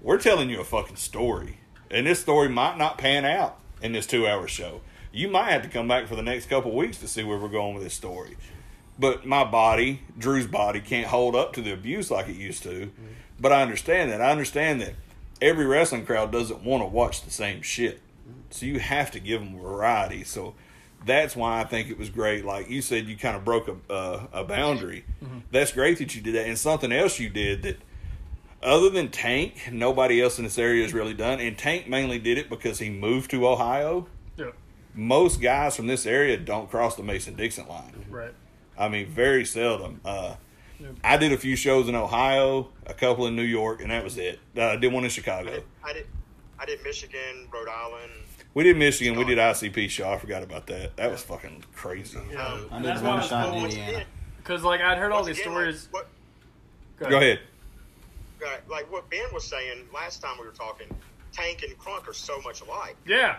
[0.00, 1.58] we're telling you a fucking story,
[1.90, 4.80] and this story might not pan out in this two-hour show.
[5.12, 7.48] you might have to come back for the next couple weeks to see where we're
[7.48, 8.36] going with this story.
[8.98, 12.86] But my body, Drew's body, can't hold up to the abuse like it used to.
[12.86, 13.06] Mm-hmm.
[13.38, 14.20] But I understand that.
[14.20, 14.94] I understand that
[15.40, 18.00] every wrestling crowd doesn't want to watch the same shit.
[18.50, 20.24] So you have to give them variety.
[20.24, 20.54] So
[21.06, 22.44] that's why I think it was great.
[22.44, 25.04] Like you said, you kind of broke a uh, a boundary.
[25.50, 26.46] That's great that you did that.
[26.46, 27.78] And something else you did that,
[28.62, 31.40] other than Tank, nobody else in this area has really done.
[31.40, 34.06] And Tank mainly did it because he moved to Ohio.
[34.36, 34.50] Yeah.
[34.94, 38.06] Most guys from this area don't cross the Mason Dixon line.
[38.08, 38.32] Right.
[38.78, 40.00] I mean, very seldom.
[40.04, 40.36] Uh,
[40.80, 40.94] Yep.
[41.04, 44.18] I did a few shows in Ohio, a couple in New York, and that was
[44.18, 44.40] it.
[44.58, 45.50] Uh, I did one in I Chicago.
[45.52, 46.06] did, I did,
[46.58, 48.10] I did Michigan, Rhode Island.
[48.54, 49.18] We did Michigan.
[49.18, 50.08] We did ICP show.
[50.08, 50.96] I forgot about that.
[50.96, 52.18] That was fucking crazy.
[52.30, 52.60] Yeah.
[52.70, 54.04] I did that's one why shot in once Indiana.
[54.38, 55.88] Because like I'd heard all these again, stories.
[55.92, 56.06] Like,
[57.00, 57.40] what, Go ahead.
[58.46, 60.86] uh, like what Ben was saying last time we were talking,
[61.32, 62.96] Tank and Crunk are so much alike.
[63.06, 63.36] Yeah.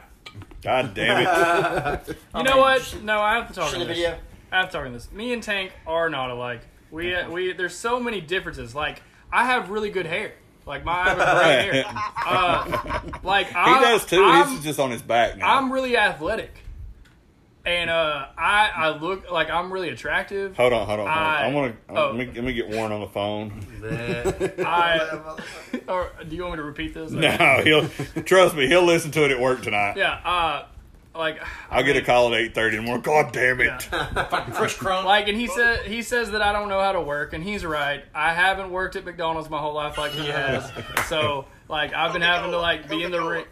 [0.62, 2.18] God damn it.
[2.36, 2.98] You know what?
[3.02, 4.16] No, I have to talk Show on the this.
[4.52, 5.12] I have to talk on this.
[5.12, 6.62] Me and Tank are not alike.
[6.92, 8.76] We uh, we there's so many differences.
[8.76, 9.02] Like
[9.32, 10.34] I have really good hair.
[10.66, 11.86] Like my I have a great hair.
[12.26, 14.24] Uh, like He does too.
[14.24, 15.58] I'm, His is just on his back now.
[15.58, 16.52] I'm really athletic,
[17.66, 20.58] and uh, I I look like I'm really attractive.
[20.58, 21.08] hold on, hold on.
[21.08, 21.24] Hold on.
[21.24, 21.94] I- I want to.
[21.96, 22.08] oh.
[22.12, 23.64] Let, me, let me get Warren on the phone.
[24.66, 25.38] I
[25.88, 27.12] or do you want me to repeat this?
[27.12, 27.88] No, he'll
[28.24, 28.68] trust me.
[28.68, 29.98] He'll listen to it at work tonight.
[29.98, 30.14] Yeah.
[30.26, 30.66] Uh,
[31.16, 31.40] like
[31.70, 33.04] I'll get a call at eight thirty in the morning.
[33.04, 33.88] God damn it!
[33.92, 34.50] Yeah.
[34.52, 35.06] Fresh crunk.
[35.06, 37.66] Like, and he said he says that I don't know how to work, and he's
[37.66, 38.04] right.
[38.14, 40.72] I haven't worked at McDonald's my whole life like he has.
[41.08, 43.46] So, like, I've been having to like be in the ring.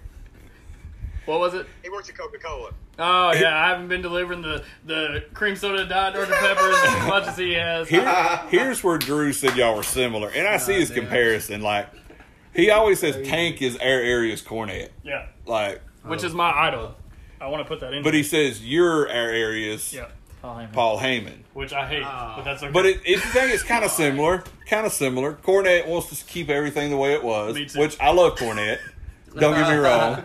[1.26, 1.68] What was it?
[1.82, 2.72] He works at Coca Cola.
[3.00, 7.28] Oh yeah, I haven't been delivering the the cream soda, Diet Dr Peppers as much
[7.28, 7.90] as he has.
[7.90, 11.62] Here, here's where Drew said y'all were similar, and I see his comparison.
[11.62, 11.88] Like
[12.54, 14.90] he always says, Tank is Air Area's Cornette.
[15.04, 16.94] Yeah, Like, which is my idol.
[17.44, 18.04] I want to put that in.
[18.04, 20.08] but he says you're Air Area's yeah,
[20.44, 20.74] Oh, hang on.
[20.74, 21.38] Paul Heyman.
[21.54, 22.72] which I hate, but that's okay.
[22.72, 23.50] But it, it's the thing.
[23.54, 24.44] It's kind of similar.
[24.68, 25.34] Kind of similar.
[25.34, 27.80] Cornette wants to keep everything the way it was, Me too.
[27.80, 28.80] which I love Cornette.
[29.38, 30.16] Don't get me wrong.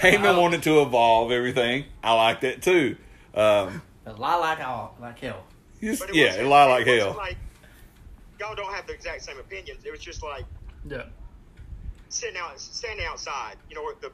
[0.00, 1.84] Heyman wanted to evolve everything.
[2.02, 2.96] I like that too.
[3.34, 3.82] Um,
[4.18, 5.44] Lie like all like hell.
[5.80, 7.14] just, it yeah, wasn't- it like hell.
[7.16, 7.36] Like,
[8.40, 9.84] y'all don't have the exact same opinions.
[9.84, 10.44] It was just like
[10.88, 11.04] yeah,
[12.08, 13.54] sitting out, standing outside.
[13.68, 14.10] You know, what the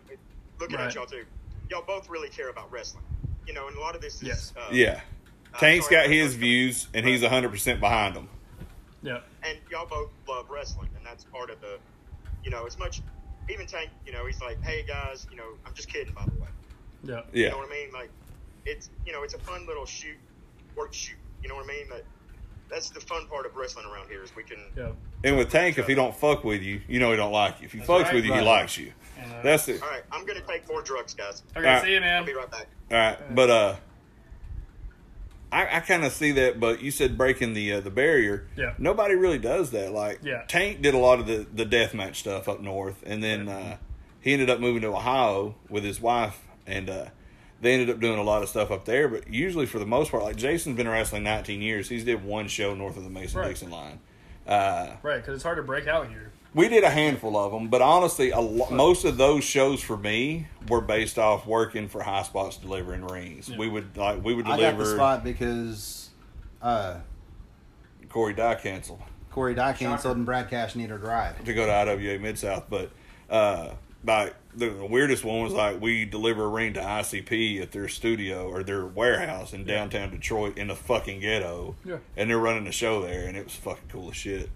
[0.61, 0.87] looking Right.
[0.89, 1.25] at y'all too.
[1.71, 3.05] Y'all both really care about wrestling.
[3.47, 4.53] You know, and a lot of this is Yes.
[4.57, 5.01] uh, Yeah.
[5.55, 8.29] uh, Tank's sorry, got his uh, views, and he's 100% behind them.
[9.03, 11.79] yeah, and y'all both love wrestling, and that's part of the,
[12.43, 13.01] you know, as much.
[13.49, 16.41] Even Tank, you know, he's like, "Hey guys, you know, I'm just kidding, by the
[16.41, 16.49] way."
[17.05, 17.51] yeah, You Yeah.
[17.51, 17.93] know what I mean?
[17.93, 18.11] Like,
[18.65, 20.17] it's you know, it's a fun little shoot,
[20.75, 21.15] work shoot.
[21.43, 21.89] You know what I mean?
[21.89, 22.03] That
[22.69, 24.59] that's the fun part of wrestling around here is we can.
[24.77, 24.91] yeah.
[25.23, 27.67] And with Tank, if he don't fuck with you, you know he don't like you.
[27.67, 28.15] If he That's fucks right.
[28.15, 28.93] with you, he likes you.
[29.21, 29.83] And, uh, That's it.
[29.83, 31.43] All right, I'm gonna take more drugs, guys.
[31.57, 31.67] okay.
[31.67, 31.85] Alright.
[31.85, 32.17] See you, man.
[32.17, 32.67] I'll be right back.
[32.91, 33.77] All right, but uh,
[35.53, 36.59] I, I kind of see that.
[36.61, 38.47] But you said breaking the uh, the barrier.
[38.57, 38.75] Yeah.
[38.79, 39.93] Nobody really does that.
[39.93, 40.43] Like, Yeah.
[40.49, 43.77] Tank did a lot of the the deathmatch stuff up north, and then uh,
[44.21, 47.07] he ended up moving to Ohio with his wife, and uh,
[47.61, 49.09] they ended up doing a lot of stuff up there.
[49.09, 51.89] But usually, for the most part, like Jason's been wrestling 19 years.
[51.89, 53.49] He's did one show north of the Mason Right.
[53.49, 54.01] Dixon line.
[54.47, 56.31] Uh, Right, because it's hard to break out here.
[56.57, 59.97] We did a handful of them, but honestly, a lo- most of those shows for
[59.97, 63.49] me were based off working for high spots delivering rings.
[63.51, 64.97] We would like we would I got the deliver.
[64.97, 66.11] spot because
[66.63, 66.97] uh,
[68.09, 69.01] Corey Dye canceled
[69.31, 71.45] Corey Dye canceled and Brad Cash needed a ride.
[71.45, 72.91] to go to IWA Mid South, but
[73.29, 73.73] uh,
[74.05, 77.89] like the, the weirdest one was like we deliver a ring to ICP at their
[77.89, 81.99] studio or their warehouse in downtown Detroit in the fucking ghetto, Yeah.
[82.17, 84.49] and they're running a show there, and it was fucking cool as shit.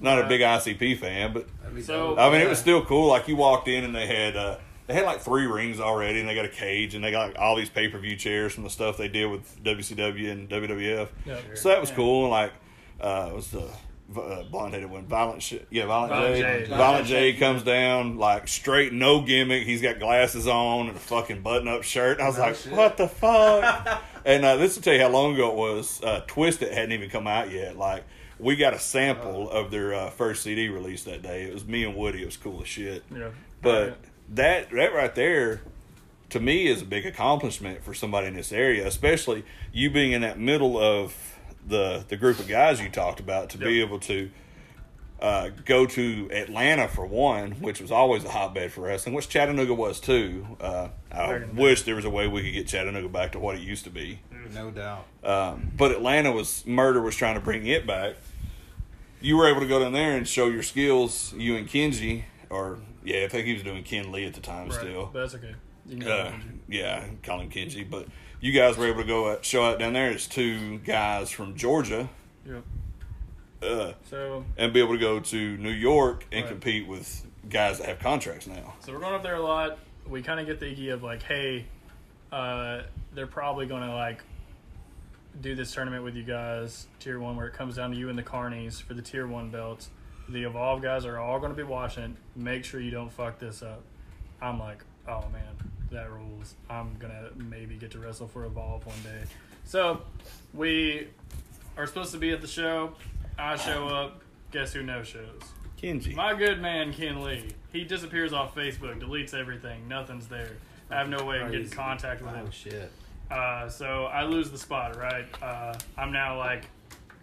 [0.00, 1.46] Not a big ICP fan, but
[1.82, 3.08] So I mean, it was still cool.
[3.08, 6.28] Like you walked in and they had uh, they had like three rings already, and
[6.28, 8.64] they got a cage, and they got like all these pay per view chairs from
[8.64, 11.08] the stuff they did with WCW and WWF.
[11.24, 11.38] Yeah.
[11.54, 12.24] So that was cool.
[12.24, 12.52] And like,
[13.00, 13.66] uh, it was the
[14.14, 16.64] uh, blonde headed one, Violent Sh- yeah, Violent, Violent J.
[16.66, 16.76] J.
[16.76, 19.62] Violent J comes down like straight, no gimmick.
[19.62, 22.20] He's got glasses on and a fucking button up shirt.
[22.20, 24.02] I was like, what the fuck?
[24.26, 26.02] and uh, this will tell you how long ago it was.
[26.02, 27.76] Uh, Twiztid hadn't even come out yet.
[27.78, 28.04] Like.
[28.38, 31.44] We got a sample of their uh, first CD release that day.
[31.44, 32.22] It was me and Woody.
[32.22, 33.04] It was cool as shit.
[33.14, 33.28] yeah,
[33.62, 33.98] But
[34.30, 35.62] that that right there,
[36.30, 40.22] to me, is a big accomplishment for somebody in this area, especially you being in
[40.22, 41.14] that middle of
[41.66, 44.30] the the group of guys you talked about to be able to
[45.20, 49.72] uh, go to Atlanta for one, which was always a hotbed for wrestling, which Chattanooga
[49.72, 50.46] was too.
[50.60, 53.32] Uh, I Back in the wish there was a way we could get Chattanooga back
[53.32, 54.20] to what it used to be.
[54.52, 55.06] No doubt.
[55.22, 58.16] Um, but Atlanta was murder was trying to bring it back.
[59.20, 61.32] You were able to go down there and show your skills.
[61.36, 64.68] You and Kenji, or yeah, I think he was doing Ken Lee at the time
[64.68, 64.78] right.
[64.78, 65.10] still.
[65.12, 65.54] But that's okay.
[65.86, 66.32] You can Uh,
[66.68, 67.88] yeah, call him Kenji.
[67.88, 68.06] But
[68.40, 71.54] you guys were able to go out, show out down there as two guys from
[71.56, 72.08] Georgia,
[72.46, 72.62] Yep.
[73.62, 76.50] uh, So and be able to go to New York and Right.
[76.50, 78.74] compete with guys that have contracts now.
[78.80, 79.78] So we're going up there a lot.
[80.06, 81.64] We kind of get the idea of like, hey,
[82.32, 82.82] uh,
[83.14, 84.22] they're probably going to like
[85.40, 88.18] do this tournament with you guys, tier one, where it comes down to you and
[88.18, 89.90] the Carnies for the tier one belts.
[90.28, 92.16] The Evolve guys are all going to be watching.
[92.34, 93.82] Make sure you don't fuck this up.
[94.40, 96.54] I'm like, oh man, that rules.
[96.68, 99.24] I'm gonna maybe get to wrestle for Evolve one day.
[99.64, 100.02] So
[100.52, 101.08] we
[101.76, 102.94] are supposed to be at the show.
[103.38, 104.20] I show up.
[104.50, 105.40] Guess who no shows?
[105.82, 106.14] Kenji.
[106.14, 107.52] My good man Ken Lee.
[107.72, 109.88] He disappears off Facebook, deletes everything.
[109.88, 110.52] Nothing's there.
[110.90, 112.46] I have no way of getting contact with oh, him.
[112.48, 112.92] Oh shit.
[113.34, 115.26] Uh, so I lose the spot, right?
[115.42, 116.66] Uh, I'm now like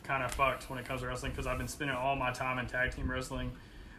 [0.03, 2.59] kind of fucked when it comes to wrestling because I've been spending all my time
[2.59, 3.51] in tag team wrestling,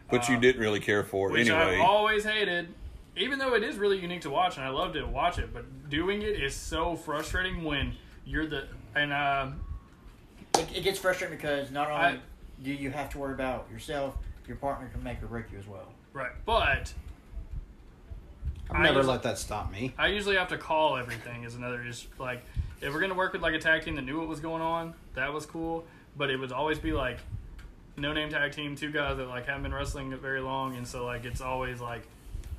[0.09, 1.77] Which you uh, didn't really care for which anyway.
[1.77, 2.67] I've always hated.
[3.15, 5.89] Even though it is really unique to watch and I love to watch it, but
[5.89, 7.93] doing it is so frustrating when
[8.25, 9.47] you're the and uh,
[10.55, 12.19] It, it gets frustrating because not only I-
[12.61, 14.15] do you have to worry about yourself,
[14.47, 15.91] your partner can make or break you as well.
[16.13, 16.93] right, but
[18.73, 19.93] I never let that stop me.
[19.97, 22.07] I usually have to call everything is another issue.
[22.19, 22.43] Like,
[22.81, 24.93] if we're gonna work with like a tag team that knew what was going on,
[25.15, 25.85] that was cool.
[26.17, 27.19] But it would always be like
[27.95, 31.05] no name tag team, two guys that like haven't been wrestling very long, and so
[31.05, 32.01] like it's always like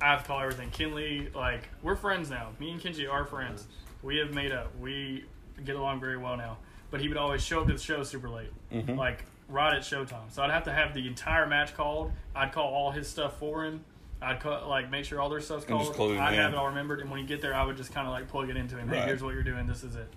[0.01, 0.69] I have to call everything.
[0.71, 2.49] Ken Lee, like we're friends now.
[2.59, 3.65] Me and Kenji are friends.
[4.03, 4.77] We have made up.
[4.79, 5.25] We
[5.63, 6.57] get along very well now.
[6.91, 8.95] But he would always show up to the show super late, Mm-hmm.
[8.97, 10.31] like right at showtime.
[10.31, 12.11] So I'd have to have the entire match called.
[12.35, 13.83] I'd call all his stuff for him.
[14.21, 15.81] I'd call, like make sure all their stuff's called.
[15.81, 17.77] just clue him I'd have it all remembered, and when you get there, I would
[17.77, 18.87] just kind of like plug it into him.
[18.87, 19.07] Hey, Right.
[19.07, 19.67] here's what you're doing.
[19.67, 20.07] This is it.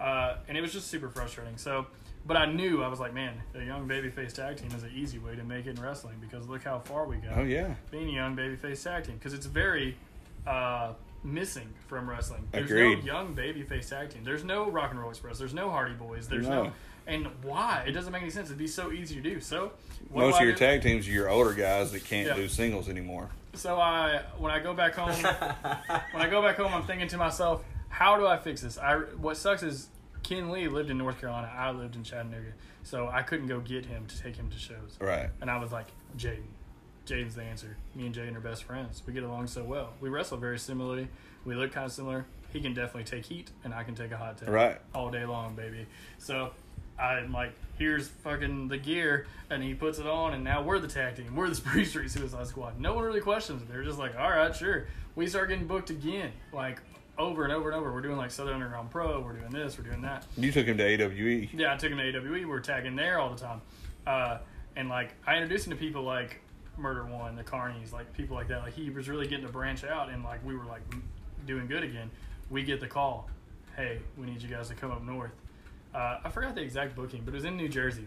[0.00, 1.56] Uh, and it was just super frustrating.
[1.56, 1.86] So,
[2.26, 5.18] but I knew I was like, man, a young babyface tag team is an easy
[5.18, 8.08] way to make it in wrestling because look how far we got oh yeah, being
[8.08, 9.96] a young babyface tag team because it's very
[10.46, 10.92] uh,
[11.24, 12.46] missing from wrestling.
[12.52, 12.98] There's Agreed.
[12.98, 14.24] no young babyface tag team.
[14.24, 15.38] There's no Rock and Roll Express.
[15.38, 16.28] There's no Hardy Boys.
[16.28, 16.64] There's no.
[16.64, 16.72] No.
[17.06, 17.84] And why?
[17.86, 18.48] It doesn't make any sense.
[18.48, 19.40] It'd be so easy to do.
[19.40, 19.72] So
[20.12, 20.58] most do of your do?
[20.58, 22.34] tag teams are your older guys that can't Yeah.
[22.36, 23.28] do singles anymore.
[23.54, 25.12] So I, when I go back home,
[26.12, 28.78] when I go back home, I'm thinking to myself, how do I fix this?
[28.78, 29.88] I what sucks is
[30.22, 31.50] Ken Lee lived in North Carolina.
[31.54, 32.52] I lived in Chattanooga,
[32.82, 34.96] so I couldn't go get him to take him to shows.
[35.00, 35.28] Right.
[35.40, 36.44] And I was like, Jaden.
[37.04, 37.76] Jaden's the answer.
[37.96, 39.02] Me and Jaden are best friends.
[39.06, 39.92] We get along so well.
[40.00, 41.08] We wrestle very similarly.
[41.44, 42.24] We look kind of similar.
[42.52, 44.48] He can definitely take heat, and I can take a hot tag.
[44.48, 44.78] Right.
[44.94, 45.86] All day long, baby.
[46.18, 46.52] So
[46.98, 50.88] I'm like, here's fucking the gear, and he puts it on, and now we're the
[50.88, 51.34] tag team.
[51.34, 52.80] We're the Spring Street Suicide Squad.
[52.80, 53.68] No one really questions it.
[53.68, 54.86] They're just like, all right, sure.
[55.14, 56.80] We start getting booked again, like
[57.18, 57.92] over and over and over.
[57.92, 59.20] We're doing like Southern Underground Pro.
[59.20, 59.76] We're doing this.
[59.76, 60.26] We're doing that.
[60.36, 60.84] You took him to.
[60.84, 61.50] AWE.
[61.54, 62.46] Yeah, I took him to AWE.
[62.46, 63.60] We're tagging there all the time.
[64.06, 64.38] Uh,
[64.76, 66.40] and like, I introduced him to people like
[66.78, 68.62] Murder One, the Carnies, like people like that.
[68.62, 70.82] Like he was really getting to branch out, and like we were like
[71.46, 72.10] doing good again.
[72.50, 73.28] We get the call,
[73.76, 75.32] hey, we need you guys to come up north.
[75.94, 78.06] Uh, I forgot the exact booking, but it was in New Jersey,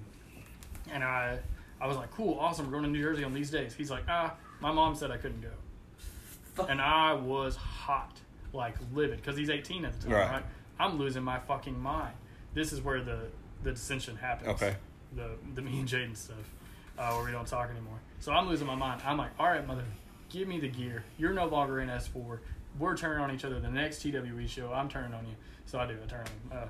[0.92, 1.38] and I,
[1.80, 3.74] I was like, cool, awesome, we're going to New Jersey on these days.
[3.76, 8.18] He's like, ah, my mom said I couldn't go, and I was hot,
[8.54, 10.32] like livid, because he's 18 at the time, Right.
[10.32, 10.44] right?
[10.80, 12.14] I'm losing my fucking mind.
[12.54, 13.20] This is where the
[13.64, 14.50] the dissension happens.
[14.50, 14.76] Okay.
[15.16, 16.38] The the me and Jaden stuff,
[16.98, 18.00] uh, where we don't talk anymore.
[18.20, 19.02] So I'm losing my mind.
[19.06, 19.84] I'm like, all right, mother,
[20.30, 21.04] give me the gear.
[21.18, 22.40] You're no longer in S4.
[22.78, 23.60] We're turning on each other.
[23.60, 25.36] The next TWE show, I'm turning on you.
[25.66, 25.96] So I do.
[26.04, 26.32] I turn on him.
[26.52, 26.68] Uh,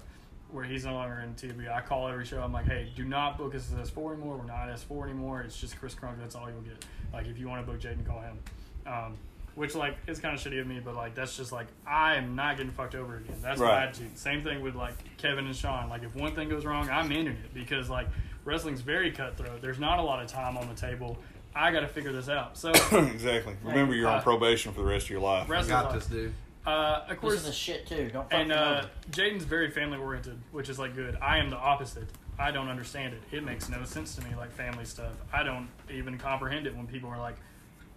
[0.56, 2.41] where he's no longer in TWE, I call every show.
[2.41, 4.38] I'm like, hey, do not book us as S4 anymore.
[4.38, 5.41] We're not S4 anymore.
[5.41, 6.18] It's just Chris Crunk.
[6.19, 6.86] That's all you'll get.
[7.14, 8.40] Like, if you want to book Jaden, call him.
[8.88, 9.18] Um,
[9.56, 12.36] which like is kind of shitty of me, but like that's just like I am
[12.36, 13.38] not getting fucked over again.
[13.41, 13.84] That's my Right.
[13.84, 14.18] attitude.
[14.18, 15.88] Same thing with like Kevin and Sean.
[15.90, 18.07] Like if one thing goes wrong, I'm ending it because like
[18.44, 19.61] wrestling's very cutthroat.
[19.61, 21.18] There's not a lot of time on the table.
[21.56, 22.57] I got to figure this out.
[22.57, 23.56] So exactly.
[23.64, 25.48] Remember, you're on Uh, probation for the rest of your life.
[25.49, 26.34] wrestling's Got like- this, dude.
[26.65, 28.09] Uh, of This course, is a shit too.
[28.11, 28.85] Don't fuck and uh.
[29.11, 31.17] Jaden's very family oriented, which is like good.
[31.21, 32.07] I am the opposite.
[32.37, 33.21] I don't understand it.
[33.35, 35.13] It makes no sense to me, like family stuff.
[35.31, 37.35] I don't even comprehend it when people are like,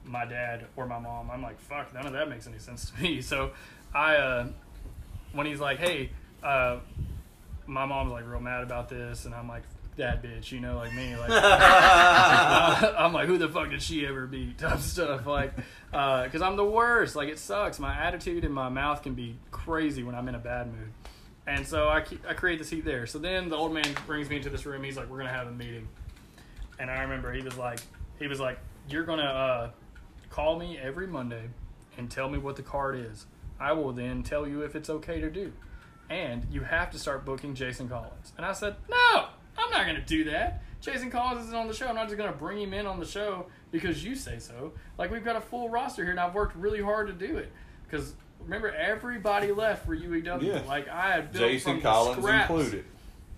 [0.04, 1.30] my dad or my mom.
[1.30, 3.20] I'm like, fuck, none of that makes any sense to me.
[3.28, 3.50] So
[3.94, 4.48] I, uh,
[5.32, 6.10] when he's like, hey,
[6.42, 6.78] uh,
[7.66, 9.64] my mom's like real mad about this, and I'm like,
[9.98, 14.26] that bitch, you know, like me, like I'm like, who the fuck did she ever
[14.26, 14.58] beat?
[14.58, 15.54] Type stuff, like,
[15.90, 17.14] because I'm the worst.
[17.14, 17.78] Like, it sucks.
[17.78, 20.92] My attitude and my mouth can be crazy when I'm in a bad mood,
[21.46, 23.06] and so I I create this heat there.
[23.06, 24.82] So then the old man brings me into this room.
[24.82, 25.88] He's like, we're gonna have a meeting,
[26.78, 27.80] and I remember he was like,
[28.18, 28.58] he was like,
[28.88, 29.70] you're gonna uh,
[30.30, 31.48] call me every Monday
[31.96, 33.26] and tell me what the card is.
[33.60, 35.52] I will then tell you if it's okay to do.
[36.08, 38.32] And you have to start booking Jason Collins.
[38.36, 39.26] And I said, No,
[39.68, 40.62] I'm not going to do that.
[40.80, 41.86] Jason Collins isn't on the show.
[41.86, 44.72] I'm not just going to bring him in on the show because you say so.
[44.96, 47.52] Like, we've got a full roster here, and I've worked really hard to do it.
[47.84, 50.42] Because remember everybody left for UEW.
[50.42, 50.62] Yeah.
[50.66, 52.50] Like I had built Jason from Collins the scraps.
[52.50, 52.84] included.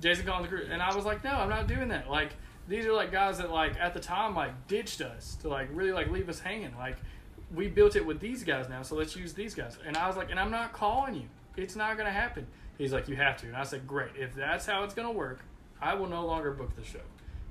[0.01, 2.11] Jason Collins, and I was like, no, I'm not doing that.
[2.11, 2.31] Like
[2.69, 5.93] these are like guys that like at the time like ditched us to like really
[5.93, 6.75] like leave us hanging.
[6.77, 6.97] Like
[7.55, 9.79] we built it with these guys now, so let's use these guys.
[9.87, 11.29] And I was like, and I'm not calling you.
[11.57, 12.47] It's not gonna happen.
[12.79, 13.47] He's like, you have to.
[13.47, 14.13] And I said, great.
[14.17, 15.45] If that's how it's gonna work,
[15.81, 17.01] I will no longer book the show.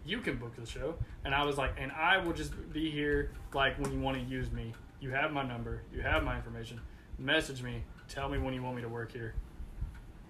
[0.05, 0.95] You can book the show.
[1.25, 4.23] And I was like, and I will just be here like when you want to
[4.23, 4.73] use me.
[5.01, 5.81] You have my number.
[5.93, 6.79] You have my information.
[7.17, 7.83] Message me.
[8.07, 9.33] Tell me when you want me to work here.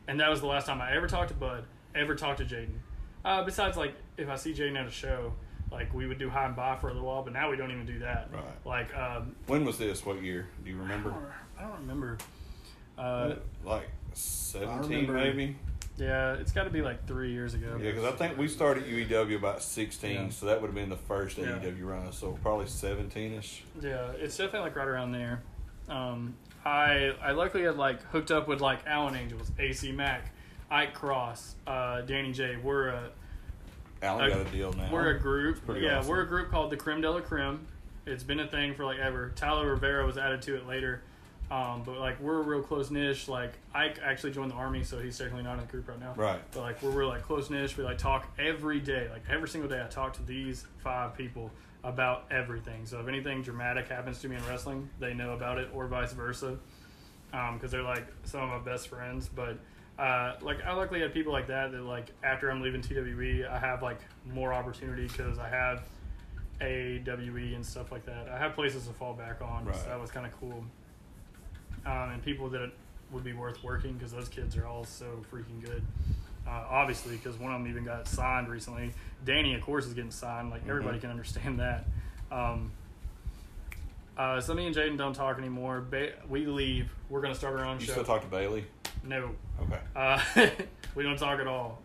[0.07, 1.65] And that was the last time I ever talked to Bud,
[1.95, 2.79] ever talked to Jaden.
[3.23, 5.33] Uh, besides, like, if I see Jaden at a show,
[5.71, 7.69] like, we would do hi and bye for a little while, but now we don't
[7.71, 8.29] even do that.
[8.33, 8.43] Right.
[8.65, 10.05] Like, um, When was this?
[10.05, 10.47] What year?
[10.63, 11.09] Do you I remember?
[11.11, 11.25] don't,
[11.59, 12.17] I don't remember.
[12.97, 15.55] Uh, like seventeen, remember- maybe.
[15.99, 17.77] Yeah, it's got to be like three years ago.
[17.81, 20.29] Yeah, because I think we started UEW about sixteen, Yeah.
[20.29, 21.59] so that would have been the first Yeah.
[21.59, 22.11] AEW run.
[22.11, 23.63] So probably seventeen ish.
[23.81, 25.41] Yeah, it's definitely like right around there.
[25.89, 26.35] Um,
[26.65, 30.31] I I luckily had like hooked up with like Allen Angels, AC Mack,
[30.71, 32.57] Ike Cross, uh, Danny J.
[32.57, 33.09] We're a
[34.01, 34.89] Alan Uh, got a deal now.
[34.91, 35.59] we're a group.
[35.77, 36.09] Yeah, awesome.
[36.09, 37.65] we're a group called the Creme de la Creme.
[38.05, 39.31] It's been a thing for like ever.
[39.35, 41.01] Tyler Rivera was added to it later.
[41.51, 43.27] Um, but like we're real close niche.
[43.27, 46.13] Like Ike actually joined the army, so he's technically not in the group right now.
[46.15, 46.39] Right.
[46.51, 47.75] But like we're real like close niche.
[47.75, 49.07] We like talk every day.
[49.11, 51.51] Like every single day, I talk to these five people
[51.83, 52.85] about everything.
[52.85, 56.13] So if anything dramatic happens to me in wrestling, they know about it, or vice
[56.13, 56.57] versa,
[57.53, 59.27] because they're like some of my best friends.
[59.27, 59.57] But
[59.97, 63.57] uh, like I luckily had people like that that like after I'm leaving TWE, I
[63.57, 63.99] have like
[64.31, 65.83] more opportunity because I have
[66.61, 68.29] AWE and stuff like that.
[68.29, 69.65] I have places to fall back on.
[69.65, 69.75] Right.
[69.75, 70.63] So that was kind of cool.
[71.85, 72.71] Um, and people that
[73.11, 75.83] would be worth working because those kids are all so freaking good.
[76.47, 78.91] Uh, obviously, because one of them even got signed recently.
[79.25, 80.49] Danny, of course, is getting signed.
[80.49, 81.85] Like everybody can understand that.
[82.31, 82.71] Um,
[84.17, 85.81] uh, so me and Jaden don't talk anymore.
[85.81, 86.91] Ba- we leave.
[87.09, 87.81] We're gonna start our own show.
[87.81, 87.91] You show.
[87.93, 88.65] still talk to Bailey?
[89.03, 89.31] no,
[89.61, 89.79] Okay.
[89.95, 90.21] uh,
[90.95, 91.79] we don't talk at all.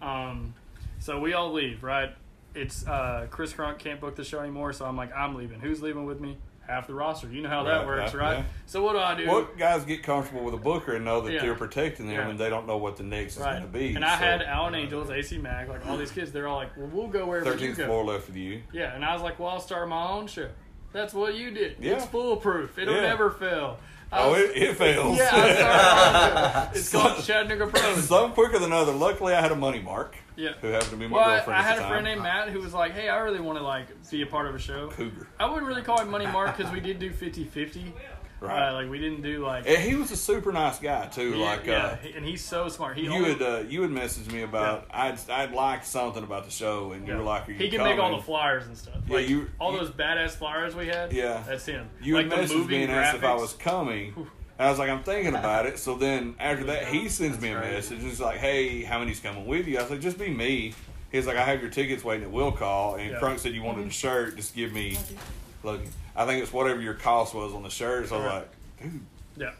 [0.00, 0.54] Um,
[1.00, 2.14] so we all leave, right?
[2.54, 5.58] It's uh, Chris Crunk can't book the show anymore, so I'm like, I'm leaving.
[5.58, 6.36] Who's leaving with me?
[6.66, 7.26] Half the roster.
[7.28, 8.38] You know how that works, right?
[8.38, 8.44] yeah.
[8.66, 9.26] So what do I do?
[9.28, 11.42] What guys get comfortable with a booker and know that Yeah.
[11.42, 12.28] they're protecting them Yeah.
[12.28, 13.94] and they don't know what the next is going to be?
[13.94, 16.30] And I so- had Allen Angels, AC Mack, like all these kids.
[16.32, 18.62] They're all like, "Well, we'll go wherever you Thirteenth go." floor left with you.
[18.72, 20.48] Yeah, and I was like, "Well, I'll start my own show."
[20.92, 21.76] That's what you did.
[21.80, 21.94] Yeah.
[21.94, 22.78] It's foolproof.
[22.78, 23.78] It'll never fail.
[24.14, 25.16] Oh, was- it, it fails.
[25.16, 25.30] yeah.
[25.32, 26.78] I own show.
[26.78, 28.04] It's called Chattanooga Pros.
[28.08, 28.92] Some quicker than other.
[28.92, 30.50] Luckily, I had a money mark Yeah.
[30.60, 31.58] who happened to be my Well, girlfriend.
[31.58, 32.14] I had at a the friend time.
[32.16, 34.54] named Matt who was like, "Hey, I really want to like be a part of
[34.54, 35.26] a show." Cougar.
[35.40, 37.92] I wouldn't really call him Money Mark because we did do 50-50.
[38.42, 38.68] Right.
[38.70, 39.66] Uh, like we didn't do like.
[39.68, 41.30] And he was a super nice guy too.
[41.36, 42.96] yeah, like yeah, uh, and he's so smart.
[42.96, 46.44] He you only- would uh, you would message me about I'd I'd like something about
[46.44, 47.18] the show and you yeah.
[47.18, 47.96] were like, Are you he can coming?
[47.96, 48.96] make all the flyers and stuff.
[49.06, 51.12] Yeah, like, you- all you- those badass flyers we had.
[51.12, 51.42] Yeah.
[51.46, 51.88] that's him.
[52.02, 54.12] You like would the message moving me and ask if I was coming.
[54.58, 55.78] And I was like, I'm thinking about it.
[55.78, 58.00] So then after that, he sends me a message.
[58.02, 59.78] He's like, Hey, how many's coming with you?
[59.78, 60.74] I was like, Just be me.
[61.10, 62.96] He's like, I have your tickets waiting at will call.
[62.96, 63.18] And Yeah.
[63.18, 64.36] Crunk said you wanted a shirt.
[64.36, 64.98] Just give me.
[65.62, 65.80] Look,
[66.16, 68.08] I think it's whatever your cost was on the shirt.
[68.08, 68.34] So Right.
[68.34, 68.50] like,
[68.82, 69.00] Dude,
[69.36, 69.50] Yeah.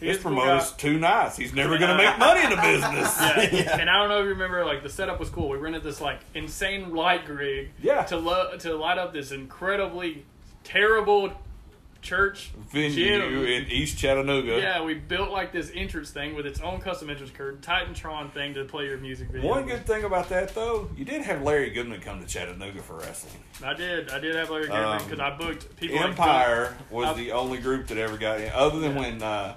[0.00, 1.36] He this is a cool promoter's too nice.
[1.36, 3.16] He's never gonna make money in the business.
[3.52, 3.78] Yeah.
[3.78, 5.48] And I don't know if you remember, like the setup was cool.
[5.50, 7.70] We rented this like insane light rig.
[7.80, 8.02] Yeah.
[8.04, 10.24] To lo- to light up this incredibly
[10.64, 11.32] terrible
[12.02, 13.46] church Venue gym.
[13.46, 14.58] in East Chattanooga.
[14.60, 18.54] Yeah, we built like this entrance thing with its own custom entrance curtain, Titantron thing
[18.54, 19.48] to play your music video.
[19.48, 22.96] One good thing about that though, you did have Larry Goodman come to Chattanooga for
[22.98, 23.32] wrestling.
[23.64, 24.10] I did.
[24.10, 25.96] I did have Larry Goodman Um, because I booked people.
[25.96, 29.00] like Empire was I've- the only group that ever got in, other than Yeah.
[29.00, 29.54] when uh,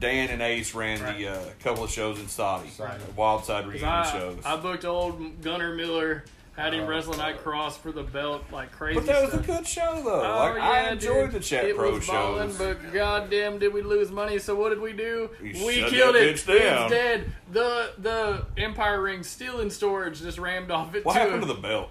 [0.00, 1.18] Dan and Ace ran Right.
[1.18, 2.98] the uh, couple of shows in Saudi, Right.
[2.98, 4.38] the Wild Side reunion I, shows.
[4.44, 6.24] I booked old Gunner Miller,
[6.58, 8.98] had him wrestling Night Cross for the belt like crazy.
[8.98, 10.20] but that was a good show though.
[10.22, 11.40] Oh, like I yeah, enjoyed dude.
[11.40, 12.58] the Chat it Pro was ballin', shows.
[12.58, 14.38] but goddamn, did we lose money?
[14.38, 15.30] So what did we do?
[15.40, 16.26] We we killed it.
[16.28, 17.32] It's dead.
[17.52, 21.04] The the Empire ring still in storage, just rammed off it.
[21.04, 21.20] what too.
[21.20, 21.90] happened to the belt?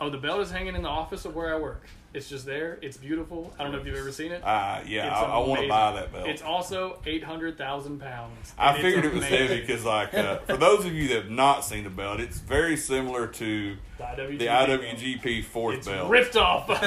[0.00, 1.86] Oh, the belt is hanging in the office of where I work.
[2.12, 2.78] It's just there.
[2.82, 3.52] It's beautiful.
[3.58, 4.42] I don't know if you've ever seen it.
[4.42, 6.28] Uh, yeah, It's I, I want to buy that belt.
[6.28, 8.54] It's also eight hundred thousand pounds.
[8.58, 11.64] I figured it was heavy because, like, uh, for those of you that have not
[11.64, 14.38] seen the belt, it's very similar to The IWGP.
[14.38, 16.10] the IWGP fourth It's belt.
[16.10, 16.78] ripped off of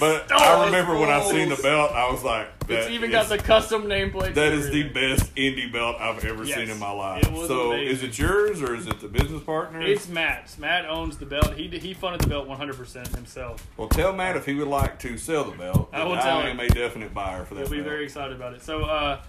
[0.00, 3.28] But I remember when I seen the belt, I was like, It's even is- got
[3.28, 4.34] the custom nameplate.
[4.34, 6.56] That is the best indie belt I've ever Yes.
[6.56, 7.22] seen in my life.
[7.46, 7.86] So, amazing.
[7.94, 9.80] is it yours or is it the business partner?
[9.82, 10.58] It's Matt's.
[10.58, 11.54] Matt owns the belt.
[11.54, 13.64] He he funded the belt 100% himself.
[13.76, 15.90] well, tell Matt if he would like to sell the belt.
[15.92, 16.58] I will tell I him.
[16.58, 17.88] am a definite buyer for that He'll be belt.
[17.88, 18.62] very excited about it.
[18.62, 19.20] So uh,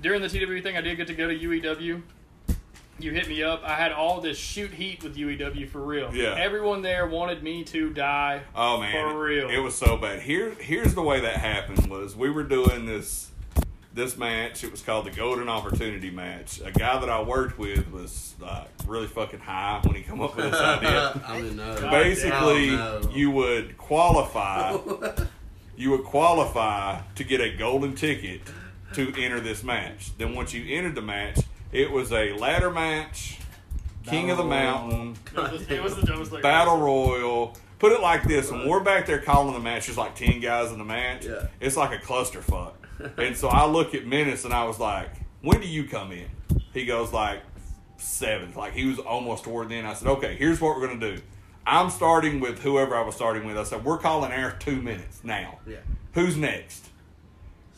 [0.00, 2.00] during the TW thing, I did get to go to UEW.
[2.98, 3.62] You hit me up.
[3.64, 6.14] I had all this shoot heat with UEW for real.
[6.14, 6.34] Yeah.
[6.38, 8.42] Everyone there wanted me to die.
[8.54, 9.48] Oh man, For real.
[9.50, 10.20] it was so bad.
[10.22, 13.30] Here, here's the way that happened: was we were doing this
[13.94, 14.62] this match.
[14.64, 16.60] It was called the Golden Opportunity match.
[16.64, 20.36] A guy that I worked with was like really fucking high when he come up
[20.36, 21.20] with this idea.
[21.26, 21.80] I don't know.
[21.80, 23.02] God Basically, damn.
[23.02, 23.10] No.
[23.12, 24.76] you would qualify.
[25.76, 28.40] you would qualify to get a golden ticket
[28.94, 30.16] to enter this match.
[30.16, 31.40] Then once you entered the match,
[31.72, 33.38] it was a ladder match,
[34.04, 36.42] King of the Mountain, It was, it was the dumbest thing.
[36.42, 37.56] Battle Royal.
[37.78, 40.72] Put it like this: when we're back there calling the match, there's like ten guys
[40.72, 41.24] in the match.
[41.26, 41.46] Yeah.
[41.60, 42.72] It's like a clusterfuck.
[43.18, 45.10] and so I look at Menace and I was like,
[45.42, 46.26] "When do you come in?"
[46.72, 47.42] He goes like
[47.98, 48.56] seventh.
[48.56, 49.86] Like he was almost toward the end.
[49.86, 51.22] I said, "Okay, here's what we're gonna do.
[51.66, 53.58] I'm starting with whoever I was starting with.
[53.58, 55.58] I said we're calling ours two minutes now.
[55.66, 55.76] Yeah.
[56.14, 56.88] Who's next?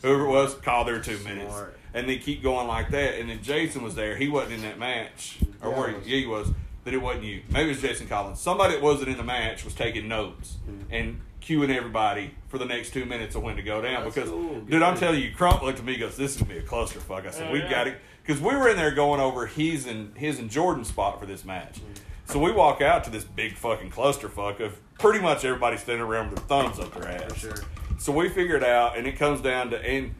[0.01, 1.77] Whoever it was, call their two minutes, Smart.
[1.93, 3.19] And then keep going like that.
[3.19, 4.15] And then Jason was there.
[4.15, 6.47] He wasn't in that match, or Yeah, where he yeah, he was.
[6.83, 7.41] But it wasn't you.
[7.49, 8.39] Maybe it was Jason Collins.
[8.39, 10.93] Somebody that wasn't in the match was taking notes Mm-hmm.
[10.93, 14.03] and cueing everybody for the next two minutes of when to go down.
[14.03, 14.61] That's because, cool.
[14.61, 16.63] dude, I'm telling you, Crunk looked at me and goes, "This is gonna be a
[16.63, 17.69] clusterfuck." I said, Oh, "We yeah.
[17.69, 21.19] got it," because we were in there going over his and his and Jordan's spot
[21.19, 21.75] for this match.
[21.79, 22.31] Mm-hmm.
[22.31, 26.29] So we walk out to this big fucking clusterfuck of pretty much everybody standing around
[26.29, 27.35] with their thumbs up their ass.
[27.37, 27.55] Sure.
[27.97, 30.13] So we figured out, and it comes down to, and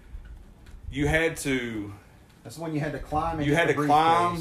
[0.91, 1.93] you had to
[2.43, 3.37] That's when you had to climb.
[3.37, 4.39] And You had to climb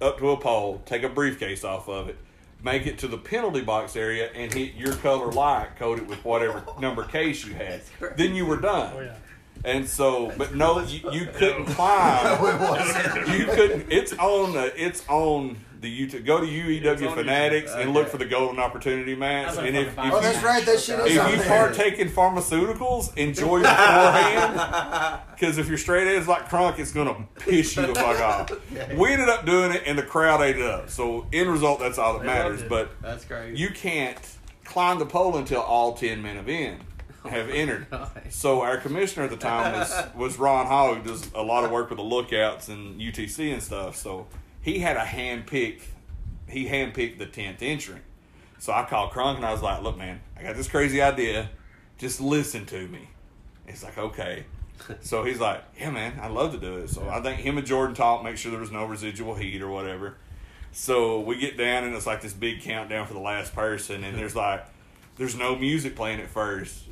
[0.00, 2.16] up to a pole, take a briefcase off of it,
[2.62, 6.64] make it to the penalty box area, and hit your color light coated with whatever
[6.80, 7.82] number case you had.
[8.16, 8.92] Then you were done.
[8.96, 9.16] Oh yeah.
[9.64, 12.42] And so, but no, you, you couldn't climb.
[13.38, 13.92] You couldn't.
[13.92, 14.54] It's on.
[14.54, 16.24] The, it's on the YouTube.
[16.24, 17.80] Go to UEW on Fanatics YouTube.
[17.82, 19.58] and look for the Golden Opportunity match.
[19.58, 20.64] And if, if Oh, you that's right.
[20.64, 21.46] That shit is if you there.
[21.48, 25.20] partake in pharmaceuticals, enjoy beforehand.
[25.42, 28.52] Because if you're straight edge like Crunk, it's gonna piss you the fuck off.
[28.96, 30.88] We ended up doing it, and the crowd ate it up.
[30.88, 32.62] So end result, that's all that They matters.
[32.62, 33.58] But That's crazy.
[33.58, 34.18] you can't
[34.64, 36.78] climb the pole until all ten men have in
[37.24, 37.88] oh have entered.
[38.30, 41.72] So our commissioner at the time was was Ron Hall, who does a lot of
[41.72, 43.96] work with the lookouts and UTC and stuff.
[43.96, 44.28] So
[44.62, 45.82] he had a hand pick.
[46.48, 48.02] He hand picked the tenth entrant.
[48.58, 51.50] So I called Crunk and I was like, "Look, man, I got this crazy idea.
[51.98, 53.08] Just listen to me."
[53.66, 54.46] He's like, "Okay."
[55.00, 57.64] So he's like, "Yeah, man, I'd love to do it." So I think him and
[57.64, 60.16] Jordan talked, make sure there was no residual heat or whatever.
[60.72, 64.18] So we get down and it's like this big countdown for the last person, and
[64.18, 64.64] there's like,
[65.16, 66.84] there's no music playing at first,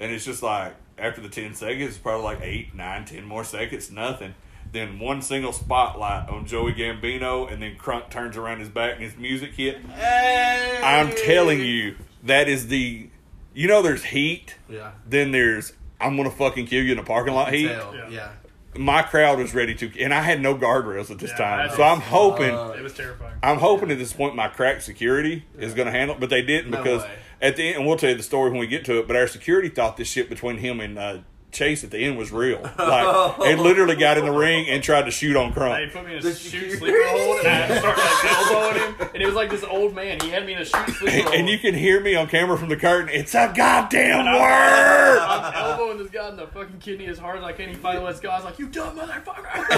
[0.00, 3.44] and it's just like after the ten seconds, it's probably like eight, nine, ten more
[3.44, 4.34] seconds, nothing.
[4.76, 9.02] Then one single spotlight on Joey Gambino, and then Crunk turns around his back and
[9.02, 9.78] his music hit.
[10.84, 13.08] I'm telling you, that is the,
[13.54, 14.56] you know, there's heat.
[14.68, 14.90] Yeah.
[15.08, 17.64] Then there's I'm gonna fucking kill you in a parking lot heat.
[17.70, 18.08] Yeah.
[18.10, 18.28] Yeah.
[18.76, 21.36] My crowd was ready to, and I had no guardrails at this Yeah,
[21.66, 22.54] time, so I'm hoping.
[22.54, 23.32] Uh, It was terrifying.
[23.42, 26.42] I'm hoping at this point my crack security is going to handle it, but they
[26.42, 27.10] didn't No because way.
[27.40, 29.06] at the end, and we'll tell you the story when we get to it.
[29.06, 31.18] But our security thought this shit between him and uh,
[31.52, 32.60] Chase at the end was real.
[32.78, 35.92] Like they literally got in the ring and tried to shoot on They Crunk.
[35.92, 36.38] put me in a The shoot
[36.70, 39.08] security- sleeper hold, and I had to start like elbowing him.
[39.14, 40.20] And it was like this old man.
[40.20, 41.34] He had me in a shoot sleeper And, hold.
[41.34, 43.08] and you can hear me on camera from the curtain.
[43.10, 45.18] It's a goddamn And I'm- word.
[45.20, 47.68] I'm elbowing this guy in the fucking kidney as hard as I can.
[47.70, 48.28] He finally lets go.
[48.28, 49.70] I was like, "You dumb motherfucker!"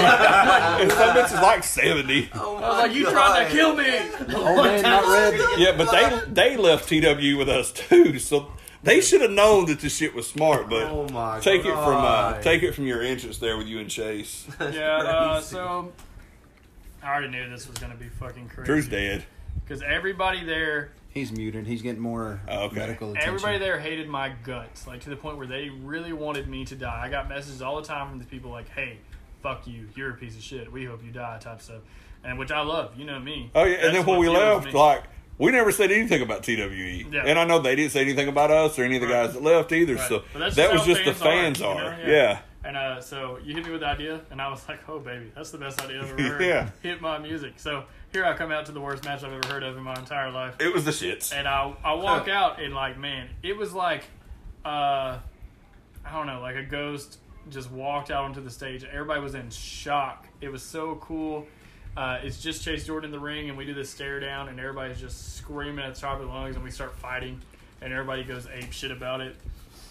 [0.81, 2.29] And some bitch is like seventy.
[2.35, 3.99] Oh I was like, "You tried to kill me."
[4.35, 5.41] Old man, not red.
[5.59, 8.51] Yeah, but they they left TW with us too, so
[8.89, 10.69] they should have known that this shit was smart.
[10.69, 13.79] But Oh my take it from uh, take it from your entrance there with you
[13.79, 14.47] and Chase.
[14.61, 14.97] Yeah.
[14.99, 15.93] Uh, so
[17.03, 18.67] I already knew this was gonna be fucking crazy.
[18.67, 19.25] Drew's dead.
[19.65, 21.67] Because everybody there, He's muted.
[21.67, 22.77] He's getting more Oh, okay.
[22.77, 23.29] medical attention.
[23.35, 26.77] everybody there hated my guts, like to the point where they really wanted me to
[26.77, 27.01] die.
[27.05, 28.99] I got messages all the time from these people like, "Hey,
[29.43, 30.71] fuck you, you're a piece of shit.
[30.71, 31.81] We hope you die," type stuff,
[32.25, 32.97] and which I love.
[32.97, 33.51] You know me.
[33.55, 34.73] Oh yeah, and then when we left, me.
[34.73, 35.05] like
[35.39, 37.23] we never said anything about TWE, Yeah.
[37.27, 39.27] and I know they didn't say anything about us or any of the Right.
[39.27, 39.95] guys that left either.
[39.95, 40.09] Right.
[40.09, 41.91] So that just was just the fans are, are.
[42.01, 42.13] you know?
[42.13, 42.17] Yeah.
[42.23, 42.39] Yeah.
[42.65, 45.31] And uh, so you hit me with the idea, and I was like, "Oh baby,
[45.35, 46.69] that's the best idea I've ever heard." Yeah.
[46.83, 47.55] Hit my music.
[47.57, 49.95] So here I come out to the worst match I've ever heard of in my
[49.95, 50.57] entire life.
[50.61, 51.33] it was the shits.
[51.33, 54.05] and I I walk out and like man, it was like
[54.65, 55.19] uh
[56.05, 58.85] I don't know, like a ghost just walked out onto the stage.
[58.85, 60.27] Everybody was in shock.
[60.43, 61.47] It was so cool.
[61.99, 64.61] Uh, it's just Chase Jordan in the ring, and we do this stare down, and
[64.61, 67.41] everybody's just screaming at the top of their lungs, and we start fighting,
[67.83, 69.35] and everybody goes ape shit about it.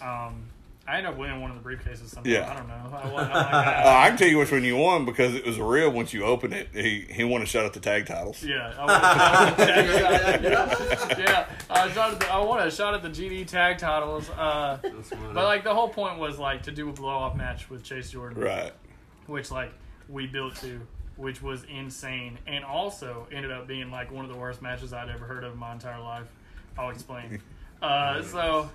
[0.01, 0.43] Um,
[0.87, 2.31] I end up winning one of the briefcases somehow.
[2.31, 2.49] Yeah.
[2.49, 2.97] I don't know.
[2.97, 3.89] I, won, I'm like, Uh.
[3.89, 5.89] I can tell you which one you won because it was real.
[5.91, 8.41] Once you opened it, he he won a shot at the tag titles.
[8.41, 11.49] Yeah, I want, I want, tag, yeah, yeah.
[11.69, 14.29] I, shot at the, I want a shot at the GD tag titles.
[14.29, 14.77] Uh,
[15.33, 18.09] but like the whole point was like to do a blow off match with Chase
[18.11, 18.71] Jordan, Right.
[19.25, 19.73] which like
[20.07, 20.79] we built to
[21.17, 25.09] which was insane, and also ended up being like one of the worst matches I'd
[25.09, 26.27] ever heard of in my entire life.
[26.77, 27.41] I'll explain.
[27.81, 28.69] uh, so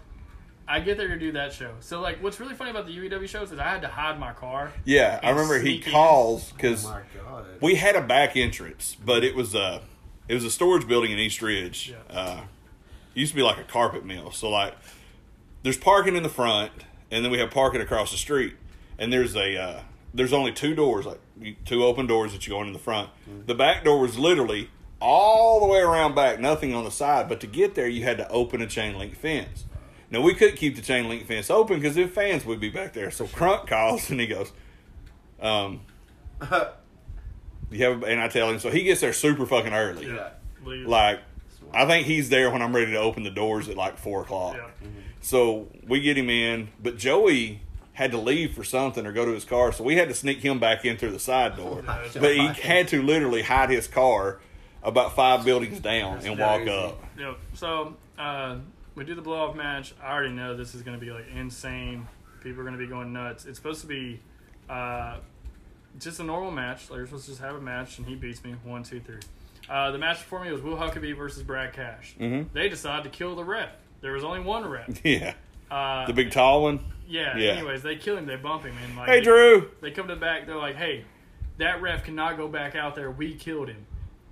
[0.69, 1.73] I get there to do that show.
[1.81, 4.33] So like, what's really funny about the UEW shows is I had to hide my
[4.33, 4.73] car.
[4.85, 5.83] Yeah, I remember he in.
[5.93, 7.01] calls because Oh
[7.61, 9.83] we had a back entrance, but it was a
[10.29, 11.93] it was a storage building in East Ridge.
[11.93, 12.17] Yeah.
[12.17, 12.41] Uh,
[13.15, 14.31] it used to be like a carpet mill.
[14.31, 14.75] So like,
[15.63, 16.73] there's parking in the front,
[17.11, 18.55] and then we have parking across the street,
[18.99, 19.81] and there's a uh,
[20.15, 21.22] there's only two doors, like you-
[21.65, 23.11] two open doors that you go in in the front.
[23.47, 24.71] The back door was literally
[25.01, 27.29] all the way around back, nothing on the side.
[27.29, 29.65] But to get there, you had to open a chain link fence.
[30.11, 32.93] Now we couldn't keep the chain link fence open because if fans would be back
[32.93, 33.11] there.
[33.11, 34.53] So Crunk calls and he goes,
[35.41, 35.81] um,
[37.71, 40.07] you have, and I tell him, so he gets there super fucking early.
[40.07, 40.31] Yeah.
[40.65, 41.21] Like,
[41.75, 44.57] I think he's there when I'm ready to open the doors at like four o'clock.
[44.57, 44.89] Yeah.
[45.21, 47.63] So we get him in, but Joey
[47.95, 50.39] had to leave for something or go to his car, so we had to sneak
[50.39, 51.83] him back in through the side door.
[52.15, 54.41] but he had to literally hide his car
[54.83, 57.03] about five buildings down and walk up.
[57.19, 57.39] Yep.
[57.55, 58.57] So uh,
[58.95, 59.95] we do the blow off match.
[60.03, 62.09] I already know this is going to be like insane.
[62.43, 63.45] People are going to be going nuts.
[63.45, 64.21] It's supposed to be
[64.69, 65.19] uh,
[66.01, 66.91] just a normal match.
[66.91, 69.21] Like, we're supposed to just have a match, and he beats me one, two, three.
[69.69, 72.17] Uh, the match before me was Will Huckabee versus Brad Cash.
[72.19, 72.47] Mhm.
[72.53, 73.69] They decided to kill the ref.
[74.01, 74.89] There was only one ref.
[75.05, 75.35] Yeah,
[75.71, 76.81] Uh, the big tall one.
[77.13, 77.51] Yeah, yeah.
[77.53, 78.27] Anyways, they kill him.
[78.27, 79.71] They bump him, and like Hey, Drew.
[79.81, 80.47] they come to the back.
[80.47, 81.05] They're like, "Hey,
[81.59, 83.11] that ref cannot go back out there.
[83.11, 83.87] We killed him."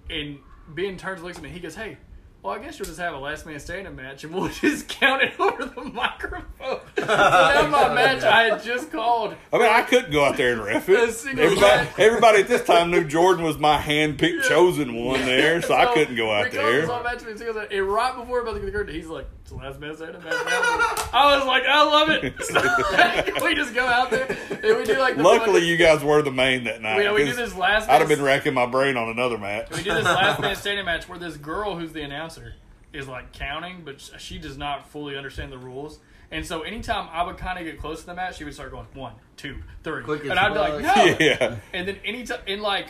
[0.08, 0.38] And
[0.68, 1.50] Ben turns, and looks at me.
[1.50, 1.98] He goes, "Hey,
[2.42, 5.22] well, I guess you'll just have a last man standing match, and we'll just count
[5.22, 6.46] it over the microphone."
[6.98, 9.34] so now my match I had just called.
[9.52, 11.12] I mean, I couldn't go out there and ref A it.
[11.12, 11.98] single Everybody, match.
[11.98, 16.16] everybody at this time knew Jordan was my hand-picked, chosen one there, so, I couldn't
[16.16, 16.92] go out we called this there.
[16.96, 19.26] all match between singles, and right before we're about to get the curtain, he's like,
[19.50, 20.22] "It's the last man standing.
[20.24, 25.16] I was like, "I love it." we just go out there and we do like.
[25.16, 27.02] The Luckily, you guys were the main that night.
[27.02, 27.88] Yeah, we do 'cause this last.
[27.88, 29.70] I'd have been racking my brain on another match.
[29.70, 32.54] We do this last man standing match where this girl who's the announcer
[32.92, 35.98] is like counting, but she does not fully understand the rules.
[36.32, 38.70] And so anytime I would kind of get close to the match, she would start
[38.70, 41.16] going one, two, three, Quick and I'd be like, no.
[41.18, 41.56] yeah.
[41.72, 42.86] And then anytime, and like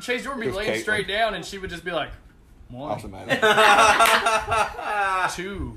[0.00, 0.80] Chase Jordan would be laying Caitlin.
[0.80, 2.10] straight down, and she would just be like,
[2.70, 3.08] one, two,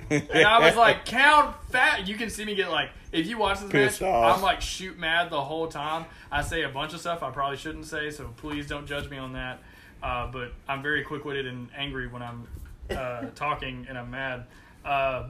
[0.10, 2.08] and I was like, count fat.
[2.08, 4.38] You can see me get like, if you watch this Pissed match, off.
[4.38, 6.06] I'm like shoot mad the whole time.
[6.32, 9.18] I say a bunch of stuff I probably shouldn't say, so please don't judge me
[9.18, 9.62] on that.
[10.04, 12.48] Uh, but I'm very quick witted and angry when I'm
[12.90, 14.46] uh, talking and I'm mad.
[14.84, 15.28] Uh,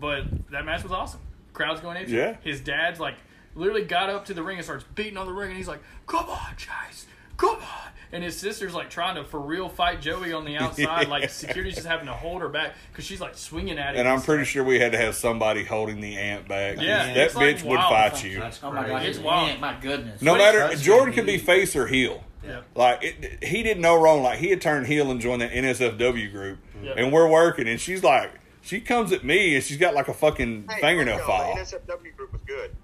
[0.00, 1.20] but that match was awesome.
[1.52, 2.10] Crowd's going in.
[2.10, 2.36] Yeah.
[2.42, 3.14] His dad's like
[3.54, 5.80] literally got up to the ring and starts beating on the ring, and he's like,
[6.06, 7.06] "Come on, Chase,
[7.36, 11.08] come on!" And his sister's like trying to for real fight Joey on the outside.
[11.08, 14.00] Like security's just having to hold her back because she's like swinging at him.
[14.00, 16.76] And I'm pretty sure we had to have somebody holding the ant back.
[16.80, 18.12] Yeah, that it's like bitch would wild.
[18.12, 18.38] fight you.
[18.40, 19.02] That's Oh my god.
[19.04, 19.48] It's wild.
[19.48, 20.22] hand, my goodness.
[20.22, 21.14] No Switch matter Jordan me.
[21.14, 22.22] could be face or heel.
[22.46, 22.60] Yeah.
[22.76, 24.22] Like it, he did no wrong.
[24.22, 26.92] Like he had turned heel and joined the NSFW group, Yeah.
[26.96, 27.66] and we're working.
[27.66, 28.30] And she's like,
[28.62, 31.54] she comes at me and she's got like a fucking Hey, fingernail no, file.
[31.56, 32.74] The NSFW group was good.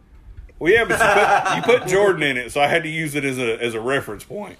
[0.59, 0.99] Well, yeah, but
[1.57, 3.61] you put, you put Jordan in it, so I had to use it as a
[3.63, 4.59] as a reference point.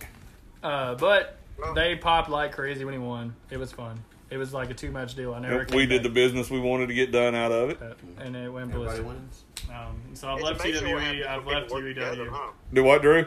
[0.63, 3.35] Uh, but Well- they popped like crazy when he won.
[3.51, 4.03] It was fun.
[4.31, 5.35] It was like a two match deal.
[5.35, 5.67] I never.
[5.75, 7.79] we did the business we wanted to get done out of it.
[7.81, 9.07] the and it went Everybody ballistic.
[9.07, 9.45] wins.
[9.71, 11.05] Um, so I've It's left amazing what TWE.
[11.05, 12.31] happens I've when left people work together, UEW.
[12.33, 12.51] huh?
[12.73, 13.27] Do what, Drew?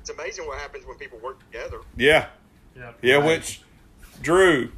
[0.00, 1.80] It's amazing what happens when people work together.
[1.96, 2.28] Yeah,
[2.76, 2.98] Yep.
[3.02, 3.14] yeah.
[3.16, 3.26] Right.
[3.26, 3.60] Which,
[4.22, 4.72] Drew,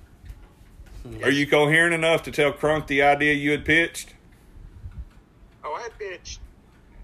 [1.23, 4.15] are you coherent enough to tell Crunk the idea you had pitched?
[5.65, 6.41] Oh, I had pitched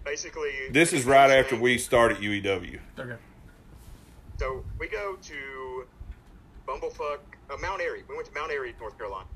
[0.04, 0.50] basically.
[0.70, 2.80] This is right after we started E UEW.
[2.98, 3.14] Okay.
[4.38, 5.84] So we go to
[6.68, 8.02] Bumblefuck, uh, Mount Airy.
[8.08, 9.26] We went to Mount Airy, North Carolina,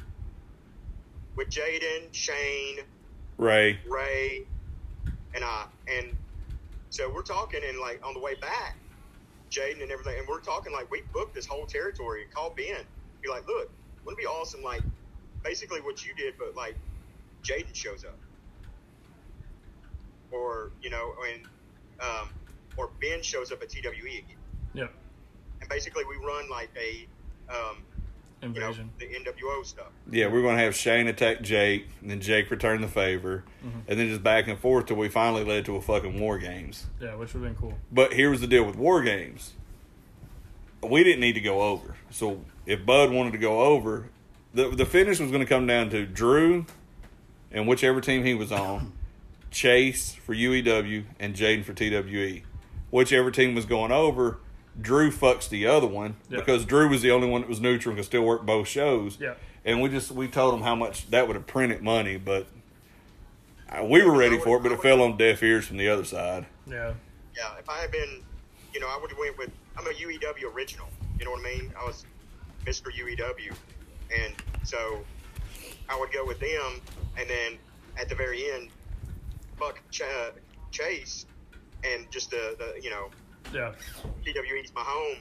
[1.37, 2.79] with Jaden, Shane,
[3.39, 4.49] Ray, Ray,
[5.35, 5.65] and I.
[5.89, 6.16] And
[6.91, 8.77] so we're talking, and like on the way back,
[9.53, 12.85] Jaden and everything, and we're talking like we booked this whole territory and called Ben.
[13.23, 13.69] Be like, look,
[14.07, 14.62] wouldn't it be awesome?
[14.65, 14.85] Like,
[15.45, 16.77] basically what you did, but like
[17.45, 18.20] Jaden shows up,
[20.33, 21.43] or you know, and
[22.03, 22.29] um,
[22.77, 24.41] or Ben shows up at TWE again,
[24.74, 24.93] Yep.
[25.61, 27.07] and basically we run like a
[27.53, 27.82] um,
[28.43, 28.90] you know Invasion.
[28.99, 29.86] the NWO stuff.
[30.11, 33.44] yeah, we are gonna have Shane attack Jake, and then Jake return the favor,
[33.86, 36.86] and then just back and forth till we finally led to a fucking War Games.
[37.01, 37.78] Yeah, which would have been cool.
[37.93, 39.53] But here was the deal with War Games.
[40.82, 41.94] We didn't need to go over.
[42.11, 44.09] So if Bud wanted to go over,
[44.53, 46.66] the the finish was going to come down to Drew
[47.53, 48.93] and whichever team he was on,
[49.53, 52.43] Chase for UEW and Jaden for TWE.
[52.90, 54.39] Whichever team was going over,
[54.81, 56.39] Drew fucks the other one Yeah.
[56.39, 59.19] because Drew was the only one that was neutral and could still work both shows.
[59.20, 59.35] Yeah.
[59.65, 62.47] And we just we told him how much that would have printed money, but
[63.69, 66.05] uh, we were ready for it, but it fell on deaf ears from the other
[66.05, 66.47] side.
[66.66, 66.94] Yeah.
[67.36, 68.23] Yeah, if I had been
[68.74, 69.51] you know, I would have went with.
[69.77, 70.89] I'm a UEW original.
[71.19, 71.73] You know what I mean?
[71.78, 72.05] I was
[72.65, 72.86] Mr.
[72.90, 73.55] UEW,
[74.19, 74.35] and
[74.65, 75.05] so
[75.90, 76.81] I would go with them,
[77.19, 77.59] and then
[77.99, 78.70] at the very end,
[79.59, 80.03] Buck Ch-
[80.70, 81.27] Chase,
[81.85, 83.11] and just the, the you know
[83.52, 83.73] Yeah.
[84.24, 85.19] TWE's my home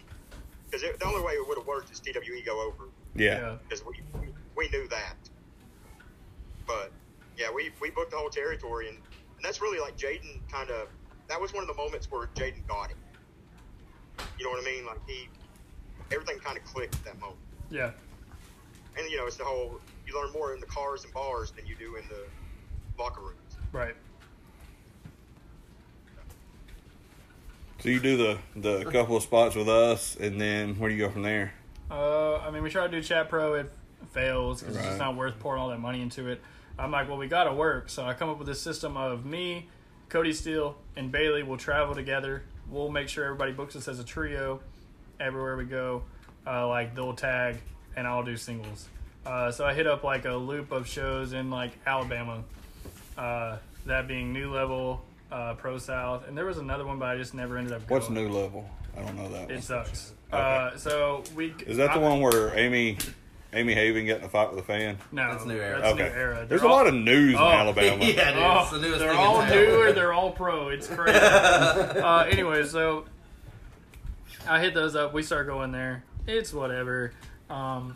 [0.70, 2.86] because the only way it would have worked is TWE go over
[3.16, 3.40] Yeah.
[3.40, 3.58] Yeah.
[3.68, 4.02] because we
[4.56, 5.16] we knew that.
[6.68, 6.92] But
[7.38, 10.88] yeah, we we booked the whole territory, and, and that's really like Jaden kind of.
[11.28, 12.98] That was one of the moments where Jaden got it.
[14.38, 14.86] You know what I mean?
[14.86, 15.28] Like he,
[16.12, 17.40] everything kind of clicked at that moment.
[17.70, 17.92] Yeah.
[18.98, 19.80] And you know, it's the whole.
[20.06, 22.26] You learn more in the cars and bars than you do in the
[23.02, 23.58] locker rooms.
[23.72, 23.96] Right.
[27.82, 31.08] So you do the the couple of spots with us, and then where do you
[31.08, 31.52] go from there?
[31.90, 33.56] Uh, I mean, we try to do chat pro.
[33.56, 33.72] It
[34.12, 36.42] fails because it's just not worth pouring all that money into it.
[36.78, 37.90] I'm like, well, we got to work.
[37.90, 39.68] So I come up with this system of me,
[40.10, 42.44] Cody Steele, and Bailey will travel together.
[42.70, 44.62] We'll make sure everybody books us as a trio
[45.20, 46.04] everywhere we go.
[46.46, 47.58] Uh, like they'll tag,
[47.96, 48.90] and I'll do singles.
[49.26, 52.44] Uh, so I hit up like a loop of shows in like Alabama.
[53.18, 57.18] Uh, that being New Level, uh, Pro South, and there was another one, but I
[57.18, 57.88] just never ended up.
[57.88, 58.00] Going.
[58.02, 58.70] What's new level?
[58.98, 59.52] I don't know that one.
[59.52, 60.14] It sucks.
[60.34, 60.42] Okay.
[60.42, 62.98] Uh, so we Is that the one where Amy
[63.54, 64.98] Amy Haven got in a fight with a fan?
[65.12, 65.80] No, That's New Era.
[65.82, 66.04] That's okay.
[66.10, 66.46] New era.
[66.48, 67.50] There's They're a lot of news Oh.
[67.50, 68.04] in Alabama.
[68.06, 68.42] yeah, dude.
[68.44, 69.74] Oh, it's the newest they're thing all new town.
[69.74, 70.70] or they're all pro.
[70.70, 71.18] It's crazy.
[71.20, 73.06] uh, anyway, so
[74.48, 75.14] I hit those up.
[75.14, 76.04] We start going there.
[76.28, 77.14] It's whatever.
[77.50, 77.94] Um,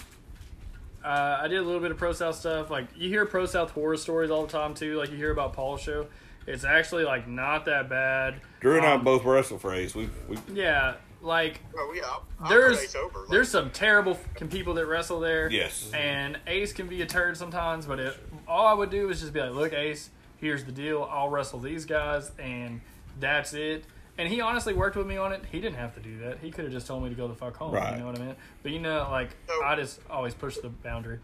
[1.04, 2.70] uh, I did a little bit of Pro South stuff.
[2.70, 4.98] Like you hear Pro South horror stories all the time too.
[4.98, 6.08] Like you hear about Paul's show.
[6.48, 8.42] It's actually like not that bad.
[8.60, 9.96] Drew and I Um, both wrestle for Ace.
[9.96, 13.20] We we Yeah, like Oh yeah, I'll, I'll there's put Ace over.
[13.22, 15.50] Like, there's some terrible f- people that wrestle there.
[15.50, 15.90] yes.
[15.94, 18.16] And Ace can be a turd sometimes, but it,
[18.48, 21.08] all I would do is just be like, "Look, Ace, here's the deal.
[21.12, 22.82] I'll wrestle these guys, and
[23.20, 23.86] that's it."
[24.18, 25.44] And he honestly worked with me on it.
[25.52, 26.38] He didn't have to do that.
[26.40, 27.74] He could have just told me to go the fuck home.
[27.74, 27.94] Right.
[27.94, 28.36] You know what I mean?
[28.64, 31.20] But you know, like So- I just always push the boundary.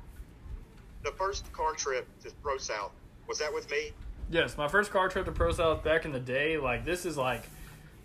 [1.03, 2.91] the first car trip to Pro South
[3.27, 3.91] was that with me?
[4.31, 7.17] Yes, my first car trip to Pro South back in the day, like this is
[7.17, 7.43] like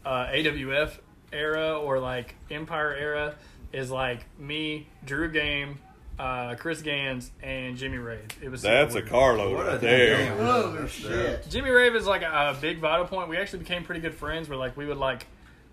[0.05, 0.99] uh, AWF
[1.33, 3.35] era or like Empire era,
[3.73, 5.79] is like me, Drew Game,
[6.19, 8.27] uh, Chris Gans, and Jimmy Rave.
[8.43, 10.17] It was That's a carload What right a there.
[10.17, 11.47] damn- Oh shit!
[11.49, 13.29] Jimmy Rave is like a, a big vital point.
[13.29, 14.49] We actually became pretty good friends.
[14.49, 15.27] Where like we would like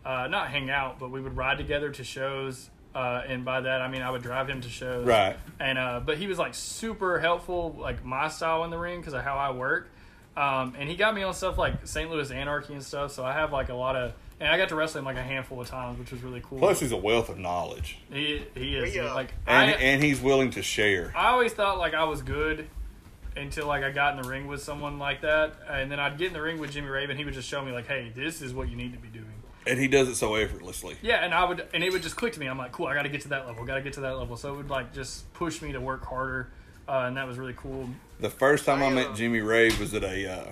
[0.05, 2.69] uh, not hang out, but we would ride together to shows.
[2.93, 5.07] Uh, and by that I mean I would drive him to shows.
[5.07, 5.35] Right.
[5.59, 9.13] And uh, but he was like super helpful, like my style in the ring because
[9.13, 9.89] of how I work.
[10.35, 12.10] Um, and he got me on stuff like St.
[12.10, 13.11] Louis Anarchy and stuff.
[13.11, 15.23] So I have like a lot of, and I got to wrestle him like a
[15.23, 16.57] handful of times, which was really cool.
[16.60, 20.03] Plus, he's a wealth of knowledge, he he is We, uh, like and I, and
[20.03, 21.14] he's willing to share.
[21.15, 22.68] I always thought like I was good
[23.35, 26.27] until like I got in the ring with someone like that, and then I'd get
[26.27, 27.18] in the ring with Jimmy Raven.
[27.18, 29.26] He would just show me like, "Hey, this is what you need to be doing."
[29.65, 30.97] And he does it so effortlessly.
[31.01, 32.47] Yeah, and I would, and it would just click to me.
[32.47, 33.64] I'm like, "Cool, I got to get to that level.
[33.65, 36.05] Got to get to that level." So it would like just push me to work
[36.05, 36.49] harder,
[36.88, 37.89] uh, and that was really cool.
[38.23, 40.51] The first time I, I, uh, met Jimmy Rave was at a uh,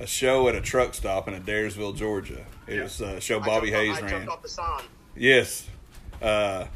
[0.00, 2.46] a show at a truck stop in Adairsville, Georgia.
[2.66, 2.82] It Yeah.
[2.84, 4.10] was a show Bobby Hayes off, ran.
[4.10, 4.84] jumped off the sign.
[5.14, 5.68] Yes.
[6.22, 6.68] Uh,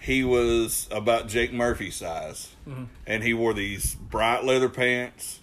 [0.00, 2.54] he was about Jake Murphy size,
[3.06, 5.40] and he wore these bright leather pants,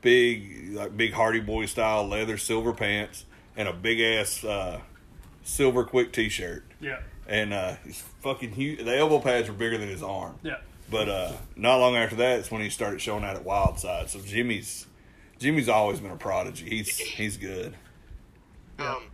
[0.00, 4.80] big like big Hardy Boy style leather silver pants, and a big ass uh,
[5.42, 6.64] silver quick T shirt.
[6.80, 8.82] Yeah, And uh, he's fucking huge.
[8.82, 10.36] The elbow pads were bigger than his arm.
[10.42, 10.56] yeah,
[10.92, 14.10] But uh, not long after that, it's when he started showing out at Wildside.
[14.10, 14.86] So Jimmy's
[15.38, 16.68] Jimmy's always been a prodigy.
[16.68, 17.74] He's he's good.
[18.78, 19.04] Um,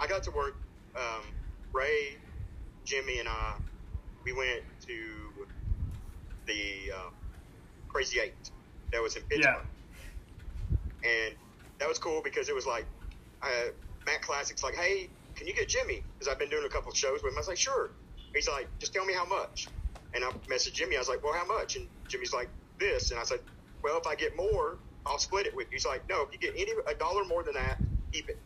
[0.00, 0.56] I got to work.
[0.96, 1.22] Um,
[1.72, 2.16] Ray,
[2.84, 3.54] Jimmy, and I,
[4.24, 5.46] we went to
[6.46, 7.10] the uh,
[7.86, 8.34] Crazy Eight
[8.92, 9.64] that was in Pittsburgh,
[11.04, 11.36] and
[11.78, 12.86] that was cool because it was like
[13.40, 13.70] uh,
[14.04, 16.98] Matt Classic's like, "Hey, can you get Jimmy?" Because I've been doing a couple of
[16.98, 17.38] shows with him.
[17.38, 17.92] I was like, "Sure."
[18.34, 19.68] He's like, "Just tell me how much."
[20.14, 20.96] And I messaged Jimmy.
[20.96, 23.38] I was like, "Well, how much?" And Jimmy's like, "This." And I said,
[23.82, 26.38] "Well, if I get more, I'll split it with you." He's like, "No, if you
[26.38, 27.78] get any a dollar more than that,
[28.12, 28.42] keep it."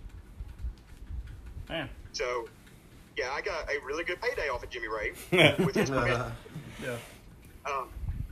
[1.68, 2.48] man, So,
[3.18, 5.18] yeah, I got a really good payday off of Jimmy Rave
[5.66, 6.22] with his permission.
[6.82, 6.96] yeah,
[7.66, 7.88] Um,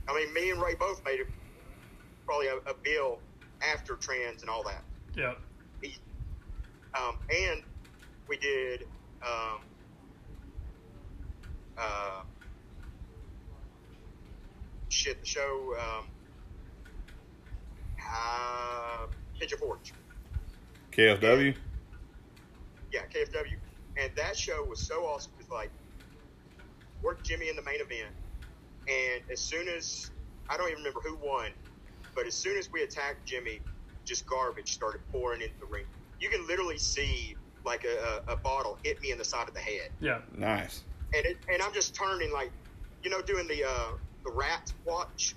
[0.07, 1.27] I mean, me and Ray both made it
[2.25, 3.19] probably a, a bill
[3.73, 4.83] after trans and all that.
[5.15, 5.33] yeah,
[5.81, 5.93] He,
[6.97, 7.61] um, and
[8.29, 8.83] we did
[9.25, 9.59] um,
[11.77, 12.21] uh,
[14.89, 16.07] shit the show um,
[18.01, 19.07] uh,
[19.39, 19.93] Pigeon Forge.
[20.91, 21.55] KFW.
[22.91, 23.55] yeah, KFW.
[23.97, 25.69] And that show was so awesome because like
[27.01, 28.13] worked Jimmy in the main event,
[28.87, 30.11] and as soon as
[30.49, 31.51] I don't even remember who won,
[32.13, 33.59] but as soon as we attacked Jimmy,
[34.03, 35.85] just garbage started pouring into the ring.
[36.19, 37.35] You can literally see
[37.65, 40.19] like a, a, a bottle hit me in the side of the head, Yeah.
[40.37, 40.83] Nice.
[41.15, 42.51] and it, and I'm just turning like,
[43.03, 43.91] you know, doing the uh,
[44.25, 45.35] the rat watch.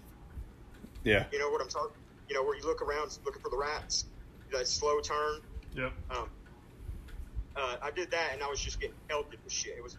[1.04, 1.24] Yeah.
[1.32, 1.94] You know what I'm talking?
[2.28, 4.06] You know where you look around looking for the rats,
[4.52, 5.40] that slow turn.
[5.76, 5.92] Yep.
[6.10, 6.28] Um,
[7.56, 9.74] uh, I did that, and I was just getting pelted with shit.
[9.76, 9.96] It was,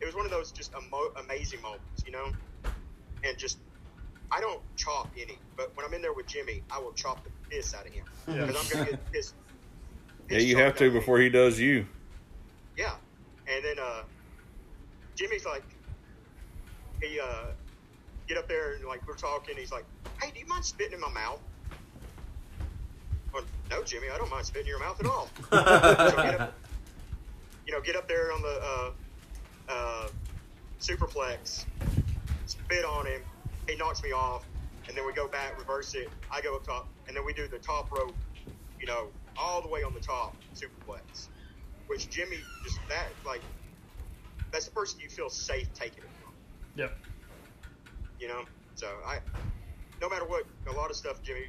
[0.00, 2.32] it was one of those just amo- amazing moments, you know.
[3.24, 3.58] And just,
[4.30, 7.30] I don't chop any, but when I'm in there with Jimmy, I will chop the
[7.48, 8.46] piss out of him Yeah.
[8.46, 9.34] because I'm gonna get pissed.
[10.30, 11.86] Yeah, you have to before he does you.
[12.76, 12.94] Yeah,
[13.46, 14.02] and then uh,
[15.14, 15.64] Jimmy's like,
[17.02, 17.46] he uh,
[18.28, 19.56] get up there and like we're talking.
[19.56, 19.84] He's like,
[20.20, 21.40] "Hey, do you mind spitting in my mouth?"
[23.32, 25.28] Well, no, Jimmy, I don't mind spitting in your mouth at all.
[25.50, 26.54] so get up,
[27.66, 30.08] you know, get up there on the uh, uh,
[30.80, 31.64] superplex,
[32.46, 33.22] spit on him.
[33.68, 34.44] He knocks me off,
[34.88, 36.10] and then we go back, reverse it.
[36.30, 38.14] I go up top, and then we do the top rope,
[38.80, 41.28] you know, all the way on the top superplex.
[41.86, 43.42] Which Jimmy just that like
[44.52, 46.32] that's the person you feel safe taking it from,
[46.76, 46.96] Yep.
[48.22, 48.44] You know.
[48.76, 49.18] So I,
[50.00, 51.46] no matter what, a lot of stuff Jimmy,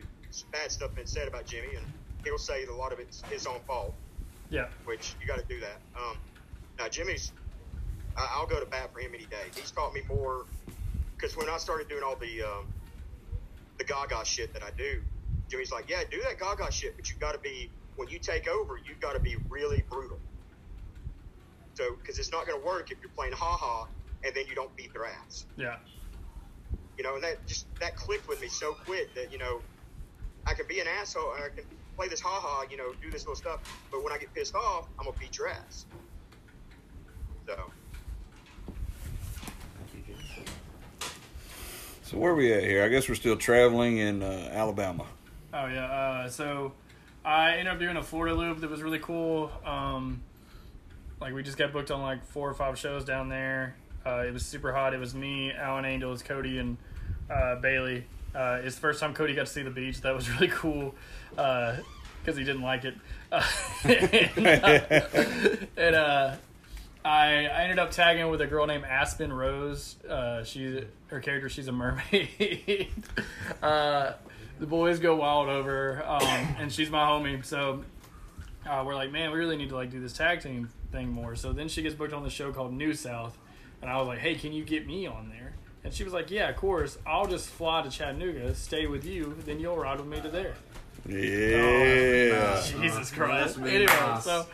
[0.51, 1.85] bad stuff been said about Jimmy, and
[2.25, 3.93] he'll say a lot of it's his own fault.
[4.49, 4.65] Yeah.
[4.85, 5.79] which you got to do that.
[5.97, 6.15] Um,
[6.77, 7.31] now Jimmy's,
[8.15, 9.49] I, I'll go to bat for him any day.
[9.55, 10.45] He's taught me more
[11.15, 12.65] because when I started doing all the um,
[13.79, 15.01] the Gaga shit that I do,
[15.49, 18.47] Jimmy's like, yeah, do that Gaga shit, but you got to be when you take
[18.47, 20.17] over, you got to be really brutal.
[21.75, 23.87] So because it's not going to work if you're playing ha ha
[24.23, 25.45] and then you don't beat their ass.
[25.57, 25.77] Yeah.
[26.97, 29.61] You know, and that just that clicked with me so quick that you know
[30.45, 31.33] I can be an asshole.
[31.33, 31.65] I can
[31.95, 33.59] play this ha ha, you know, do this little stuff.
[33.91, 35.85] But when I get pissed off, I'm gonna beat your ass.
[37.47, 37.71] So
[42.13, 42.83] So where we at here?
[42.83, 45.05] I guess we're still traveling in uh, Alabama.
[45.51, 45.85] Oh yeah.
[45.85, 46.73] Uh, so
[47.25, 49.51] I ended up doing a Florida loop that was really cool.
[49.65, 50.21] Um,
[51.19, 53.75] like we just got booked on like four or five shows down there.
[54.05, 54.93] Uh, it was super hot.
[54.93, 56.77] It was me, Alan Angels, Cody, and
[57.29, 58.05] uh, Bailey.
[58.35, 60.01] Uh, it's the first time Cody got to see the beach.
[60.01, 60.95] That was really cool
[61.29, 62.95] because he didn't like it.
[63.31, 63.43] Uh,
[63.85, 66.35] and uh, and, uh,
[67.05, 69.95] I, I ended up tagging with a girl named Aspen Rose.
[70.07, 72.87] Uh, she her character she's a mermaid.
[73.63, 74.13] uh,
[74.59, 76.23] the boys go wild over, her, um,
[76.59, 77.43] and she's my homie.
[77.43, 77.83] So
[78.65, 81.35] uh, we're like, man, we really need to like do this tag team thing more.
[81.35, 83.37] So then she gets booked on the show called New South,
[83.83, 85.53] and I was like, hey, can you get me on there?
[85.83, 86.97] And she was like, yeah, of course.
[87.05, 90.53] I'll just fly to Chattanooga, stay with you, then you'll ride with me to there.
[91.07, 92.61] Yeah.
[92.79, 93.57] Jesus Christ.
[93.57, 94.23] That's Anyway, nice.
[94.23, 94.45] so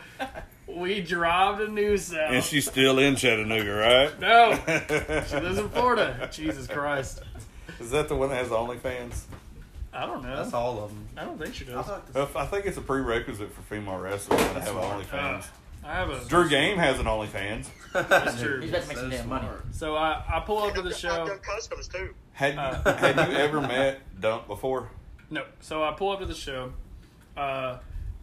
[0.66, 2.18] we drive to New South.
[2.30, 4.20] And she's still in Chattanooga, right?
[4.20, 4.54] no,
[5.28, 6.28] she lives in Florida.
[6.32, 7.22] Jesus Christ.
[7.78, 9.22] Is that the one that has the OnlyFans?
[9.92, 10.36] I don't know.
[10.36, 11.08] That's all of them.
[11.16, 11.84] I don't think she does.
[11.86, 15.02] thought this, I think it's a prerequisite for female wrestlers to have smart.
[15.04, 15.40] OnlyFans.
[15.40, 15.46] Uh,
[15.84, 17.66] I have a Drew Game has an OnlyFans.
[17.92, 18.60] That's true.
[18.60, 19.48] He's about to make so some damn money.
[19.72, 21.26] So I, I pull up to the I've show.
[21.26, 22.14] done customs too.
[22.32, 22.96] Had Uh.
[22.96, 24.90] had you ever met Dump before?
[25.30, 25.44] No.
[25.60, 26.72] So I pull up to the show.
[27.36, 27.78] Uh,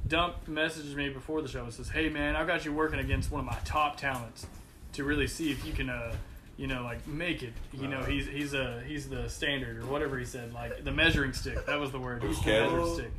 [0.08, 3.32] Dump messages me before the show and says, "Hey man, I've got you working against
[3.32, 4.46] one of my top talents
[4.94, 6.16] to really see if you can, uh,
[6.56, 7.52] you know, like make it.
[7.74, 11.34] You know, he's he's a he's the standard or whatever he said, like the measuring
[11.34, 11.66] stick.
[11.66, 12.24] That was the word.
[12.24, 12.78] He's the Casual.
[12.78, 13.12] measuring stick.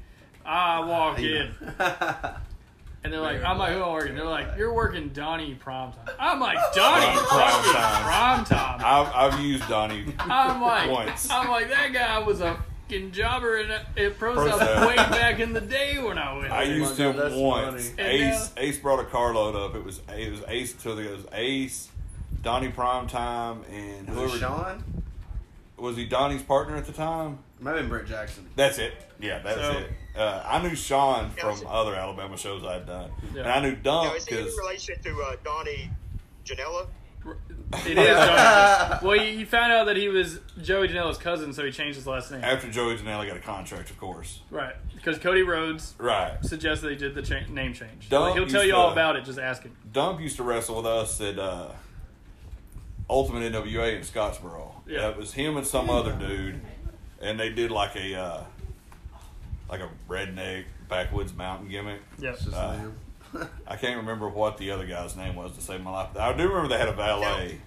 [0.47, 1.51] I walk in
[3.05, 4.15] and they're like, I'm like, who am I working?
[4.15, 5.95] They're like, you're working Donnie Primetime.
[6.19, 8.45] I'm like, Donnie Prime fucking time.
[8.45, 8.83] Primetime.
[8.83, 10.12] I've, I've used Donnie.
[10.19, 11.31] I'm like, Once.
[11.31, 12.59] I'm like, that guy was a
[12.89, 14.89] fucking jobber in, in Pro Pro South South.
[14.89, 16.51] way back in the day when I went.
[16.53, 16.77] I there.
[16.77, 17.89] used oh him that's once.
[17.91, 18.03] funny.
[18.09, 19.75] Ace And, Ace brought a carload up.
[19.77, 20.75] It was it was Ace.
[20.81, 21.89] So it was Ace,
[22.43, 25.03] Donnie Primetime, and was whoever Sean?
[25.77, 27.39] was he Donnie's partner at the time.
[27.61, 28.49] Maybe Brett Jackson.
[28.57, 28.95] That's it.
[29.20, 29.90] Yeah, that's So- it.
[30.16, 33.43] Uh, I knew Sean from was other Alabama shows I'd done, Yeah.
[33.43, 35.90] and I knew Now, Dump is he in relation to uh, Donnie
[36.45, 36.89] Janela?
[37.86, 38.99] It is Donnie.
[39.07, 42.07] well, he, he found out that he was Joey Janela's cousin, so he changed his
[42.07, 42.43] last name.
[42.43, 44.40] after Joey Janela got a contract, of course.
[44.51, 46.36] Right, because Cody Rhodes Right.
[46.45, 48.09] suggested he did the cha- name change.
[48.09, 49.24] Dump He'll tell used you all to- about it.
[49.24, 49.77] Just ask him.
[49.93, 51.69] Dump used to wrestle with us at uh,
[53.11, 54.73] Ultimate NWA in Scottsboro.
[54.86, 55.11] Yeah.
[55.11, 56.61] it was him and some other dude,
[57.20, 58.45] and they did like a uh,
[59.70, 62.01] like a redneck backwoods mountain gimmick.
[62.19, 62.31] Yeah.
[62.31, 62.77] It's just Uh,
[63.66, 66.16] I can't remember what the other guy's name was to save my life.
[66.16, 67.59] I do remember they had a valet.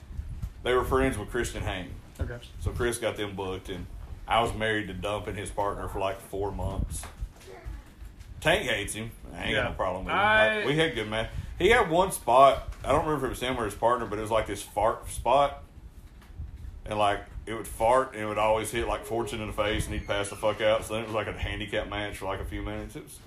[0.63, 1.89] They were friends with Christian Hain.
[2.19, 2.37] Okay.
[2.59, 3.85] So Chris got them booked, and
[4.27, 7.03] I was married to Dump and his partner for like four months.
[8.39, 9.11] Tank hates him.
[9.35, 10.19] I ain't got no problem with him.
[10.19, 11.29] I- Like, we had good match.
[11.59, 12.73] He had one spot.
[12.83, 14.63] I don't remember if it was him or his partner, but it was like this
[14.63, 15.61] fart spot,
[16.85, 17.19] and like
[17.51, 20.07] it would fart and it would always hit like Fortune in the face, and he'd
[20.07, 20.85] pass the fuck out.
[20.85, 22.95] So then it was like a handicap match for like a few minutes.
[22.95, 23.19] It was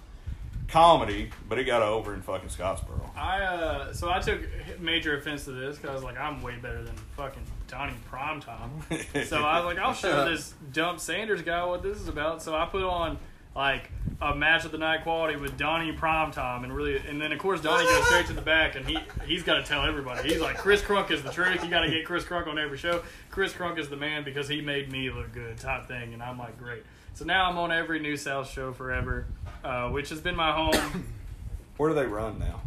[0.68, 3.14] comedy, but it got over in fucking Scottsboro.
[3.16, 4.40] I uh, so I took
[4.80, 9.26] major offense to this because I was like, I'm way better than fucking Donnie Primetime.
[9.26, 12.42] so I was like, I'll show this dump Sanders guy what this is about.
[12.42, 13.18] So I put on
[13.54, 13.90] like
[14.20, 17.60] a match of the night quality with Donnie Primetime, and really, and then of course
[17.60, 20.28] Donnie goes straight to the back, and he he's got to tell everybody.
[20.28, 21.62] He's like, Chris Crunk is the truth.
[21.62, 23.02] You got to get Chris Crunk on every show.
[23.30, 26.14] Chris Crunk is the man because he made me look good, type thing.
[26.14, 26.82] And I'm like, great.
[27.14, 29.26] So now I'm on every New South show forever,
[29.62, 31.06] uh, which has been my home
[31.76, 32.60] Where do they run now?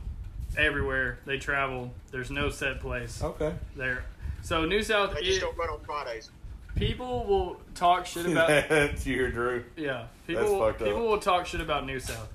[0.58, 1.20] everywhere.
[1.26, 1.92] They travel.
[2.12, 3.22] There's no set place.
[3.22, 3.54] Okay.
[3.76, 4.04] There.
[4.42, 6.32] So New South, They just it- don't run on Fridays.
[6.78, 8.48] People will talk shit about.
[8.48, 9.64] That's you, Drew.
[9.76, 10.88] Yeah, That's people fucked up.
[10.88, 12.30] people will talk shit about New South,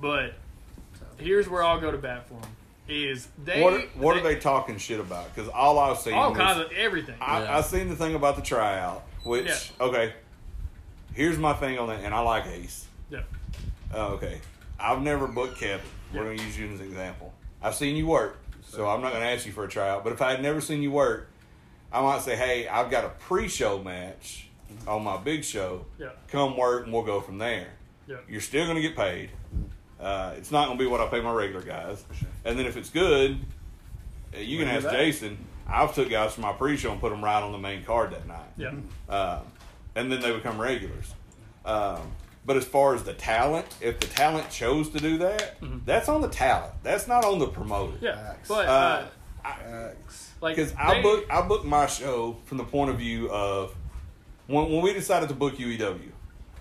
[0.00, 0.34] but
[1.18, 2.50] here's where I'll go to bat for them.
[2.88, 5.34] Is they What what are they talking shit about?
[5.34, 7.16] Because all I've seen all was- kinds of everything.
[7.20, 7.58] I, Yeah.
[7.58, 9.86] I seen the thing about the tryout, which Yeah.
[9.86, 10.14] okay.
[11.14, 12.86] Here's my thing on that, and I like Ace.
[13.10, 13.22] yeah,
[13.92, 14.40] Oh, okay,
[14.78, 15.84] I've never booked Kevin.
[16.14, 16.36] We're Yeah.
[16.36, 17.34] gonna use you as an example.
[17.60, 20.04] I've seen you work, so I'm not gonna ask you for a tryout.
[20.04, 21.28] But if I had never seen you work,
[21.92, 24.48] I might say, "Hey, I've got a pre-show match
[24.86, 25.86] on my big show.
[25.98, 27.68] yeah, Come work, and we'll go from there."
[28.06, 28.16] yeah.
[28.28, 29.30] You're still gonna get paid.
[30.00, 32.04] Uh, it's not gonna be what I pay my regular guys.
[32.44, 33.38] And then if it's good,
[34.34, 34.94] uh, you can ask back.
[34.94, 35.38] Jason.
[35.70, 38.26] I've took guys from my pre-show and put them right on the main card that
[38.26, 38.48] night.
[38.56, 38.72] Yeah,
[39.08, 39.40] Uh,
[39.94, 41.12] and then they become regulars.
[41.66, 42.12] Um,
[42.46, 46.22] but as far as the talent, if the talent chose to do that, that's on
[46.22, 46.72] the talent.
[46.82, 47.92] That's not on the promoter.
[47.94, 48.04] Mm-hmm.
[48.06, 48.14] yeah.
[48.28, 48.48] Facts.
[48.48, 49.04] But Uh,
[49.44, 50.27] uh, Facts.
[50.40, 53.74] Like Because I book I booked my show from the point of view of
[54.46, 56.10] when when we decided to book UEW,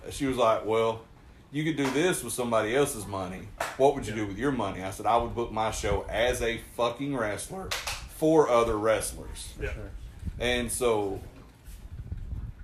[0.10, 1.02] she was like, "Well,
[1.52, 3.48] you could do this with somebody else's money.
[3.78, 6.42] What would you do with your money?" I said, "I would book my show as
[6.42, 7.70] a fucking wrestler
[8.18, 9.74] for other wrestlers." Yeah.
[10.40, 11.22] And so,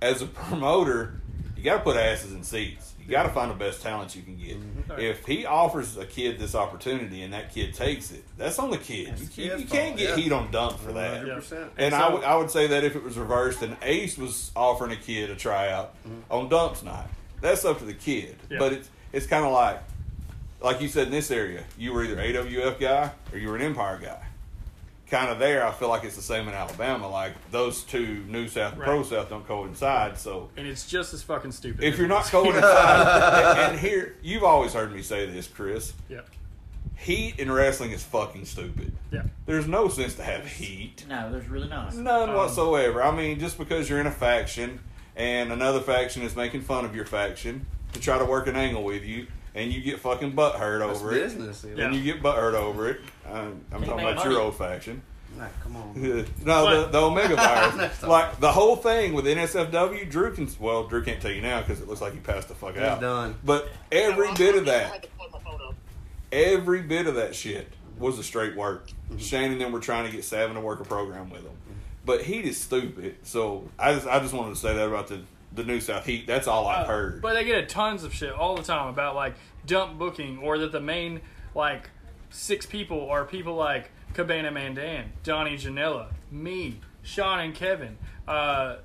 [0.02, 1.20] as a promoter,
[1.56, 2.93] you got to put asses in seats.
[3.04, 4.58] You got to find the best talent you can get.
[4.58, 4.98] Mm-hmm.
[5.00, 8.78] If he offers a kid this opportunity and that kid takes it, that's on the
[8.78, 9.08] kid.
[9.16, 10.16] That's You, you, you can't fault, get yeah.
[10.16, 11.22] heat on dump for that.
[11.24, 11.68] 100%.
[11.76, 14.50] And I So- would I would say that if it was reversed and Ace was
[14.56, 15.94] offering a kid a tryout
[16.30, 17.06] on dumps night,
[17.40, 18.36] that's up to the kid.
[18.50, 18.58] Yeah.
[18.58, 19.80] But it's it's kind of like
[20.60, 23.62] like you said in this area, you were either AWF guy or you were an
[23.62, 24.22] Empire guy.
[25.10, 27.08] Kind of there, I feel like it's the same in Alabama.
[27.08, 30.16] Like those two, New South and Pro South, don't coincide.
[30.18, 31.84] So and it's just as fucking stupid.
[31.84, 32.56] if you're not coincide,
[33.58, 35.92] and, and here you've always heard me say this, Chris.
[36.08, 36.20] yeah,
[36.96, 38.92] Heat in wrestling is fucking stupid.
[39.12, 41.04] yeah, There's no sense to have heat.
[41.08, 41.94] No, there's really not.
[41.94, 43.02] None Um, whatsoever.
[43.02, 44.80] I mean, just because you're in a faction
[45.16, 48.82] and another faction is making fun of your faction to try to work an angle
[48.84, 51.64] with you, and you get fucking butt hurt That's over it, business.
[51.64, 51.76] you know?
[51.76, 51.86] Yeah.
[51.86, 53.00] and you get butt hurt over it.
[53.26, 55.02] I'm, I'm talking make about your old faction.
[55.38, 55.94] Nah, come on.
[56.44, 58.02] no, the, the Omega virus.
[58.02, 61.80] Like the whole thing with NSFW, Drew can well, Drew can't tell you now because
[61.80, 63.00] it looks like he passed the fuck He's out.
[63.00, 63.34] done.
[63.44, 65.74] But every bit of that, had to plug my phone up.
[66.30, 67.68] every bit of that shit
[67.98, 68.88] was a straight work.
[68.88, 69.18] Mm-hmm.
[69.18, 71.78] Shane and them were trying to get Savin to work a program with them, mm-hmm.
[72.04, 73.16] but he is stupid.
[73.24, 75.22] So I just I just wanted to say that about the
[75.54, 76.26] the New South Heat.
[76.26, 77.22] That's all I've Uh, heard.
[77.22, 79.34] But they get tons of shit all the time about like
[79.66, 81.20] dump booking or that the main
[81.54, 81.90] like
[82.30, 88.76] six people are people like Cabana Man Dan, Donnie Janela, me, Sean and Kevin, uh.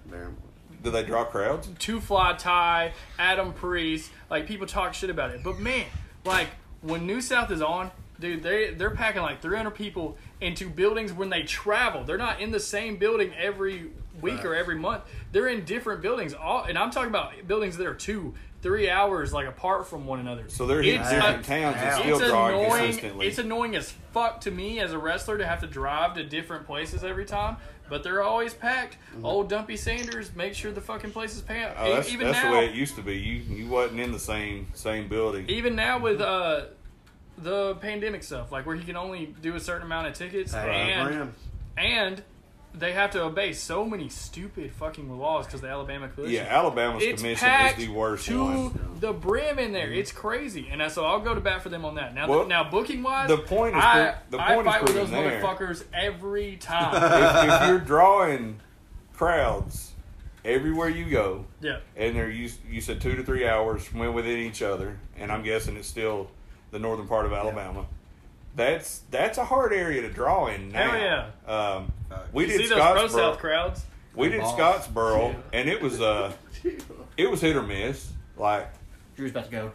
[0.81, 1.69] Do they draw crowds?
[1.77, 4.11] Two Fly Tie, Adam Priest.
[4.29, 5.85] Like people talk shit about it, but man,
[6.23, 6.47] like
[6.81, 11.29] when New South is on, dude, they they're packing like 300 people into buildings when
[11.29, 12.05] they travel.
[12.05, 13.91] They're not in the same building every
[14.21, 15.03] week or every month.
[15.31, 16.33] They're in different buildings.
[16.33, 20.19] All and I'm talking about buildings that are two, three hours like apart from one
[20.19, 20.45] another.
[20.47, 22.81] So they're hitting It's different a- towns and it's still it's drawing annoying.
[22.85, 23.27] consistently.
[23.27, 26.65] It's annoying as fuck to me as a wrestler to have to drive to different
[26.65, 27.57] places every time,
[27.89, 28.97] but they're always packed.
[29.23, 31.77] Old Dumpy Sanders make sure the fucking place is packed.
[31.77, 31.85] Mm-hmm.
[31.85, 33.17] oh, that's, even that's now, the way it used to be.
[33.17, 35.49] You you wasn't in the same same building.
[35.49, 36.65] even now with uh,
[37.37, 40.91] the pandemic stuff, like where he can only do a certain amount of tickets, Hey,
[40.93, 41.33] and
[41.77, 42.23] and
[42.73, 46.45] they have to obey so many stupid fucking laws because the Alabama Coalition.
[46.45, 48.97] Yeah, Alabama's It's commission is the worst to one.
[48.99, 49.91] the brim in there.
[49.91, 52.13] It's crazy, and I- so I'll go to bat for them on that.
[52.13, 53.93] Now, Well, now booking wise, the point is I,
[54.29, 55.41] pro- the I point is fight with those there.
[55.41, 56.95] motherfuckers every time.
[56.95, 58.59] if, if you're drawing
[59.15, 59.91] crowds
[60.45, 64.39] everywhere you go, yeah, and they're you, you said two to three hours from within
[64.39, 66.29] each other, and I'm guessing it's still
[66.71, 67.85] the northern part of Alabama.
[68.55, 70.91] That's that's a hard area to draw in now.
[70.91, 71.75] Hell yeah.
[71.77, 71.91] Um,
[72.33, 73.09] we you did see those pro Scottsboro.
[73.09, 73.85] South crowds?
[74.15, 74.87] We did Boss.
[74.87, 76.33] Scottsboro, and it was uh,
[77.17, 78.11] it was hit or miss.
[78.35, 78.69] Like,
[79.15, 79.71] Drew's about to go.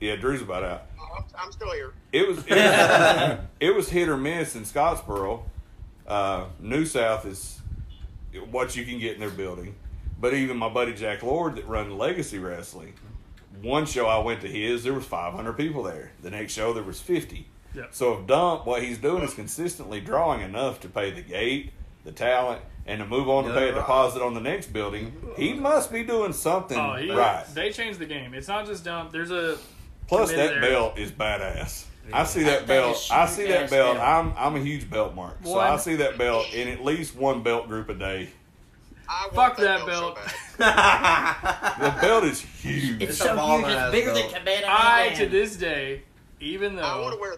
[0.00, 0.86] yeah, Drew's about out.
[0.98, 1.92] Oh, I'm, I'm still here.
[2.12, 5.42] It was it was, it was hit or miss in Scottsboro.
[6.06, 7.60] Uh, New South is
[8.50, 9.74] what you can get in their building,
[10.20, 12.94] but even my buddy Jack Lord that run Legacy Wrestling,
[13.62, 16.12] one show I went to his, there was 500 people there.
[16.22, 17.46] The next show there was 50.
[17.74, 17.84] Yeah.
[17.90, 21.72] So if Dump, what he's doing is consistently drawing enough to pay the gate,
[22.04, 23.74] the talent, and to move on to pay a Yeah.
[23.74, 27.44] deposit on the next building, he must be doing something Oh, he, right.
[27.54, 28.34] they changed the game.
[28.34, 29.10] It's not just dump.
[29.10, 29.58] There's a
[30.06, 30.60] Plus, that there.
[30.60, 31.84] belt is badass.
[32.12, 33.08] I see that That belt.
[33.10, 33.96] I see that belt.
[33.96, 34.06] belt.
[34.06, 37.42] I'm I'm a huge belt mark, so I see that belt in at least one
[37.42, 38.28] belt group a day.
[39.08, 40.16] I Fuck that, that belt.
[40.16, 40.34] belt.
[41.78, 43.02] The belt is huge.
[43.02, 43.66] It's, It's so huge.
[43.68, 44.30] It's bigger belt.
[44.32, 44.66] than Cabana.
[44.68, 46.02] I to this day,
[46.40, 47.36] even I want though to wear.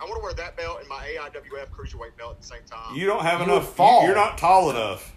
[0.00, 2.96] I want to wear that belt and my AIWF cruiserweight belt at the same time.
[2.96, 3.74] You don't have You enough.
[3.74, 4.04] fall.
[4.06, 5.14] You're not tall enough.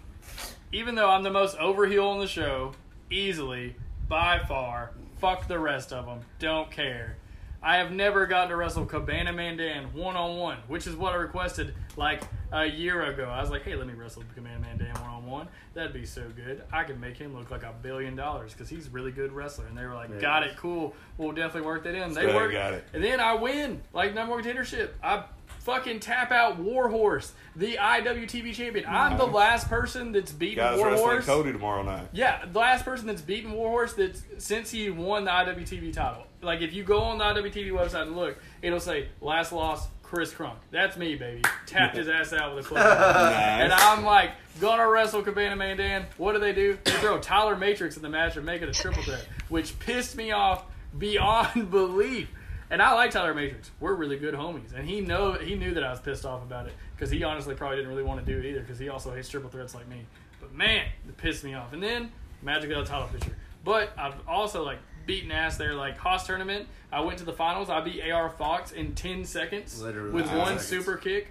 [0.72, 2.72] even though I'm the most over heel on the show,
[3.10, 3.76] easily
[4.08, 4.90] by far,
[5.20, 6.20] fuck the rest of them.
[6.38, 7.16] Don't care.
[7.64, 11.12] I have never gotten to wrestle Cabana Man Dan one on one, which is what
[11.14, 12.22] I requested like
[12.52, 13.24] a year ago.
[13.24, 15.48] I was like, hey, let me wrestle Cabana Man Dan one on one.
[15.72, 16.62] That'd be so good.
[16.72, 19.66] I could make him look like a billion dollars because he's a really good wrestler.
[19.66, 20.94] And they were like, got it, cool.
[21.16, 22.12] We'll definitely work that in.
[22.12, 22.84] They worked, got it.
[22.92, 24.90] and then I win like number one contendership.
[25.02, 25.24] I
[25.60, 28.84] fucking tap out Warhorse, the IWTV champion.
[28.86, 31.24] I'm the last person that's beaten Guys Warhorse.
[31.24, 32.08] Cody tomorrow night.
[32.12, 36.26] Yeah, the last person that's beaten Warhorse that's since he won the IWTV title.
[36.44, 40.32] Like if you go on the IWTV website and look, it'll say last loss Chris
[40.32, 40.56] Crunk.
[40.70, 41.42] That's me, baby.
[41.66, 43.34] Tapped his ass out with a club.
[43.34, 46.06] And I'm like, gonna wrestle Cabana Man Dan.
[46.18, 46.78] What do they do?
[46.84, 50.16] They throw Tyler Matrix in the match and make it a triple threat, which pissed
[50.16, 50.64] me off
[50.98, 52.28] beyond belief.
[52.70, 53.70] And I like Tyler Matrix.
[53.80, 56.66] We're really good homies, and he know he knew that I was pissed off about
[56.66, 59.14] it because he honestly probably didn't really want to do it either because he also
[59.14, 60.06] hates triple threats like me.
[60.40, 61.72] But man, it pissed me off.
[61.72, 62.12] And then
[62.42, 63.36] Magic got a title picture.
[63.64, 65.74] But I've also like beaten ass there.
[65.74, 67.70] Like Haas tournament, I went to the finals.
[67.70, 70.66] I beat AR Fox in ten seconds Literally with 10 one seconds.
[70.66, 71.28] super kick.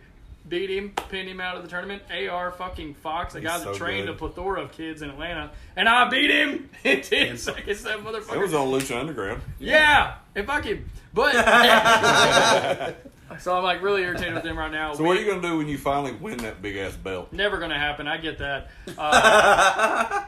[0.49, 2.03] Beat him, pinned him out of the tournament.
[2.11, 4.15] AR fucking Fox, a guy that so trained good.
[4.15, 7.83] a plethora of kids in Atlanta, and I beat him in ten seconds.
[7.83, 8.35] That motherfucker.
[8.35, 9.41] It was on Lucha Underground.
[9.57, 10.89] Yeah, and fuck him.
[11.13, 11.31] But
[13.39, 14.93] so I'm like really irritated with him right now.
[14.95, 17.31] So what are you gonna do when you finally win that big ass belt?
[17.31, 18.05] Never gonna happen.
[18.07, 18.69] I get that.
[18.97, 20.23] Uh,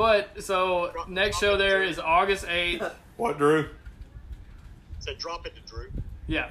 [0.00, 2.82] but so next show there is August eighth.
[3.18, 3.68] What, Drew?
[5.00, 5.90] Said drop it to Drew.
[6.26, 6.48] Yeah,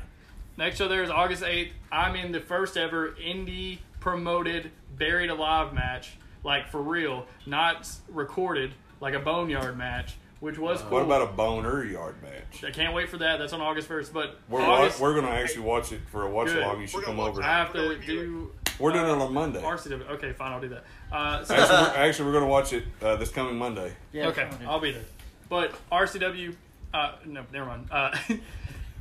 [0.55, 1.71] next show there is August eighth.
[1.91, 6.11] I'm in the first ever indie promoted buried alive match,
[6.43, 10.99] like for real, not recorded, like a boneyard match, which was uh, cool.
[10.99, 12.63] What about a boner yard match?
[12.63, 13.39] I can't wait for that.
[13.39, 14.13] That's on August first.
[14.13, 16.61] But We're August, we're gonna actually watch it for a watch Good.
[16.61, 16.81] along.
[16.81, 17.39] You should come over.
[17.41, 19.61] watch I have We're gonna to review do We're doing uh, it on Monday.
[19.63, 20.07] RCW.
[20.11, 20.83] Okay, fine, I'll do that.
[21.11, 23.93] Uh, so, Actually, we're, actually, we're gonna watch it uh, this coming Monday.
[24.11, 24.67] Yeah, okay, come.
[24.67, 25.03] I'll be there.
[25.49, 26.55] But RCW,
[26.93, 27.87] uh, no, never mind.
[27.91, 28.15] Uh,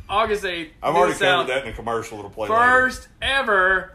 [0.09, 0.71] August 8th.
[0.83, 2.63] I've already Mid-South, covered that in a commercial that'll play later.
[2.63, 3.93] First ever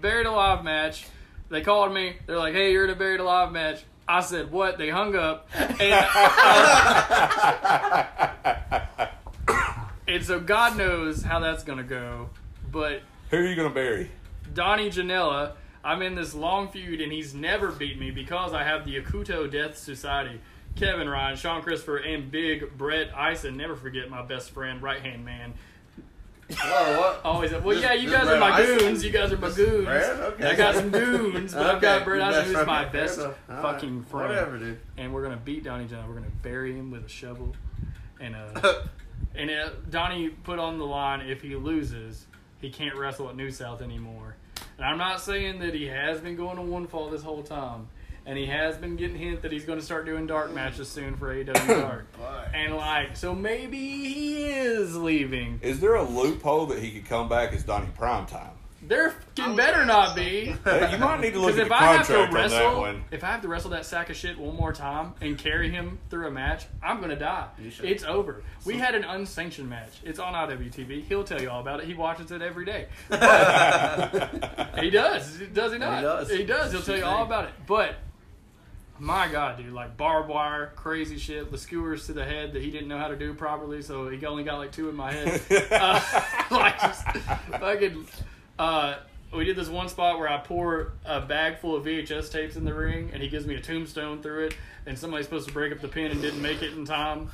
[0.00, 1.06] Buried Alive match.
[1.48, 2.16] They called me.
[2.26, 3.82] They're like, hey, you're in a Buried Alive match.
[4.08, 4.78] I said, what?
[4.78, 5.48] They hung up.
[5.52, 5.80] And,
[10.08, 12.30] and so God knows how that's going to go.
[12.70, 14.10] But Who are you gonna bury?
[14.52, 15.52] Donnie Janela,
[15.86, 19.50] I'm in this long feud, and he's never beat me because I have the Akuto
[19.50, 20.40] Death Society.
[20.74, 23.56] Kevin Ryan, Sean Christopher, and Big Brett Ison.
[23.56, 25.54] Never forget my best friend, right hand man.
[26.50, 27.20] Whoa, what?
[27.24, 28.78] Always, well, This- yeah, you guys are my Ison?
[28.78, 29.04] goons.
[29.04, 29.88] You guys are my goons.
[29.88, 30.46] Okay.
[30.50, 34.28] I got some goons, but I've got Brett Ison, who's my best fucking friend.
[34.28, 34.78] Whatever, dude.
[34.96, 36.08] And we're gonna beat Donnie John.
[36.08, 37.54] We're gonna bury him with a shovel,
[38.20, 38.82] and uh,
[39.34, 42.26] and uh, Donnie put on the line if he loses,
[42.60, 44.35] he can't wrestle at New South anymore.
[44.78, 47.88] And I'm not saying that he has been going to one fall this whole time,
[48.26, 51.16] and he has been getting hint that he's going to start doing dark matches soon
[51.16, 52.06] for AEW Dark.
[52.52, 55.58] and like, so maybe he is leaving.
[55.62, 58.50] Is there a loophole that he could come back as Donnie Primetime?
[58.88, 60.54] There can better not be.
[60.66, 62.56] You might need to look Because at if the I have to contract on that
[62.56, 63.04] wrestle, one.
[63.10, 65.98] if I have to wrestle that sack of shit one more time and carry him
[66.10, 67.48] through a match, I'm gonna die.
[67.82, 68.42] It's over.
[68.64, 69.92] We had an unsanctioned match.
[70.04, 71.04] It's on IWTV.
[71.04, 71.86] He'll tell you all about it.
[71.86, 72.86] He watches it every day.
[73.08, 75.38] But- he does.
[75.52, 76.00] Does he not?
[76.02, 76.30] does.
[76.30, 76.72] He does.
[76.72, 77.50] He'll tell you all about it.
[77.66, 77.96] But
[78.98, 82.70] my God, dude, like barbed wire, crazy shit, the skewers to the head that he
[82.70, 85.40] didn't know how to do properly, so he only got like two in my head.
[85.70, 86.00] uh,
[86.50, 88.06] like just fucking.
[88.58, 88.96] Uh,
[89.34, 92.64] we did this one spot where I pour a bag full of VHS tapes in
[92.64, 94.56] the ring, and he gives me a tombstone through it,
[94.86, 97.28] and somebody's supposed to break up the pin and didn't make it in time,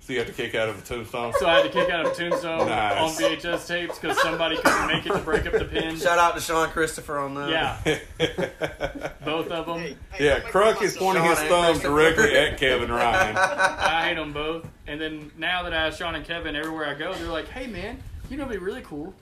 [0.00, 1.32] So you have to kick out of a tombstone.
[1.38, 2.98] so I had to kick out of a tombstone Nice.
[2.98, 5.96] on VHS tapes because somebody couldn't make it to break up the pin.
[5.98, 7.50] Shout out to Sean Christopher on that.
[7.50, 7.98] Yeah,
[9.24, 9.78] both of them.
[9.80, 11.72] Hey, hey, yeah, don't make Crunk fun is pointing myself.
[11.74, 13.36] his thumb directly at Kevin Ryan.
[13.38, 14.66] I hate them both.
[14.86, 17.66] And then now that I have Sean and Kevin everywhere I go, they're like, "Hey
[17.66, 19.12] man, you know, it'd be really cool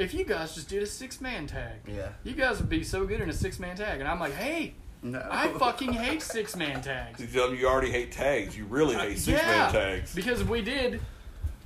[0.00, 1.80] if you guys just did a six man tag.
[1.86, 2.08] Yeah.
[2.24, 4.74] You guys would be so good in a six man tag." And I'm like, "Hey,
[5.02, 5.26] No.
[5.30, 7.20] I fucking hate six man tags.
[7.20, 8.56] You tell them you already hate tags.
[8.56, 10.14] You really hate six man tags.
[10.14, 11.00] Because we did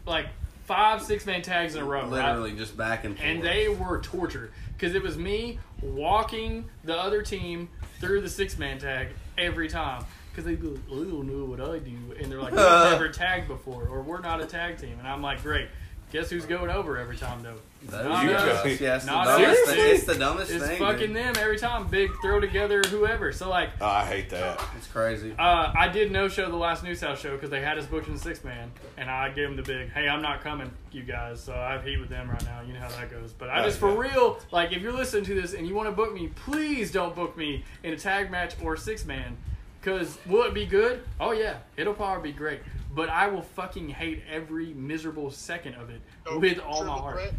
[0.06, 0.26] like
[0.66, 2.02] five six man tags in a row.
[2.02, 2.10] right?
[2.10, 3.28] Literally just back and forth.
[3.28, 7.68] and they were torture because it was me walking the other team
[8.00, 9.08] through the six man tag
[9.38, 12.60] every time because they'd be like, "I don't what I do," and they're like, "We've
[12.90, 15.68] never tagged before, or we're not a tag team," and I'm like, "Great."
[16.14, 17.56] Guess who's going over every time though?
[17.86, 18.62] Those Not You us.
[18.62, 19.68] go- Yeah, it's the dumbest us.
[19.74, 19.94] thing.
[19.96, 20.78] It's the dumbest It's thing.
[20.78, 21.16] fucking dude.
[21.16, 21.88] them every time.
[21.88, 23.32] Big throw together, whoever.
[23.32, 24.62] So like, Oh, I hate that.
[24.76, 25.34] It's crazy.
[25.36, 28.06] uh, I did no show the last New South show because they had us booked
[28.06, 31.42] in six man, and I gave them the big, "Hey, I'm not coming, you guys."
[31.42, 32.60] So I have heat with them right now.
[32.64, 33.32] You know how that goes.
[33.32, 34.12] But I Oh, just for yeah.
[34.12, 37.16] real, like, if you're listening to this and you want to book me, please don't
[37.16, 39.36] book me in a tag match or six man.
[39.80, 41.02] Because will it be good?
[41.20, 42.60] Oh yeah, it'll probably be great.
[42.94, 46.00] But I will fucking hate every miserable second of it
[46.36, 47.32] with all my heart.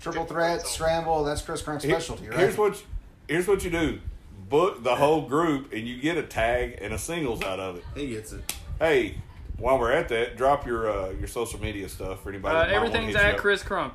[0.00, 1.24] Triple threat, scramble.
[1.24, 2.38] That's Chris Crunk's specialty, right?
[2.38, 2.82] Here's what
[3.26, 4.00] here's what you do.
[4.48, 7.84] Book the whole group and you get a tag and a singles out of it.
[7.94, 8.54] He gets it.
[8.78, 9.16] Hey,
[9.58, 12.56] while we're at that, drop your uh, your social media stuff for anybody.
[12.56, 13.38] Uh, that everything's at.
[13.38, 13.94] Chris Crunk.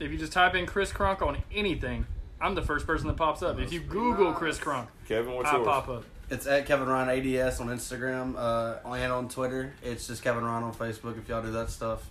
[0.00, 2.06] If you just type in Chris Crunk on anything,
[2.40, 3.58] I'm the first person that pops up.
[3.58, 5.66] If you Google Chris Crunk, Kevin, what's I yours?
[5.66, 6.04] pop up.
[6.32, 9.74] It's at Kevin Ryan ADS on Instagram uh, and on Twitter.
[9.82, 12.08] It's just Kevin Ryan on Facebook if y'all do that stuff.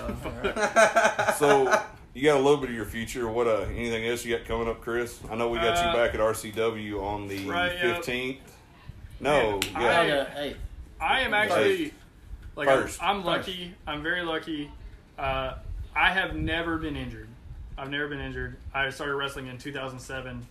[0.00, 1.64] Uh, So
[2.14, 3.28] you got a little bit of your future.
[3.28, 5.18] What uh anything else you got coming up, Chris?
[5.30, 7.94] I know we got Uh, you back at RCW on the right, yeah.
[7.96, 8.38] fifteenth.
[9.20, 9.78] No, Man, yeah.
[9.80, 10.56] I- Uh, hey,
[10.98, 11.92] I am actually
[12.56, 13.02] like First.
[13.02, 13.74] I'm, I'm lucky.
[13.86, 14.70] I'm very lucky.
[15.18, 15.54] Uh,
[15.94, 17.28] I have never been injured.
[17.76, 18.56] I've never been injured.
[18.72, 20.46] I started wrestling in 2007.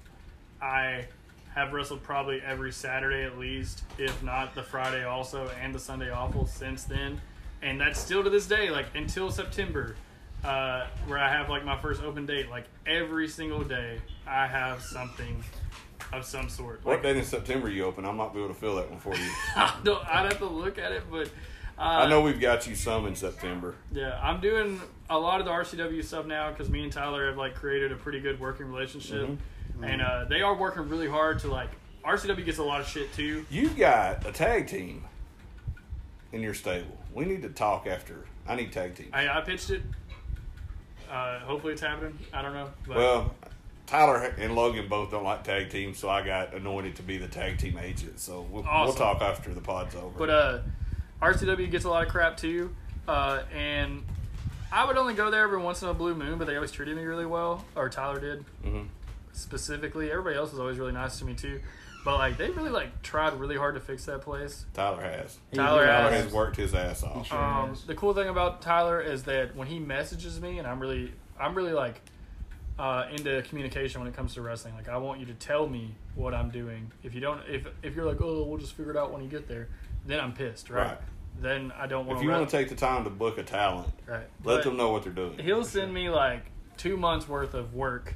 [0.62, 1.08] I
[1.56, 6.10] have wrestled probably every Saturday at least, if not the Friday also, and the Sunday
[6.10, 7.20] awful since then.
[7.62, 9.96] And that's still to this day, like until September,
[10.44, 12.50] uh, where I have like my first open date.
[12.50, 15.44] Like every single day, I have something
[16.14, 16.84] of some sort.
[16.84, 18.06] What Like, date in September you open?
[18.06, 19.30] I might be able to fill that one for you.
[19.56, 21.28] I don't, I'd have to look at it, but
[21.78, 23.76] uh, I know we've got you some in September.
[23.92, 27.38] Yeah, I'm doing a lot of the RCW stuff now because me and Tyler have
[27.38, 29.36] like created a pretty good working relationship, Mm-hmm.
[29.84, 31.70] And uh, they are working really hard to like.
[32.06, 33.46] RCW gets a lot of shit too.
[33.52, 35.04] You got a tag team
[36.32, 36.98] in your stable.
[37.14, 38.26] We need to talk after.
[38.48, 39.10] I need tag team.
[39.14, 39.84] I, I pitched it.
[41.12, 42.18] Uh, hopefully it's happening.
[42.34, 42.70] I don't know.
[42.88, 43.36] But Well,
[43.86, 47.28] Tyler and Logan both don't like tag teams, so I got anointed to be the
[47.28, 48.20] tag team agent.
[48.20, 50.18] So we'll, we'll talk after the pod's over.
[50.18, 50.60] But uh,
[51.22, 52.74] RCW gets a lot of crap too,
[53.08, 54.04] uh, and
[54.72, 56.96] I would only go there every once in a blue moon, but they always treated
[56.96, 58.88] me really well, or Tyler did Mhm.
[59.34, 60.12] Specifically.
[60.12, 61.60] Everybody else was always really nice to me too,
[62.04, 64.66] but like they really like tried really hard to fix that place.
[64.74, 65.38] Tyler has.
[65.54, 66.24] Tyler Tyler has.
[66.26, 67.32] has worked his ass off.
[67.32, 71.12] Um, the cool thing about Tyler is that when he messages me, and I'm really,
[71.40, 72.02] I'm really like
[72.80, 74.74] uh, into communication when it comes to wrestling.
[74.76, 76.92] Like I want you to tell me what I'm doing.
[77.04, 79.30] If you don't, if if you're like, oh, we'll just figure it out when you
[79.30, 79.70] get there,
[80.06, 80.88] then I'm pissed, right?
[80.88, 80.98] Right.
[81.40, 83.88] Then I don't want If you want to take the time to book a talent,
[84.06, 84.20] right.
[84.20, 85.40] let But them know what they're doing.
[85.40, 86.44] He'll send me like
[86.78, 88.16] two months worth of work,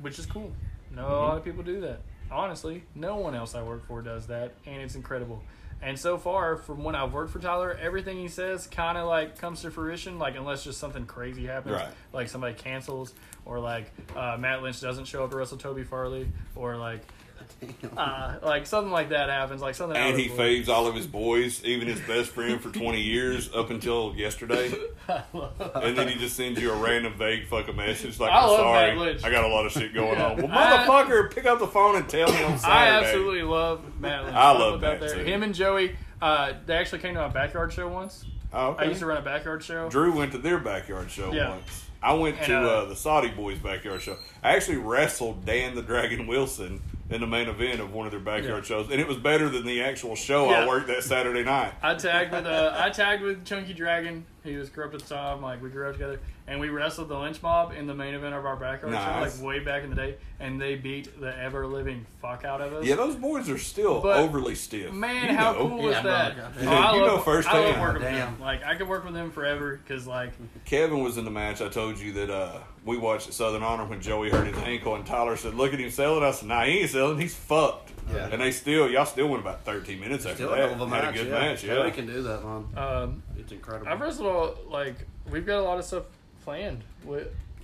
[0.00, 0.52] which is cool.
[0.94, 2.00] No, a lot of people do that.
[2.30, 5.42] Honestly, no one else I work for does that, and it's incredible.
[5.82, 9.38] And so far, from when I've worked for Tyler, everything he says kind of like
[9.38, 10.18] comes to fruition.
[10.18, 11.88] Like unless just something crazy happens, Right.
[12.12, 13.14] like somebody cancels,
[13.46, 17.00] or like uh, Matt Lynch doesn't show up to wrestle Toby Farley, or like
[17.96, 19.60] uh, like something like that happens.
[19.62, 19.96] Like something.
[19.96, 20.44] And he the blue.
[20.62, 24.72] faves all of his boys, even his best friend for 20 years up until yesterday.
[25.74, 28.56] And then he just sends you a random vague fucking message like, I I'm love
[28.58, 30.36] sorry, I got a lot of shit going on.
[30.36, 32.66] Well, I- motherfucker, pick up the phone and tell me on Saturday.
[32.72, 34.36] I absolutely love Matt Lynch.
[34.36, 35.18] I love about Matt, there.
[35.18, 35.24] too.
[35.24, 38.24] Him and Joey, uh, they actually came to my backyard show once.
[38.52, 38.84] Oh, okay.
[38.84, 39.88] I used to run a backyard show.
[39.88, 41.50] Drew went to their backyard show Yeah.
[41.50, 41.86] once.
[42.02, 44.16] I went And, to uh, uh, the Saudi Boys backyard show.
[44.42, 48.20] I actually wrestled Dan the Dragon Wilson in the main event of one of their
[48.20, 48.76] backyard Yeah.
[48.76, 50.62] shows, and it was better than the actual show Yeah.
[50.64, 51.72] I worked that Saturday night.
[51.82, 54.24] I tagged with uh, I tagged with Chunky Dragon.
[54.42, 57.08] He was grew up at the time, like we grew up together, and we wrestled
[57.08, 59.36] the Lynch Mob in the main event of our backyard Nice.
[59.36, 62.62] show, like way back in the day, and they beat the ever living fuck out
[62.62, 62.84] of us.
[62.86, 64.92] Yeah, those boys are still But, overly stiff.
[64.94, 65.68] Man, You how know.
[65.68, 66.34] cool was Yeah, that?
[66.36, 66.44] bro.
[66.44, 67.80] Oh, I you love, know I love firsthand.
[67.82, 68.32] working with Damn.
[68.32, 68.40] them.
[68.40, 70.32] Like I could work with them forever because like
[70.64, 71.60] Kevin was in the match.
[71.60, 74.94] I told you that uh, we watched at Southern Honor when Joey hurt his ankle,
[74.94, 77.18] and Tyler said, "Look at him selling." I said, "Nah, he ain't selling.
[77.20, 78.28] He's fucked." Yeah.
[78.32, 80.70] And they still, y'all still went about 13 minutes after Still a that.
[80.70, 81.14] hell of a Had match.
[81.14, 81.38] a good yeah.
[81.40, 81.64] match.
[81.64, 81.74] Yeah.
[81.74, 82.64] Joey can do that, man.
[82.76, 83.90] um, It's incredible.
[83.90, 84.94] I've wrestled all, like
[85.30, 86.04] we've got a lot of stuff
[86.44, 86.82] planned.
[87.04, 87.18] We,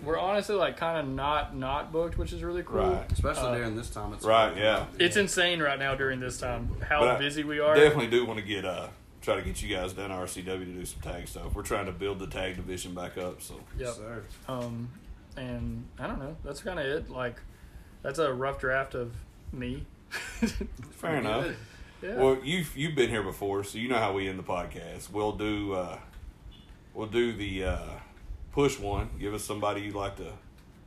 [0.05, 2.81] we're honestly like kind of not not booked, which is really cool.
[2.83, 3.11] Right.
[3.13, 4.13] Especially Uh, during this time.
[4.13, 4.87] It's Right, yeah.
[4.99, 7.75] It's insane right now during this time how But I busy we are.
[7.75, 8.89] Definitely do want to get uh
[9.23, 11.53] try to get you guys down to RCW to do some tag stuff.
[11.55, 13.43] We're trying to build the tag division back up.
[13.43, 13.95] So Yep.
[13.95, 14.23] Sir.
[14.49, 14.89] Um,
[15.37, 16.37] and I don't know.
[16.45, 17.11] That's kind of it.
[17.11, 17.41] Like,
[18.03, 19.13] that's a rough draft of
[19.53, 19.85] Me.
[20.93, 21.49] Fair enough.
[22.03, 22.16] Yeah.
[22.16, 25.11] Well, you've you've been here before, so you know how we end the podcast.
[25.11, 25.99] We'll do uh,
[26.95, 27.89] we'll do the uh,
[28.53, 29.11] push one.
[29.19, 30.33] Give us somebody you'd like to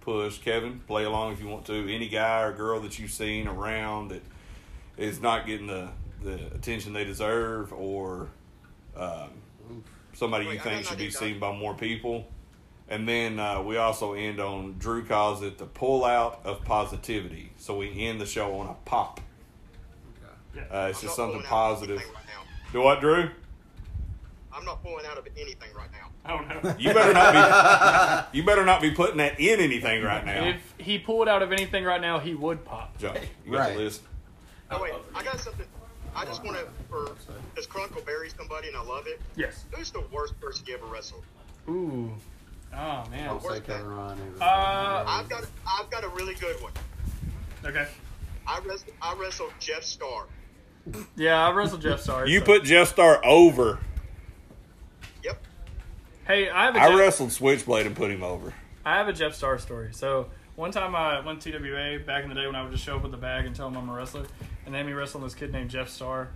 [0.02, 0.38] push.
[0.38, 1.94] Kevin, play along if you want to.
[1.94, 4.22] Any guy or girl that you've seen around that
[4.98, 5.90] is not getting the
[6.24, 8.30] the attention they deserve, or
[8.96, 9.30] um,
[10.14, 12.28] somebody you Wait, I think should be seen by more people.
[12.90, 17.52] And then uh, we also end on Drew calls it the pull out of positivity.
[17.58, 19.22] So we end the show on a pop.
[20.58, 21.98] Uh, it's I'm just something pulling out of positive.
[21.98, 22.74] Right.
[22.74, 23.30] Do what, Drew?
[24.52, 26.10] I'm not pulling out of anything right now.
[26.26, 26.76] I don't know.
[26.80, 28.38] You better not be.
[28.40, 30.46] You better not be putting that in anything right now.
[30.50, 32.98] If he pulled out of anything right now, he would pop.
[32.98, 33.74] Josh, you got Right.
[33.78, 34.02] the list.
[34.72, 35.66] Oh wait, I got something.
[36.16, 37.12] I just want to, for
[37.54, 39.22] because Crunkle buries somebody and I love it.
[39.36, 39.66] Yes.
[39.72, 41.24] Who's the worst person you ever wrestled?
[41.70, 42.12] Ooh.
[42.74, 43.28] Oh man.
[43.28, 44.20] Don't say Kevin Ryan.
[44.40, 45.04] Uh.
[45.08, 46.72] I've got, I've got a really good one.
[47.66, 47.88] Okay.
[48.48, 50.26] I wrestled, I wrestled Jeff Starr.
[51.16, 52.28] Yeah, I wrestled Jeff Star.
[52.28, 53.80] You so- put Jeff Star over.
[55.24, 55.42] Yep.
[56.26, 58.54] Hey, I have a I Jeff, wrestled Switchblade and put him over.
[58.86, 59.90] I have a Jeff Star story.
[59.92, 62.84] So one time I went to TWA back in the day when I would just
[62.84, 64.26] show up with the bag and tell them I'm a wrestler,
[64.66, 66.30] and they had me wrestling this kid named Jeff Star,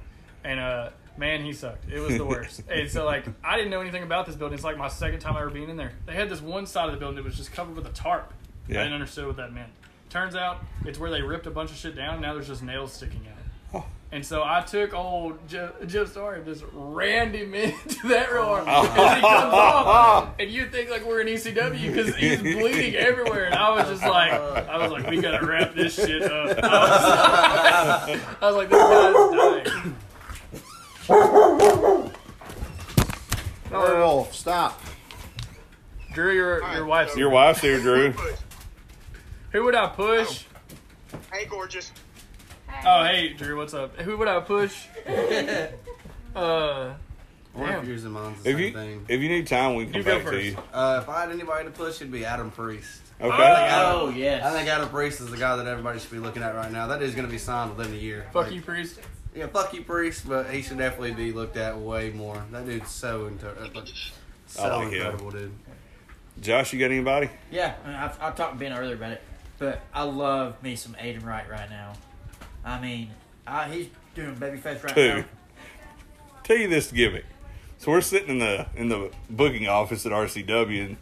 [0.43, 1.89] and uh, man, he sucked.
[1.91, 2.61] It was the worst.
[2.69, 4.55] and so like I didn't know anything about this building.
[4.55, 5.93] It's like my second time ever being in there.
[6.05, 8.33] They had this one side of the building that was just covered with a tarp.
[8.67, 8.79] Yeah.
[8.79, 9.69] I didn't understand what that meant.
[10.09, 12.13] Turns out it's where they ripped a bunch of shit down.
[12.13, 13.81] And now there's just nails sticking out.
[13.81, 13.85] Oh.
[14.11, 18.65] And so I took old Jeff, Jeff Star and just rammed him into that arm.
[18.67, 18.81] Oh.
[18.83, 20.29] And he comes off.
[20.39, 23.45] And you think like we're in ECW because he's bleeding everywhere.
[23.45, 26.59] And I was just like, I was like, we gotta wrap this shit up.
[26.63, 29.95] I was, I was like, this guy's dying.
[33.71, 34.81] Earl, stop.
[36.13, 38.13] Drew, your your wife's Your wife's here, Drew.
[39.51, 40.45] Who would I push?
[41.31, 41.91] Hey, gorgeous.
[42.85, 43.95] Oh, hey, Drew, what's up?
[44.01, 44.85] Who would I push?
[46.35, 46.95] Uh,
[47.53, 47.83] Or Damn.
[47.83, 49.05] if yours and mine's the If same you thing.
[49.07, 50.45] if you need time, we can come You go back to first.
[50.47, 50.57] you.
[50.73, 53.01] Uh, if I had anybody to push, it'd be Adam Priest.
[53.21, 53.69] Okay.
[53.71, 54.43] Oh, yes.
[54.43, 56.87] I think Adam Priest is the guy that everybody should be looking at right now.
[56.87, 58.25] That is going to be signed within a year.
[58.33, 58.99] fuck Like, you, priest.
[59.35, 62.43] Yeah, fuck you, Priest, but he should definitely be looked at way more.
[62.51, 63.67] That dude's so into uh,
[64.45, 64.93] so I like him.
[64.93, 65.51] incredible, dude.
[66.41, 67.29] Josh, you got anybody?
[67.51, 69.21] Yeah, I mean, I've, I've talked to Ben earlier about it,
[69.57, 71.93] but I love me some Aiden Wright right now.
[72.65, 73.09] I mean,
[73.47, 75.13] uh, he's doing babyface right Two.
[75.19, 75.25] now.
[76.43, 77.25] Tell you this gimmick.
[77.79, 80.97] So we're sitting in the in the booking office at RCW, and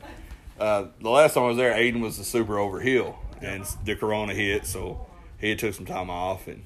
[0.60, 3.96] uh, the last time I was there, Aiden was the super over heel, and the
[3.96, 5.06] Corona hit, so
[5.40, 6.64] he had took some time off, and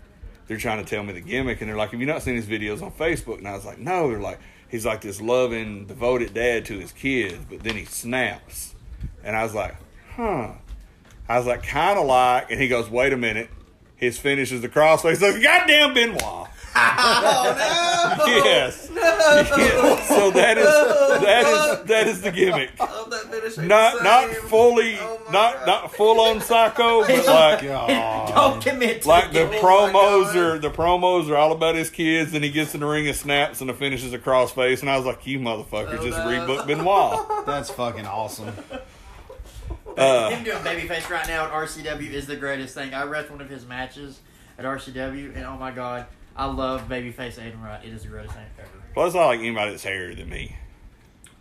[0.48, 2.46] they're trying to tell me the gimmick, and they're like, "Have you not seen his
[2.46, 4.40] videos on Facebook?" And I was like, "No." They're like,
[4.70, 8.76] "He's like this loving, devoted dad to his kids, but then he snaps,"
[9.24, 9.76] and I was like,
[10.16, 10.54] "Huh."
[11.28, 13.50] I was like, kind of like, and he goes, "Wait a minute."
[13.96, 15.22] His finish is the crossface.
[15.22, 16.50] Like, goddamn Benoit.
[18.28, 18.82] Yes.
[18.96, 20.08] Yes.
[20.08, 22.72] So that is that is that is the gimmick.
[22.80, 25.68] Oh, that finish Not the not fully Oh not God.
[25.68, 29.62] not full on psycho, but like Don't commit to like the it.
[29.62, 29.94] promos
[30.34, 30.36] God.
[30.38, 33.16] are the promos are all about his kids, and he gets in the ring and
[33.16, 36.26] snaps, and the finish is a crossface, and I was like, you motherfuckers, just no.
[36.26, 37.46] rebook Benoit.
[37.46, 38.54] That's fucking awesome.
[39.98, 42.94] Uh, Him doing babyface right now at RCW is the greatest thing.
[42.94, 44.20] I read one of his matches
[44.58, 46.06] at RCW, and oh my god,
[46.36, 47.84] I love babyface Aiden Wright.
[47.86, 48.70] It is the greatest thing ever.
[48.94, 50.56] plus, I like anybody that's hairier than me.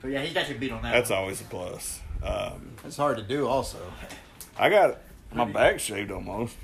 [0.01, 0.93] But yeah, he's got your beat on that.
[0.93, 1.19] That's one.
[1.21, 2.01] always a plus.
[2.23, 3.79] Um, It's hard to do, also.
[4.59, 4.99] I got
[5.33, 6.57] my back shaved almost.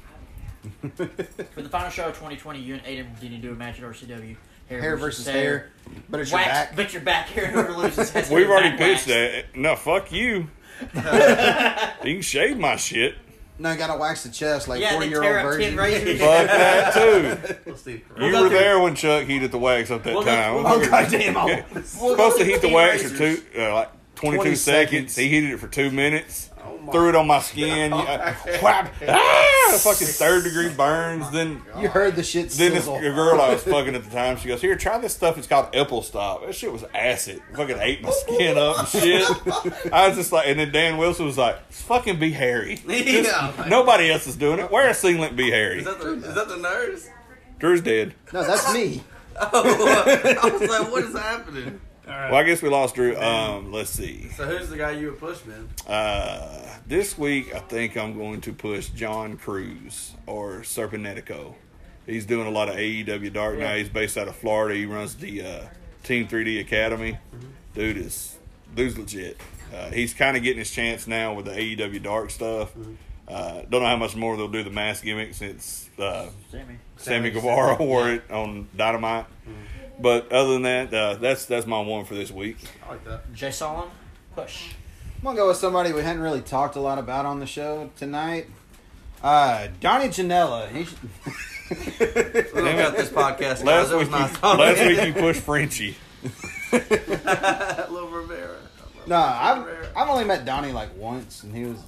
[0.97, 4.37] For the final show of 2020, you and Aiden didn't do a match at RCW.
[4.69, 5.71] Hair versus hair,
[6.09, 6.77] but it's your Wax, back.
[6.77, 8.11] but your back hair whoever loses.
[8.11, 9.09] has We've their already back pitched waxed.
[9.09, 9.57] that.
[9.57, 10.49] No, fuck you.
[10.95, 13.17] you can shave my shit.
[13.61, 15.77] No, you gotta wax the chest like Yeah, four year old version.
[16.19, 17.57] Fuck that too.
[17.71, 18.03] Let's see.
[18.19, 20.55] You go were there when Chuck heated the wax up that We'll go- time.
[20.55, 21.37] we'll Oh goddamn!
[21.37, 21.65] I Yeah.
[21.75, 21.87] was.
[21.89, 24.91] supposed to heat the 10 wax for two, uh, like 22 20 seconds.
[25.13, 25.17] seconds.
[25.17, 26.50] He heated it for two minutes.
[26.81, 27.93] Oh my threw it on my skin.
[27.93, 31.31] uh, whap, ah, fucking third degree burns.
[31.31, 32.99] Then, You heard the shit then this sizzle.
[33.01, 35.37] girl I was fucking at the time, she goes, "Here, try this stuff.
[35.37, 36.47] It's called Apple Stop.
[36.47, 37.43] That shit was acid.
[37.55, 39.29] Fucking ate my skin up and shit.
[39.93, 42.81] I was just like, and then Dan Wilson was like, "It's fucking be hairy.
[42.89, 43.53] Yeah.
[43.69, 44.71] Nobody else is doing it.
[44.71, 47.09] Wear a singlet, be hairy." Is that the is that the nurse?
[47.59, 48.15] Drew's dead.
[48.33, 49.03] No, that's me.
[49.43, 51.81] Oh, I was like, what is happening?
[52.11, 52.31] All right.
[52.31, 53.17] Well, I guess we lost Drew.
[53.17, 54.29] Um, let's see.
[54.31, 55.69] So who's the guy you would push, man?
[55.87, 61.55] Uh, this week, I think I'm going to push John Cruz or Serpentico.
[62.07, 63.75] He's doing a lot of AEW Dark now.
[63.77, 64.75] He's based out of Florida.
[64.75, 65.61] He runs the uh,
[66.03, 67.19] Team 3D Academy.
[67.75, 68.37] Dude is
[68.75, 69.37] dude's legit.
[69.73, 72.73] Uh, he's kind of getting his chance now with the AEW Dark stuff.
[73.31, 76.77] Uh, don't know how much more they'll do the mask gimmick since uh, Sammy.
[76.97, 79.27] Sammy Guevara wore it on Dynamite.
[80.01, 82.57] But other than that, uh, that's that's my one for this week.
[82.87, 83.33] I like that.
[83.35, 83.91] Jay Solomon,
[84.35, 84.73] push.
[85.19, 87.91] I'm gonna go with somebody we hadn't really talked a lot about on the show
[87.97, 88.47] tonight.
[89.23, 90.69] Uh, Donnie Janela.
[90.71, 90.99] He should,
[92.55, 93.39] We got this podcast.
[93.39, 93.65] guys.
[93.65, 95.97] Last was week, you, last week you pushed Frenchie.
[96.73, 98.57] Little Rivera.
[99.07, 101.79] no, I've I've only met Donnie like once, and he was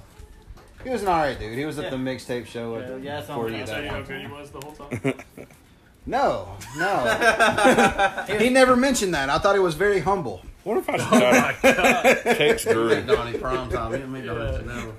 [0.85, 1.57] he was an alright dude.
[1.57, 3.65] He was at the mixtape show at Yeah, the, yeah, that's before all you I
[3.65, 4.39] that you how one good he time.
[4.39, 5.15] was the whole time.
[6.05, 8.25] No, no.
[8.41, 9.31] he never mentioned that.
[9.31, 10.43] I thought he was very humble.
[10.65, 11.53] What if I just tried
[12.25, 13.01] to text Drew?
[13.03, 13.93] Donnie prime time.
[13.93, 14.33] He didn't mean Yeah.
[14.35, 14.93] to know.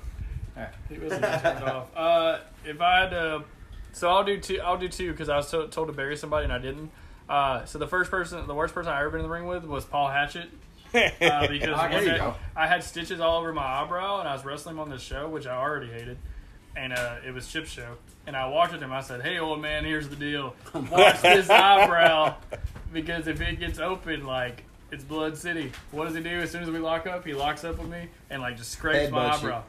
[0.88, 1.88] He wasn't even turned off.
[1.94, 3.44] Uh, if I had to,
[3.92, 4.60] so I'll do two.
[4.62, 6.90] I'll do two because I was to, told to bury somebody and I didn't.
[7.28, 9.64] Uh, so the first person, the worst person I ever been in the ring with
[9.64, 10.48] was Paul Hatchet.
[11.20, 12.34] Uh, because day go.
[12.56, 15.46] I had stitches all over my eyebrow and I was wrestling on this show, which
[15.46, 16.18] I already hated.
[16.76, 17.96] And uh, it was Chip's show.
[18.26, 18.92] And I walked with him.
[18.92, 20.54] I said, "Hey, old man, here's the deal.
[20.74, 22.36] Watch this eyebrow
[22.92, 25.72] because if it gets open, like it's Blood City.
[25.90, 27.24] What does he do as soon as we lock up?
[27.26, 29.48] He locks up with me and like just scrapes my Headbutts you.
[29.48, 29.62] eyebrow."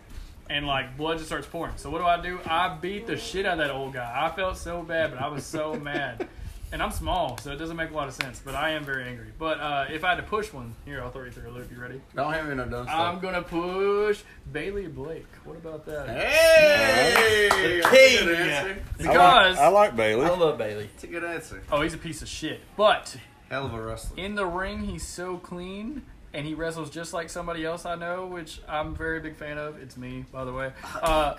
[0.49, 1.73] and like blood just starts pouring.
[1.77, 2.39] So what do I do?
[2.45, 4.11] I beat the shit out of that old guy.
[4.15, 6.27] I felt so bad, but I was so mad.
[6.75, 8.41] And I'm small, so it doesn't make a lot of sense.
[8.43, 9.27] But I am very angry.
[9.39, 11.71] But uh, if I had to push one, here I'll throw you through a loop.
[11.71, 12.01] You ready?
[12.13, 15.25] Don't have me no done I'm gonna push Bailey Blake.
[15.45, 16.09] What about that?
[16.09, 17.47] Hey!
[17.81, 18.25] That's a king.
[18.25, 18.67] good answer.
[18.67, 20.25] I like, Because I like Bailey.
[20.25, 20.89] I love Bailey.
[20.95, 21.63] It's a good answer.
[21.71, 22.59] oh, he's a piece of shit.
[22.75, 23.15] But
[23.49, 24.21] Hell of a wrestler.
[24.21, 26.01] in the ring, he's so clean.
[26.35, 29.57] And he wrestles just like somebody else I know, which I'm a very big fan
[29.57, 29.81] of.
[29.81, 30.71] It's me, by the way.
[31.01, 31.37] Uh,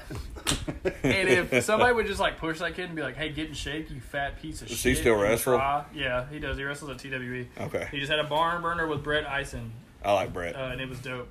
[1.02, 3.54] and if somebody would just like push that kid and be like, "Hey, get in
[3.54, 5.56] shape, you fat piece of Does shit." he still and wrestle?
[5.58, 6.56] try- Yeah, he does.
[6.56, 7.46] He wrestles at TWE.
[7.60, 7.88] Okay.
[7.90, 9.72] He just had a barn burner with Brett Eisen,
[10.04, 10.54] I like Brett.
[10.56, 11.28] uh, and it was dope.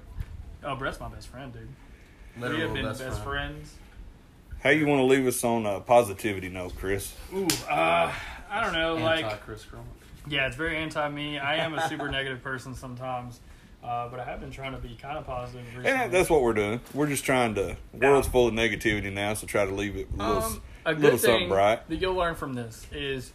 [0.63, 1.69] Oh, Brett's my best friend, dude.
[2.41, 3.55] we have been best best, friend.
[3.55, 3.73] friends.
[4.61, 7.13] How you want to leave us on a positivity note, Chris?
[7.33, 8.11] Ooh, uh,
[8.49, 8.95] I don't know.
[8.97, 9.83] Anti Like, Chris Crunk.
[10.27, 11.37] yeah, it's very anti me.
[11.39, 13.39] I am a super negative person sometimes,
[13.85, 15.89] uh, but I have been trying to be kind of positive recently.
[15.91, 16.81] And that's what we're doing.
[16.93, 17.77] We're just trying to.
[17.93, 20.93] The world's full of negativity now, so try to leave it a little, Um, a
[20.93, 21.87] little good something bright.
[21.89, 23.31] that you'll learn from this is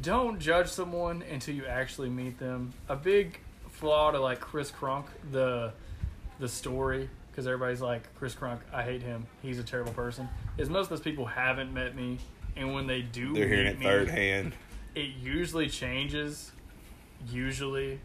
[0.00, 2.72] don't judge someone until you actually meet them.
[2.88, 3.38] A big
[3.70, 5.72] flaw to like Chris Crunk, the
[6.38, 9.26] the story, because everybody's like Chris Crunk, I hate him.
[9.42, 10.26] He's a terrible person.
[10.56, 12.18] Is most of those people haven't met me,
[12.56, 14.52] and when they do, They're hearing meet it me, third hand.
[14.94, 16.52] it usually changes.
[17.30, 18.00] Usually,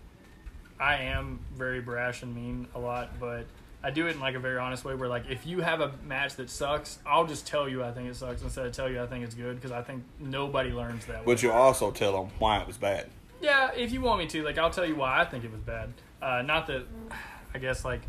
[0.80, 3.46] I am very brash and mean a lot, but
[3.84, 4.96] I do it in like a very honest way.
[4.96, 8.10] Where like, if you have a match that sucks, I'll just tell you I think
[8.10, 11.06] it sucks instead of tell you I think it's good because I think nobody learns
[11.06, 11.20] that.
[11.20, 11.34] way.
[11.34, 13.08] But you also tell them why it was bad.
[13.42, 15.60] Yeah, if you want me to, like, I'll tell you why I think it was
[15.62, 15.94] bad.
[16.22, 16.86] Uh, not that,
[17.54, 18.02] I guess, like,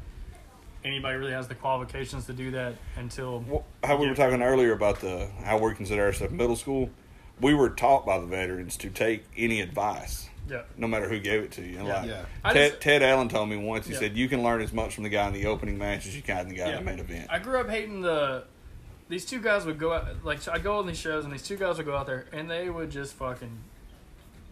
[0.85, 3.41] anybody really has the qualifications to do that until.
[3.47, 6.91] Well, how we were talking earlier about the how we consider ourselves middle school.
[7.41, 10.63] We were taught by the veterans to take any advice, Yeah.
[10.77, 11.79] no matter who gave it to you.
[11.79, 12.25] And like Yeah.
[12.45, 13.99] Ted, just- Ted Allen told me once, he Yeah.
[14.01, 16.23] said you can learn as much from the guy in the opening match as you
[16.23, 16.79] can the guy Yeah.
[16.79, 17.29] in the main event.
[17.31, 18.45] I grew up hating the.
[19.09, 21.43] These two guys would go out, like, so I'd go on these shows, and these
[21.43, 23.59] two guys would go out there, and they would just fucking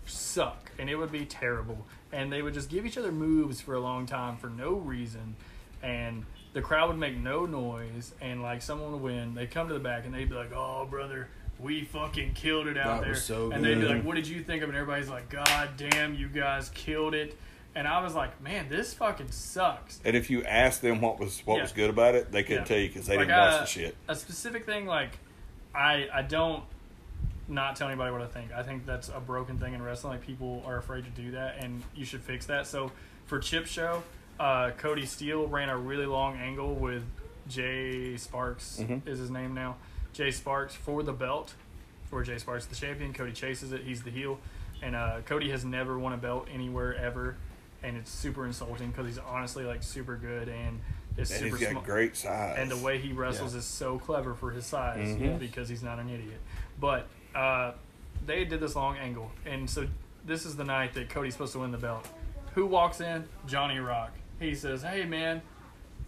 [0.06, 1.86] suck, and it would be terrible.
[2.12, 5.36] And they would just give each other moves for a long time for no reason,
[5.82, 9.34] and the crowd would make no noise, and like someone would win.
[9.34, 12.76] They'd come to the back, and they'd be like, "Oh, brother." We fucking killed it
[12.76, 13.10] out That there.
[13.10, 14.72] was so and they'd be like, What did you think of it?
[14.72, 17.36] And everybody's like, God damn, you guys killed it.
[17.76, 20.00] And I was like, Man, this fucking sucks.
[20.04, 21.62] And if you asked them what was what Yeah.
[21.62, 22.66] was good about it, they couldn't Yeah.
[22.68, 23.96] tell you because they Like, didn't watch uh, the shit.
[24.08, 25.18] a specific thing like
[25.74, 26.62] I I don't
[27.46, 28.52] not tell anybody what I think.
[28.52, 30.14] I think that's a broken thing in wrestling.
[30.14, 32.66] Like people are afraid to do that, and you should fix that.
[32.66, 32.90] So
[33.26, 34.02] for Chip Show,
[34.40, 37.04] uh, Cody Steele ran a really long angle with
[37.48, 39.06] Jay Sparks Mhm.
[39.06, 39.76] is his name now.
[40.14, 41.52] Jay Sparks for the belt,
[42.10, 43.12] where Jay Sparks is the champion.
[43.12, 43.82] Cody chases it.
[43.82, 44.38] He's the heel,
[44.82, 47.36] and uh, Cody has never won a belt anywhere ever,
[47.82, 50.80] and it's super insulting because he's honestly like super good and
[51.18, 51.84] is And super he's got smart.
[51.84, 52.56] great size.
[52.58, 53.58] And the way he wrestles Yeah.
[53.58, 55.38] is so clever for his size Mhm.
[55.38, 56.40] because he's not an idiot.
[56.80, 57.72] But uh,
[58.24, 59.86] they did this long angle, and so
[60.24, 62.08] this is the night that Cody's supposed to win the belt.
[62.54, 63.24] Who walks in?
[63.46, 64.12] Johnny Rock.
[64.38, 65.42] He says, "Hey man,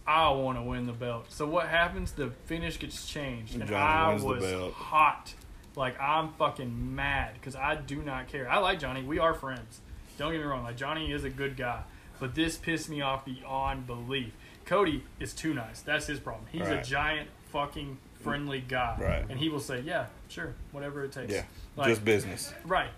[0.07, 2.11] I want to win the belt." So what happens?
[2.13, 5.33] The finish gets changed, and Johnny I was hot.
[5.75, 8.49] Like I'm fucking mad because I do not care.
[8.49, 9.03] I like Johnny.
[9.03, 9.81] We are friends.
[10.17, 10.63] Don't get me wrong.
[10.63, 11.81] Like Johnny is a good guy,
[12.19, 14.33] but this pissed me off beyond belief.
[14.65, 15.81] Cody is too nice.
[15.81, 16.45] That's his problem.
[16.51, 19.25] He's a giant fucking friendly guy, Right.
[19.29, 21.43] and he will say, "Yeah, sure, whatever it takes." yeah,
[21.75, 22.53] Like, just business.
[22.65, 22.89] Right.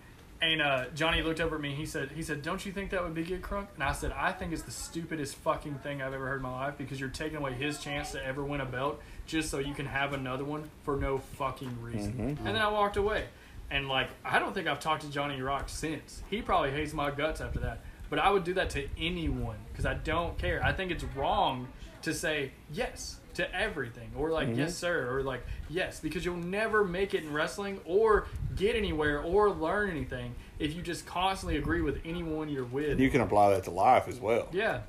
[0.42, 1.76] And uh, Johnny looked over at me.
[1.76, 4.14] He said, "He said, don't you think that would be good, Crunk?" And I said,
[4.14, 7.10] "I think it's the stupidest fucking thing I've ever heard in my life because you're
[7.10, 10.46] taking away his chance to ever win a belt just so you can have another
[10.46, 13.26] one for no fucking reason." And then I walked away.
[13.72, 16.24] And like, I don't think I've talked to Johnny Rock since.
[16.30, 17.82] He probably hates my guts after that.
[18.10, 20.64] But I would do that to anyone because I don't care.
[20.64, 21.68] I think it's wrong
[22.02, 24.70] to say yes to everything or like yes mm-hmm.
[24.70, 29.50] sir or like yes because you'll never make it in wrestling or get anywhere or
[29.50, 33.00] learn anything if you just constantly agree with anyone you're with.
[33.00, 34.48] You can apply that to life as well.
[34.52, 34.82] yeah.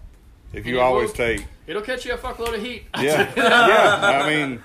[0.52, 2.86] If you always will- take It'll catch you a fuckload of heat.
[2.98, 4.22] Yeah, yeah.
[4.24, 4.64] I mean,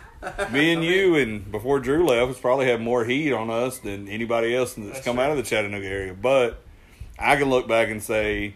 [0.52, 4.08] me and you, and before Drew left, has probably had more heat on us than
[4.08, 5.24] anybody else that's, That's come true.
[5.24, 6.16] out of the Chattanooga area.
[6.16, 6.64] But
[7.20, 8.56] I can look back and say,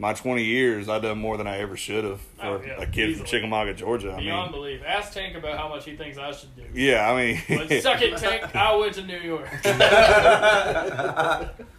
[0.00, 2.82] my 20 years, I've done more than I ever should have oh, for Oh, yeah,
[2.82, 3.14] a kid easily.
[3.14, 4.12] from Chickamauga, Georgia.
[4.14, 4.80] I Beyond mean, belief.
[4.86, 6.64] Ask Tank about how much he thinks I should do.
[6.74, 8.54] yeah, I mean, But suck it, Tank.
[8.56, 9.48] I went to New York.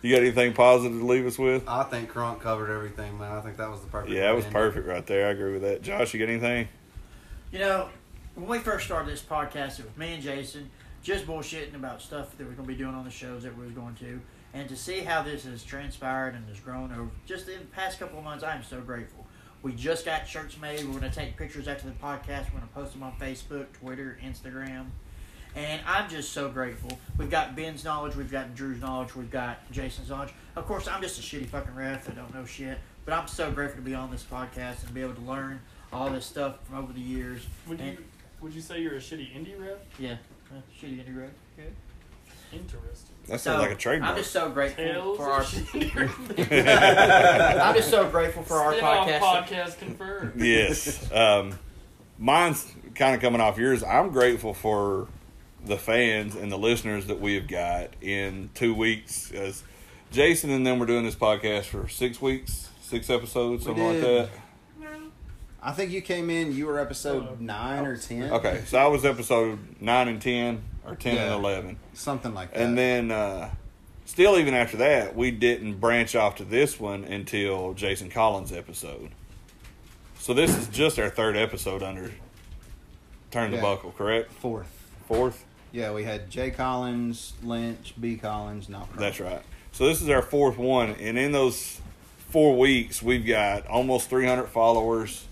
[0.02, 1.68] you got anything positive to leave us with?
[1.68, 3.32] I think Crunk covered everything, man.
[3.32, 4.14] I think that was the perfect.
[4.14, 5.28] Yeah, that was perfect right there.
[5.28, 5.82] I agree with that.
[5.82, 6.68] Josh, you got anything?
[7.52, 7.90] You know,
[8.36, 10.70] when we first started this podcast, it was me and Jason
[11.04, 13.66] just bullshitting about stuff that we're going to be doing on the shows that we
[13.66, 14.22] was going to.
[14.54, 18.00] And to see how this has transpired and has grown over just in the past
[18.00, 19.26] couple of months, I am so grateful.
[19.62, 20.84] We just got shirts made.
[20.84, 22.46] We're going to take pictures after the podcast.
[22.46, 24.88] We're going to post them on Facebook, Twitter, Instagram.
[25.56, 26.98] And I'm just so grateful.
[27.18, 30.34] We've got Ben's knowledge, we've got Drew's knowledge, we've got Jason's knowledge.
[30.56, 32.78] Of course, I'm just a shitty fucking ref that don't know shit.
[33.04, 35.60] But I'm so grateful to be on this podcast and be able to learn
[35.92, 37.42] all this stuff from over the years.
[37.68, 37.98] Would you
[38.40, 39.86] would you say you're a shitty indie rep?
[40.00, 40.18] Yeah,
[40.52, 41.32] uh, shitty indie ref.
[41.56, 41.74] Good.
[42.54, 43.11] Interesting.
[43.32, 44.12] That So, sounds like a trademark.
[44.12, 45.42] I'm just so grateful Tales for our.
[47.72, 49.20] I'm just so grateful for our podcast.
[49.20, 50.42] podcast confirmed.
[50.42, 51.12] yes.
[51.12, 51.58] Um,
[52.20, 53.84] mine's kind of coming off yours.
[53.84, 55.08] I'm grateful for
[55.64, 59.32] the fans and the listeners that we have got in two weeks.
[59.32, 59.64] As
[60.12, 64.30] Jason and them were doing this podcast for six weeks, six episodes, something like that.
[65.64, 66.56] I think you came in.
[66.56, 68.32] You were episode nine or ten.
[68.32, 71.26] Okay, so I was episode nine and ten, or ten Yeah.
[71.26, 71.78] and eleven.
[71.94, 72.62] something like that.
[72.62, 73.50] And then, uh,
[74.06, 79.10] still, even after that, we didn't branch off to this one until Jason Collins' episode.
[80.20, 82.12] So this is just our third episode under
[83.32, 84.32] Turn the Buckle, correct?
[84.34, 84.68] fourth.
[85.08, 85.46] Fourth?
[85.72, 88.94] Yeah, we had Jay Collins, Lynch, B Collins, not.
[88.98, 89.42] That's right.
[89.72, 91.80] So this is our fourth one, and in those
[92.30, 95.26] four weeks, we've got almost 300 followers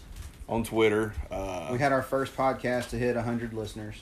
[0.47, 1.13] on Twitter.
[1.29, 4.01] Uh, We had our first podcast to hit 100 listeners.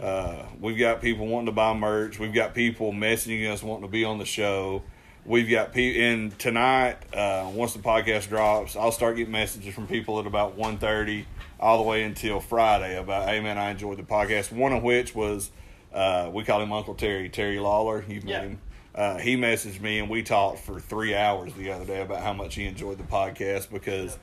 [0.00, 2.18] Uh, we've got people wanting to buy merch.
[2.18, 4.82] We've got people messaging us wanting to be on the show.
[5.24, 9.86] We've got people, and tonight, uh, once the podcast drops, I'll start getting messages from
[9.86, 11.24] people at about 1.30
[11.58, 14.52] all the way until Friday about, hey man, I enjoyed the podcast.
[14.52, 15.50] One of which was,
[15.94, 18.04] uh, we call him Uncle Terry, Terry Lawler.
[18.06, 18.40] You've Yeah.
[18.40, 18.58] met him.
[18.94, 22.32] Uh, he messaged me and we talked for three hours the other day about how
[22.32, 24.18] much he enjoyed the podcast because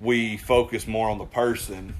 [0.00, 1.94] we focus more on the person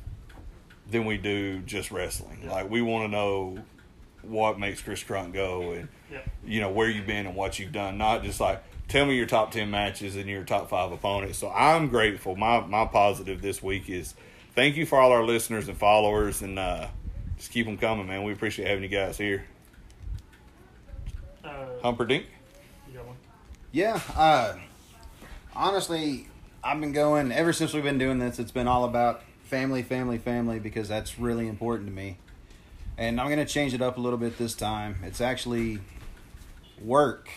[0.90, 2.46] than we do just wrestling.
[2.48, 3.58] Like we want to know
[4.22, 6.20] what makes Chris Crunk go and Yeah.
[6.44, 7.98] you know where you've been and what you've done.
[7.98, 11.38] Not just like tell me your top ten matches and your top five opponents.
[11.38, 12.36] So I'm grateful.
[12.36, 14.14] My my positive this week is
[14.54, 16.88] thank you for all our listeners and followers and uh,
[17.36, 18.24] just keep them coming, man.
[18.24, 19.44] We appreciate having you guys here.
[21.44, 22.26] Uh, Humperdinck.
[22.88, 23.16] you got one?
[23.72, 24.54] Yeah, uh,
[25.54, 26.26] honestly,
[26.64, 28.38] I've been going ever since we've been doing this.
[28.38, 32.18] It's been all about family, family, family because that's really important to me.
[32.96, 34.98] And I'm going to change it up a little bit this time.
[35.04, 35.78] It's actually
[36.82, 37.28] work.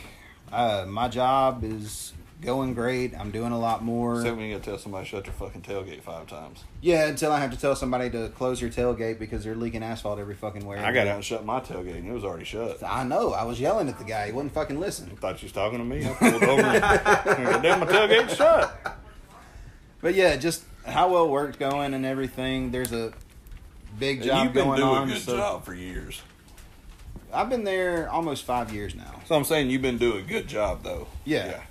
[0.52, 3.16] Uh, my job is going great.
[3.18, 4.16] I'm doing a lot more.
[4.18, 6.64] Except when you got to tell somebody shut your fucking tailgate five times.
[6.82, 10.20] yeah, until I have to tell somebody to close your tailgate because they're leaking asphalt
[10.20, 10.80] every fucking where.
[10.80, 12.82] I got out and shut my tailgate and it was already shut.
[12.84, 13.32] I know.
[13.34, 14.26] I was yelling at the guy.
[14.26, 15.16] He wouldn't fucking listen.
[15.18, 16.06] Thought you was talking to me.
[16.06, 16.62] I pulled over.
[17.62, 18.98] Damn, my tailgate's shut.
[20.02, 22.72] But yeah, just how well work's going and everything.
[22.72, 23.14] There's a
[24.00, 25.10] big job You've been going doing on.
[25.10, 26.22] a good so job for years.
[27.34, 29.22] I've been there almost five years now.
[29.26, 31.08] So I'm saying you've been doing a good job though.
[31.24, 31.62] Yeah.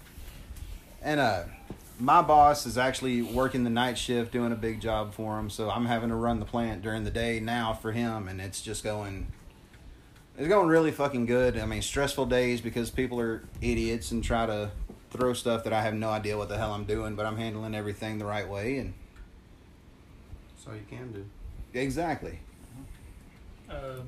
[1.02, 1.44] And uh,
[1.98, 5.50] my boss is actually working the night shift, doing a big job for him.
[5.50, 8.62] So I'm having to run the plant during the day now for him, and it's
[8.62, 9.28] just going.
[10.38, 11.58] It's going really fucking good.
[11.58, 14.70] I mean, stressful days because people are idiots and try to
[15.10, 17.74] throw stuff that I have no idea what the hell I'm doing, but I'm handling
[17.74, 18.94] everything the right way and
[20.64, 21.24] So you can do.
[21.72, 22.38] exactly.
[23.68, 24.00] Uh,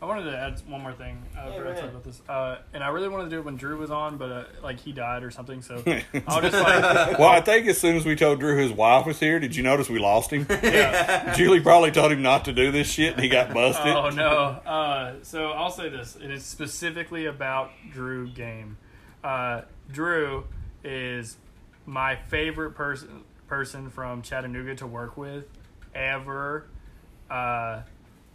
[0.00, 1.22] I wanted to add one more thing.
[1.36, 1.80] Uh, Yeah, I go forgot to ahead.
[1.82, 2.22] talk about this.
[2.28, 4.78] Uh, and I really wanted to do it when Drew was on, but uh, like
[4.80, 5.60] he died or something.
[5.62, 5.76] So
[6.28, 9.18] I'll just like Well, I think as soon as we told Drew his wife was
[9.20, 10.46] here, did you notice we lost him?
[10.62, 11.34] yeah.
[11.34, 13.86] Julie probably told him not to do this shit, and he got busted.
[13.94, 14.26] Oh no!
[14.70, 18.76] Uh, so I'll say this, and it's specifically about Drew Game.
[19.24, 20.44] Uh, Drew
[20.84, 21.36] is
[21.86, 25.44] my favorite person person from Chattanooga to work with
[25.94, 26.66] ever,
[27.30, 27.82] uh,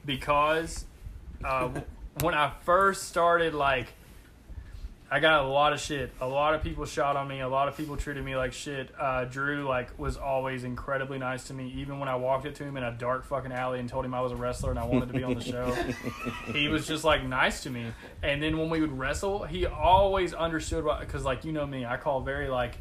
[0.06, 0.86] because
[1.44, 1.70] uh,
[2.22, 3.88] when I first started, like.
[5.14, 6.14] I got a lot of shit.
[6.22, 7.42] A lot of people shot on me.
[7.42, 8.96] A lot of people treated me like shit.
[8.98, 11.68] Uh, Drew like was always incredibly nice to me.
[11.76, 14.14] Even when I walked up to him in a dark fucking alley and told him
[14.14, 15.76] I was a wrestler and I wanted to be on the show,
[16.54, 17.88] he was just like nice to me.
[18.24, 21.86] And then when we would wrestle, he always understood what because like you know me,
[21.86, 22.78] I call very like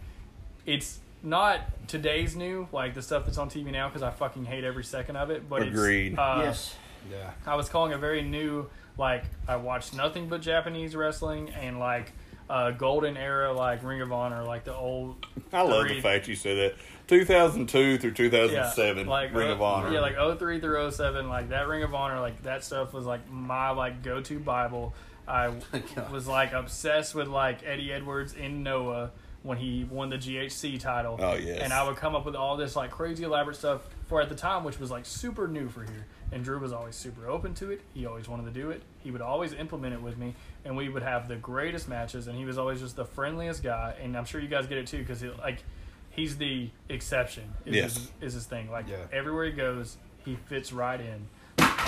[0.67, 4.65] it's not today's new like the stuff that's on TV now because I fucking hate
[4.65, 5.49] every second of it.
[5.49, 6.13] But Agreed.
[6.13, 6.77] It's, uh, yes.
[7.11, 7.31] Yeah.
[7.47, 8.67] I was calling a very new
[8.97, 12.13] like I watched nothing but Japanese wrestling and like
[12.49, 16.29] uh, golden era like Ring of Honor like the old I love three- the fact
[16.29, 16.79] you said that.
[17.09, 19.93] 2002 through yeah 2007, like Ring uh, of Honor.
[19.93, 23.29] yeah like 03 through 07 like that Ring of Honor like that stuff was like
[23.31, 24.95] my like go to Bible.
[25.27, 25.53] I
[26.13, 29.11] was like obsessed with like Eddie Edwards in Noah
[29.43, 31.17] when he won the GHC title.
[31.19, 31.61] Oh, yes.
[31.63, 34.35] And I would come up with all this like crazy elaborate stuff for at the
[34.35, 36.07] time, which was like super new for here.
[36.33, 37.81] And Drew was always super open to it.
[37.95, 38.83] He always wanted to do it.
[39.03, 40.35] He would always implement it with me,
[40.65, 42.29] and we would have the greatest matches.
[42.29, 43.97] And he was always just the friendliest guy.
[44.01, 45.65] And I'm sure you guys get it too, because like
[46.11, 47.45] he's the exception.
[47.67, 47.95] Is Yes.
[47.95, 48.71] his, is his thing.
[48.71, 48.97] Like Yeah.
[49.13, 51.27] everywhere he goes, he fits right in.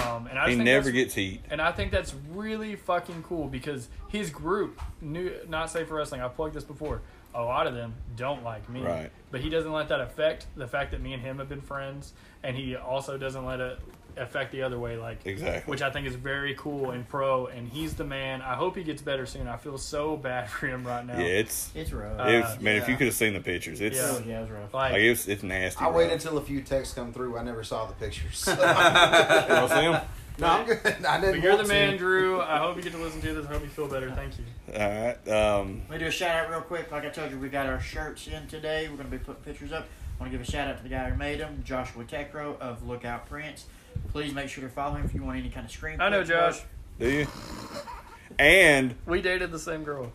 [0.07, 1.43] Um, and I he never gets heat.
[1.51, 6.20] and I think that's really fucking cool because his group, new, not safe for wrestling.
[6.23, 7.03] I've plugged this before.
[7.35, 9.11] A lot of them don't like me, Right.
[9.31, 12.13] But he doesn't let that affect the fact that me and him have been friends,
[12.43, 13.79] and he also doesn't let it
[14.19, 15.71] affect the other way, like Exactly.
[15.71, 17.47] which I think is very cool and pro.
[17.47, 18.43] And he's the man.
[18.43, 19.49] I hope he gets better soon.
[19.49, 21.17] I feel so bad for him right now.
[21.19, 22.21] Yeah, it's, It's rough.
[22.21, 22.77] Uh, it's man.
[22.77, 24.09] If you could have seen the pictures, it's Yeah.
[24.11, 24.75] oh, yeah, it's rough.
[24.75, 25.81] like, like it's it's nasty.
[25.83, 25.97] I bro.
[25.97, 27.39] waited until a few texts come through.
[27.39, 28.45] I never saw the pictures.
[28.47, 30.01] You wanna see 'em?
[30.39, 30.79] No, I'm good.
[31.05, 31.35] I didn't.
[31.37, 31.99] but you're the want man, to.
[31.99, 32.41] Drew.
[32.41, 33.47] I hope you get to listen to this.
[33.47, 34.11] I hope you feel better.
[34.11, 34.45] Thank you.
[34.75, 35.29] All right.
[35.29, 36.91] Um, Let me do a shout out real quick.
[36.91, 38.89] Like I told you, we got our shirts in today.
[38.89, 39.87] We're going to be putting pictures up.
[40.19, 42.59] I want to give a shout out to the guy who made them, Joshua Tekro
[42.61, 43.67] of Lookout Prints.
[44.11, 46.01] Please make sure to follow him if you want any kind of screen.
[46.01, 46.61] I know, Josh.
[46.99, 47.27] do you?
[48.39, 50.13] And We dated the same girl.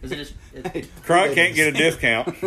[0.00, 2.28] Is it just, it, Crunk can't get a discount.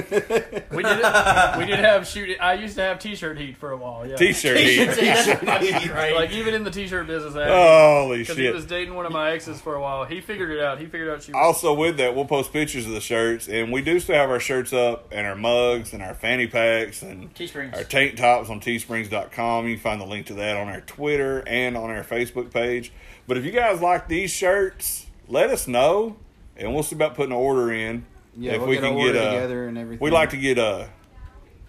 [0.72, 1.58] We did it.
[1.58, 2.38] We did have shoot.
[2.40, 4.08] I used to have T-shirt heat for a while.
[4.08, 4.16] Yeah.
[4.16, 4.86] T-shirt heat.
[4.86, 6.16] That's fucking great.
[6.16, 9.60] Like even in the T-shirt business, Holy because he was dating one of my exes
[9.60, 10.06] for a while.
[10.06, 10.80] He figured it out.
[10.80, 11.40] He figured out she was.
[11.42, 14.40] Also, with that, we'll post pictures of the shirts, and we do still have our
[14.40, 17.76] shirts up, and our mugs, and our fanny packs, and Teesprings.
[17.76, 19.68] our tank tops on teesprings.com.
[19.68, 22.94] You can find the link to that on our Twitter and on our Facebook page.
[23.28, 26.16] But if you guys like these shirts, let us know,
[26.62, 28.06] and we'll see about putting an order in.
[28.38, 30.04] Yeah, if we'll we get can get a, together and everything.
[30.04, 30.90] we like to get a,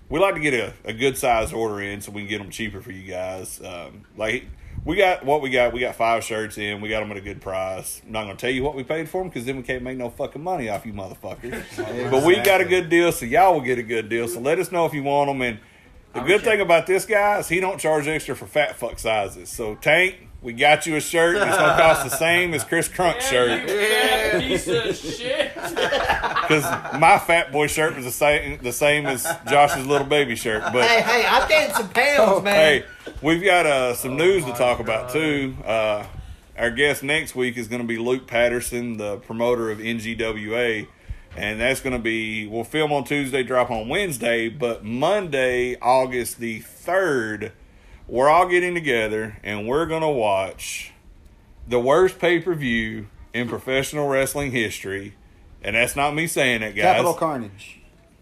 [0.08, 2.50] we like to get a, a good size order in so we can get them
[2.50, 3.60] cheaper for you guys.
[3.64, 4.46] Um, like
[4.84, 5.72] we got what we got.
[5.72, 6.80] We got five shirts in.
[6.80, 8.02] We got them at a good price.
[8.04, 9.82] I'm not going to tell you what we paid for them because then we can't
[9.82, 11.64] make no fucking money off you motherfuckers.
[12.10, 14.28] But we got a good deal, so y'all will get a good deal.
[14.28, 15.40] So let us know if you want them.
[15.42, 15.58] And
[16.12, 18.76] the I good I- thing about this guy is he don't charge extra for fat
[18.76, 19.48] fuck sizes.
[19.48, 21.36] So Tank, we got you a shirt.
[21.36, 25.54] It's gonna cost the same as Chris Crunk's shirt Yeah, you fat piece of shit.
[25.54, 26.64] because
[26.98, 30.62] my fat boy shirt was the same the same as Josh's little baby shirt.
[30.72, 32.54] But hey, hey, I'm getting some pounds, man.
[32.54, 32.84] Hey,
[33.22, 35.56] we've got uh, some news to my talk about too.
[35.64, 36.04] Uh,
[36.58, 40.86] our guest next week is going to be Luke Patterson, the promoter of NGWA,
[41.36, 46.38] and that's going to be we'll film on Tuesday, drop on Wednesday, but Monday, August
[46.38, 47.52] the third,
[48.08, 50.92] we're all getting together and we're going to watch
[51.66, 55.14] the worst pay per view in professional wrestling history.
[55.62, 56.82] And that's not me saying it, guys.
[56.82, 57.78] Capital Carnage.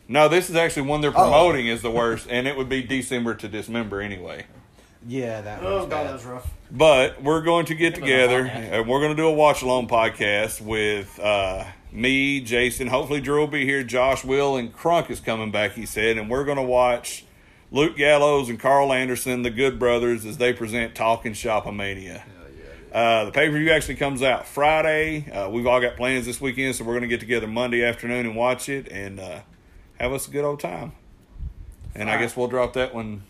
[0.08, 1.14] No, this is actually one they're Oh.
[1.14, 4.44] promoting as the worst, and it would be December to Dismember anyway.
[5.06, 6.50] Yeah, that Oh was god, that was rough.
[6.70, 9.32] But we're going to get Give it a together and we're going to do a
[9.32, 12.88] watch along podcast with uh, me, Jason.
[12.88, 13.82] Hopefully, Drew will be here.
[13.82, 15.72] Josh will, and Crunk is coming back.
[15.72, 17.24] He said, and we're going to watch
[17.72, 22.24] Luke Gallows and Karl Anderson, the Good Brothers, as they present Talk'n Shop-A-Mania.
[22.92, 25.30] Uh, the pay per view actually comes out Friday.
[25.30, 28.26] Uh, we've all got plans this weekend, so we're going to get together Monday afternoon
[28.26, 29.40] and watch it and uh,
[30.00, 30.92] have us a good old time.
[31.94, 33.22] And I guess we'll drop that one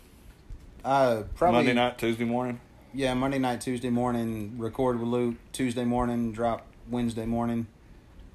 [0.83, 2.59] Uh, probably Monday night, Tuesday morning.
[2.93, 4.55] Yeah, Monday night, Tuesday morning.
[4.57, 5.35] Record with Luke.
[5.51, 7.67] Tuesday morning, drop Wednesday morning.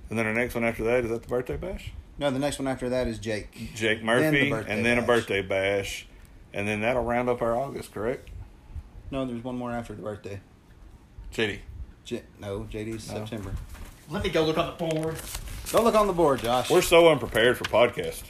[0.09, 1.93] And then our next one after that is that the birthday bash?
[2.19, 3.53] No, the next one after that is Jake.
[3.75, 6.07] Jake Then Murphy, the and then a birthday bash,
[6.53, 8.31] and then that'll round up our August, correct?
[9.11, 10.41] No, there's one more after the birthday.
[11.33, 11.59] JD.
[12.05, 13.53] J- no, JD's September.
[14.09, 15.17] Let me go look on the board.
[15.71, 16.71] Don't look on the board, Josh.
[16.71, 18.23] We're so unprepared for podcast.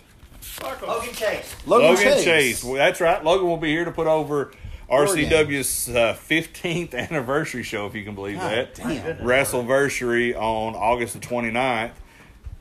[0.63, 1.55] Logan Chase.
[1.67, 2.25] Logan, Logan Chase.
[2.25, 2.65] Chase.
[2.65, 3.23] Well, That's right.
[3.23, 4.53] Logan will be here to put over
[4.91, 8.75] RCW's uh, 15th anniversary show, if you can believe God that.
[8.75, 9.19] damn.
[9.19, 11.93] Wrestleversary on August the 29th.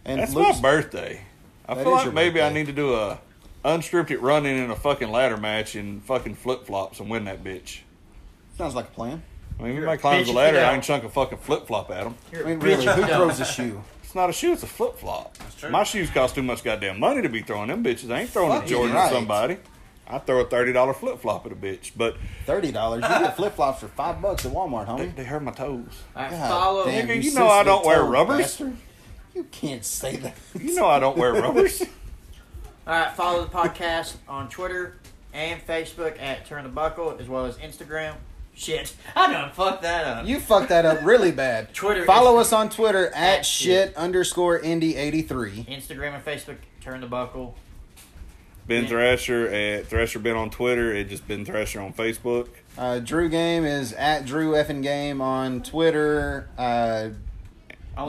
[0.05, 1.21] And That's Luke's- my birthday.
[1.67, 3.19] I feel like your maybe I need to do a
[3.63, 7.43] unscripted run in in a fucking ladder match in fucking flip flops and win that
[7.43, 7.79] bitch.
[8.57, 9.23] Sounds like a plan.
[9.59, 10.73] I mean, if You're a anybody climbs the ladder, I don't.
[10.75, 12.15] can chunk a fucking flip flop at him.
[12.33, 13.81] I mean, really, who throws a shoe?
[14.03, 15.35] It's not a shoe, it's a flip flop.
[15.71, 18.11] My shoes cost too much goddamn money to be throwing them bitches.
[18.11, 19.05] I ain't throwing a Jordan right.
[19.07, 19.57] at somebody.
[20.07, 23.01] I throw a thirty dollar flip flop at a bitch, but Thirty dollars.
[23.01, 25.15] You get flip flops for five bucks at Walmart, they, homie.
[25.15, 26.03] they hurt my toes.
[26.15, 26.85] I God follow.
[26.85, 28.37] damn, Nigga, you know I don't wear rubbers.
[28.37, 28.77] bastard.
[29.35, 30.35] You can't say that.
[30.59, 31.81] You know I don't wear rubbers.
[32.87, 34.95] All right, follow the podcast on Twitter
[35.33, 38.15] and Facebook at Turn the Buckle, as well as Instagram.
[38.53, 40.25] Shit, I done fucked that up.
[40.25, 41.73] You fucked that up really bad.
[41.73, 43.97] Twitter Follow is- us on Twitter at, at shit shit.
[43.97, 45.65] underscore indie eighty three.
[45.69, 47.55] Instagram and Facebook, Turn the Buckle.
[48.67, 48.89] Ben Yeah.
[48.89, 50.93] Thrasher at Thrasher Ben on Twitter.
[50.93, 52.47] It just Ben Thrasher on Facebook.
[52.77, 56.47] Uh, Drew Game is at Drew effing Game on Twitter.
[56.57, 57.09] Uh,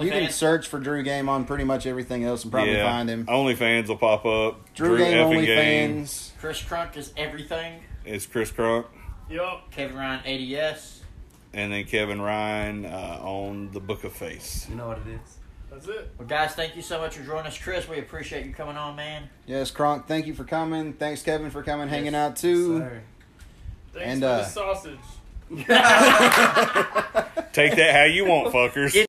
[0.00, 3.08] you can search for Drew Game on pretty much everything else and probably yeah, find
[3.08, 3.26] him.
[3.26, 4.74] OnlyFans will pop up.
[4.74, 6.04] Drew, Game effing Game.
[6.04, 6.30] OnlyFans.
[6.38, 7.80] Chris Crunk is everything.
[8.04, 8.86] It's Chris Crunk.
[9.30, 9.70] Yup.
[9.70, 11.02] Kevin Ryan ADS.
[11.52, 14.66] And then Kevin Ryan uh, on the Book of Face.
[14.68, 15.38] You know what it is.
[15.70, 16.10] That's it.
[16.18, 17.88] Well, guys, thank you so much for joining us, Chris.
[17.88, 19.28] We appreciate you coming on, man.
[19.46, 20.92] Yes, Crunk, thank you for coming.
[20.92, 22.78] Thanks, Kevin, for coming, hanging out too.
[22.78, 23.02] Sir.
[23.92, 24.98] Thanks And, for uh, the sausage.
[27.52, 29.06] Take that how you want, fuckers.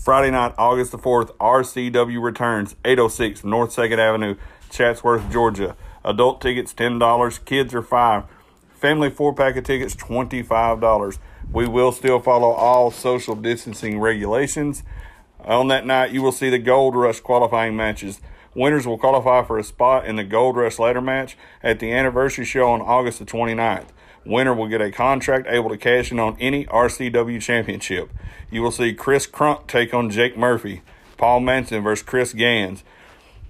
[0.00, 4.34] Friday night, August the 4th, RCW returns, 806 North 2nd Avenue,
[4.70, 5.76] Chatsworth, Georgia.
[6.02, 8.24] Adult tickets $10, kids are 5
[8.72, 11.18] Family four pack of tickets $25.
[11.52, 14.84] We will still follow all social distancing regulations.
[15.44, 18.22] On that night, you will see the Gold Rush qualifying matches.
[18.54, 22.46] Winners will qualify for a spot in the Gold Rush ladder match at the anniversary
[22.46, 23.88] show on August the 29th.
[24.24, 28.10] Winner will get a contract able to cash in on any RCW championship.
[28.50, 30.82] You will see Chris Crunk take on Jake Murphy,
[31.16, 32.84] Paul Manson versus Chris Gans.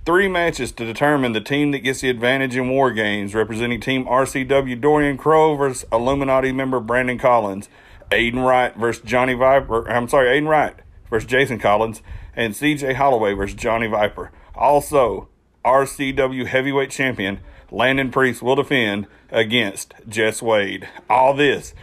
[0.07, 4.07] Three matches to determine the team that gets the advantage in War Games, representing Team
[4.07, 7.69] RCW Dorian Crow versus Illuminati member Brandon Collins,
[8.11, 9.89] Aiden Wright versus Johnny Viper.
[9.91, 10.75] I'm sorry, Aiden Wright
[11.11, 12.03] versus Jason Collins,
[12.35, 14.31] and CJ Holloway versus Johnny Viper.
[14.55, 15.29] Also,
[15.65, 17.41] RCW Heavyweight Champion
[17.71, 20.89] Landon Priest will defend against Jess Wade.
[21.09, 21.75] All this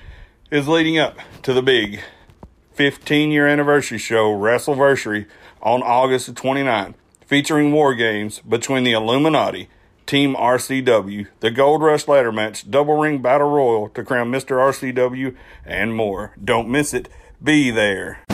[0.52, 2.02] is leading up to the big
[2.74, 5.26] 15 year anniversary show, Wrestleversary,
[5.62, 6.94] on August the 29th,
[7.26, 9.70] featuring war games between the Illuminati,
[10.06, 14.58] Team RCW, the Gold Rush Ladder Match, Double Ring Battle Royal to crown Mr.
[14.58, 15.36] RCW,
[15.66, 16.34] and more.
[16.42, 17.10] Don't miss it.
[17.44, 18.27] Be there.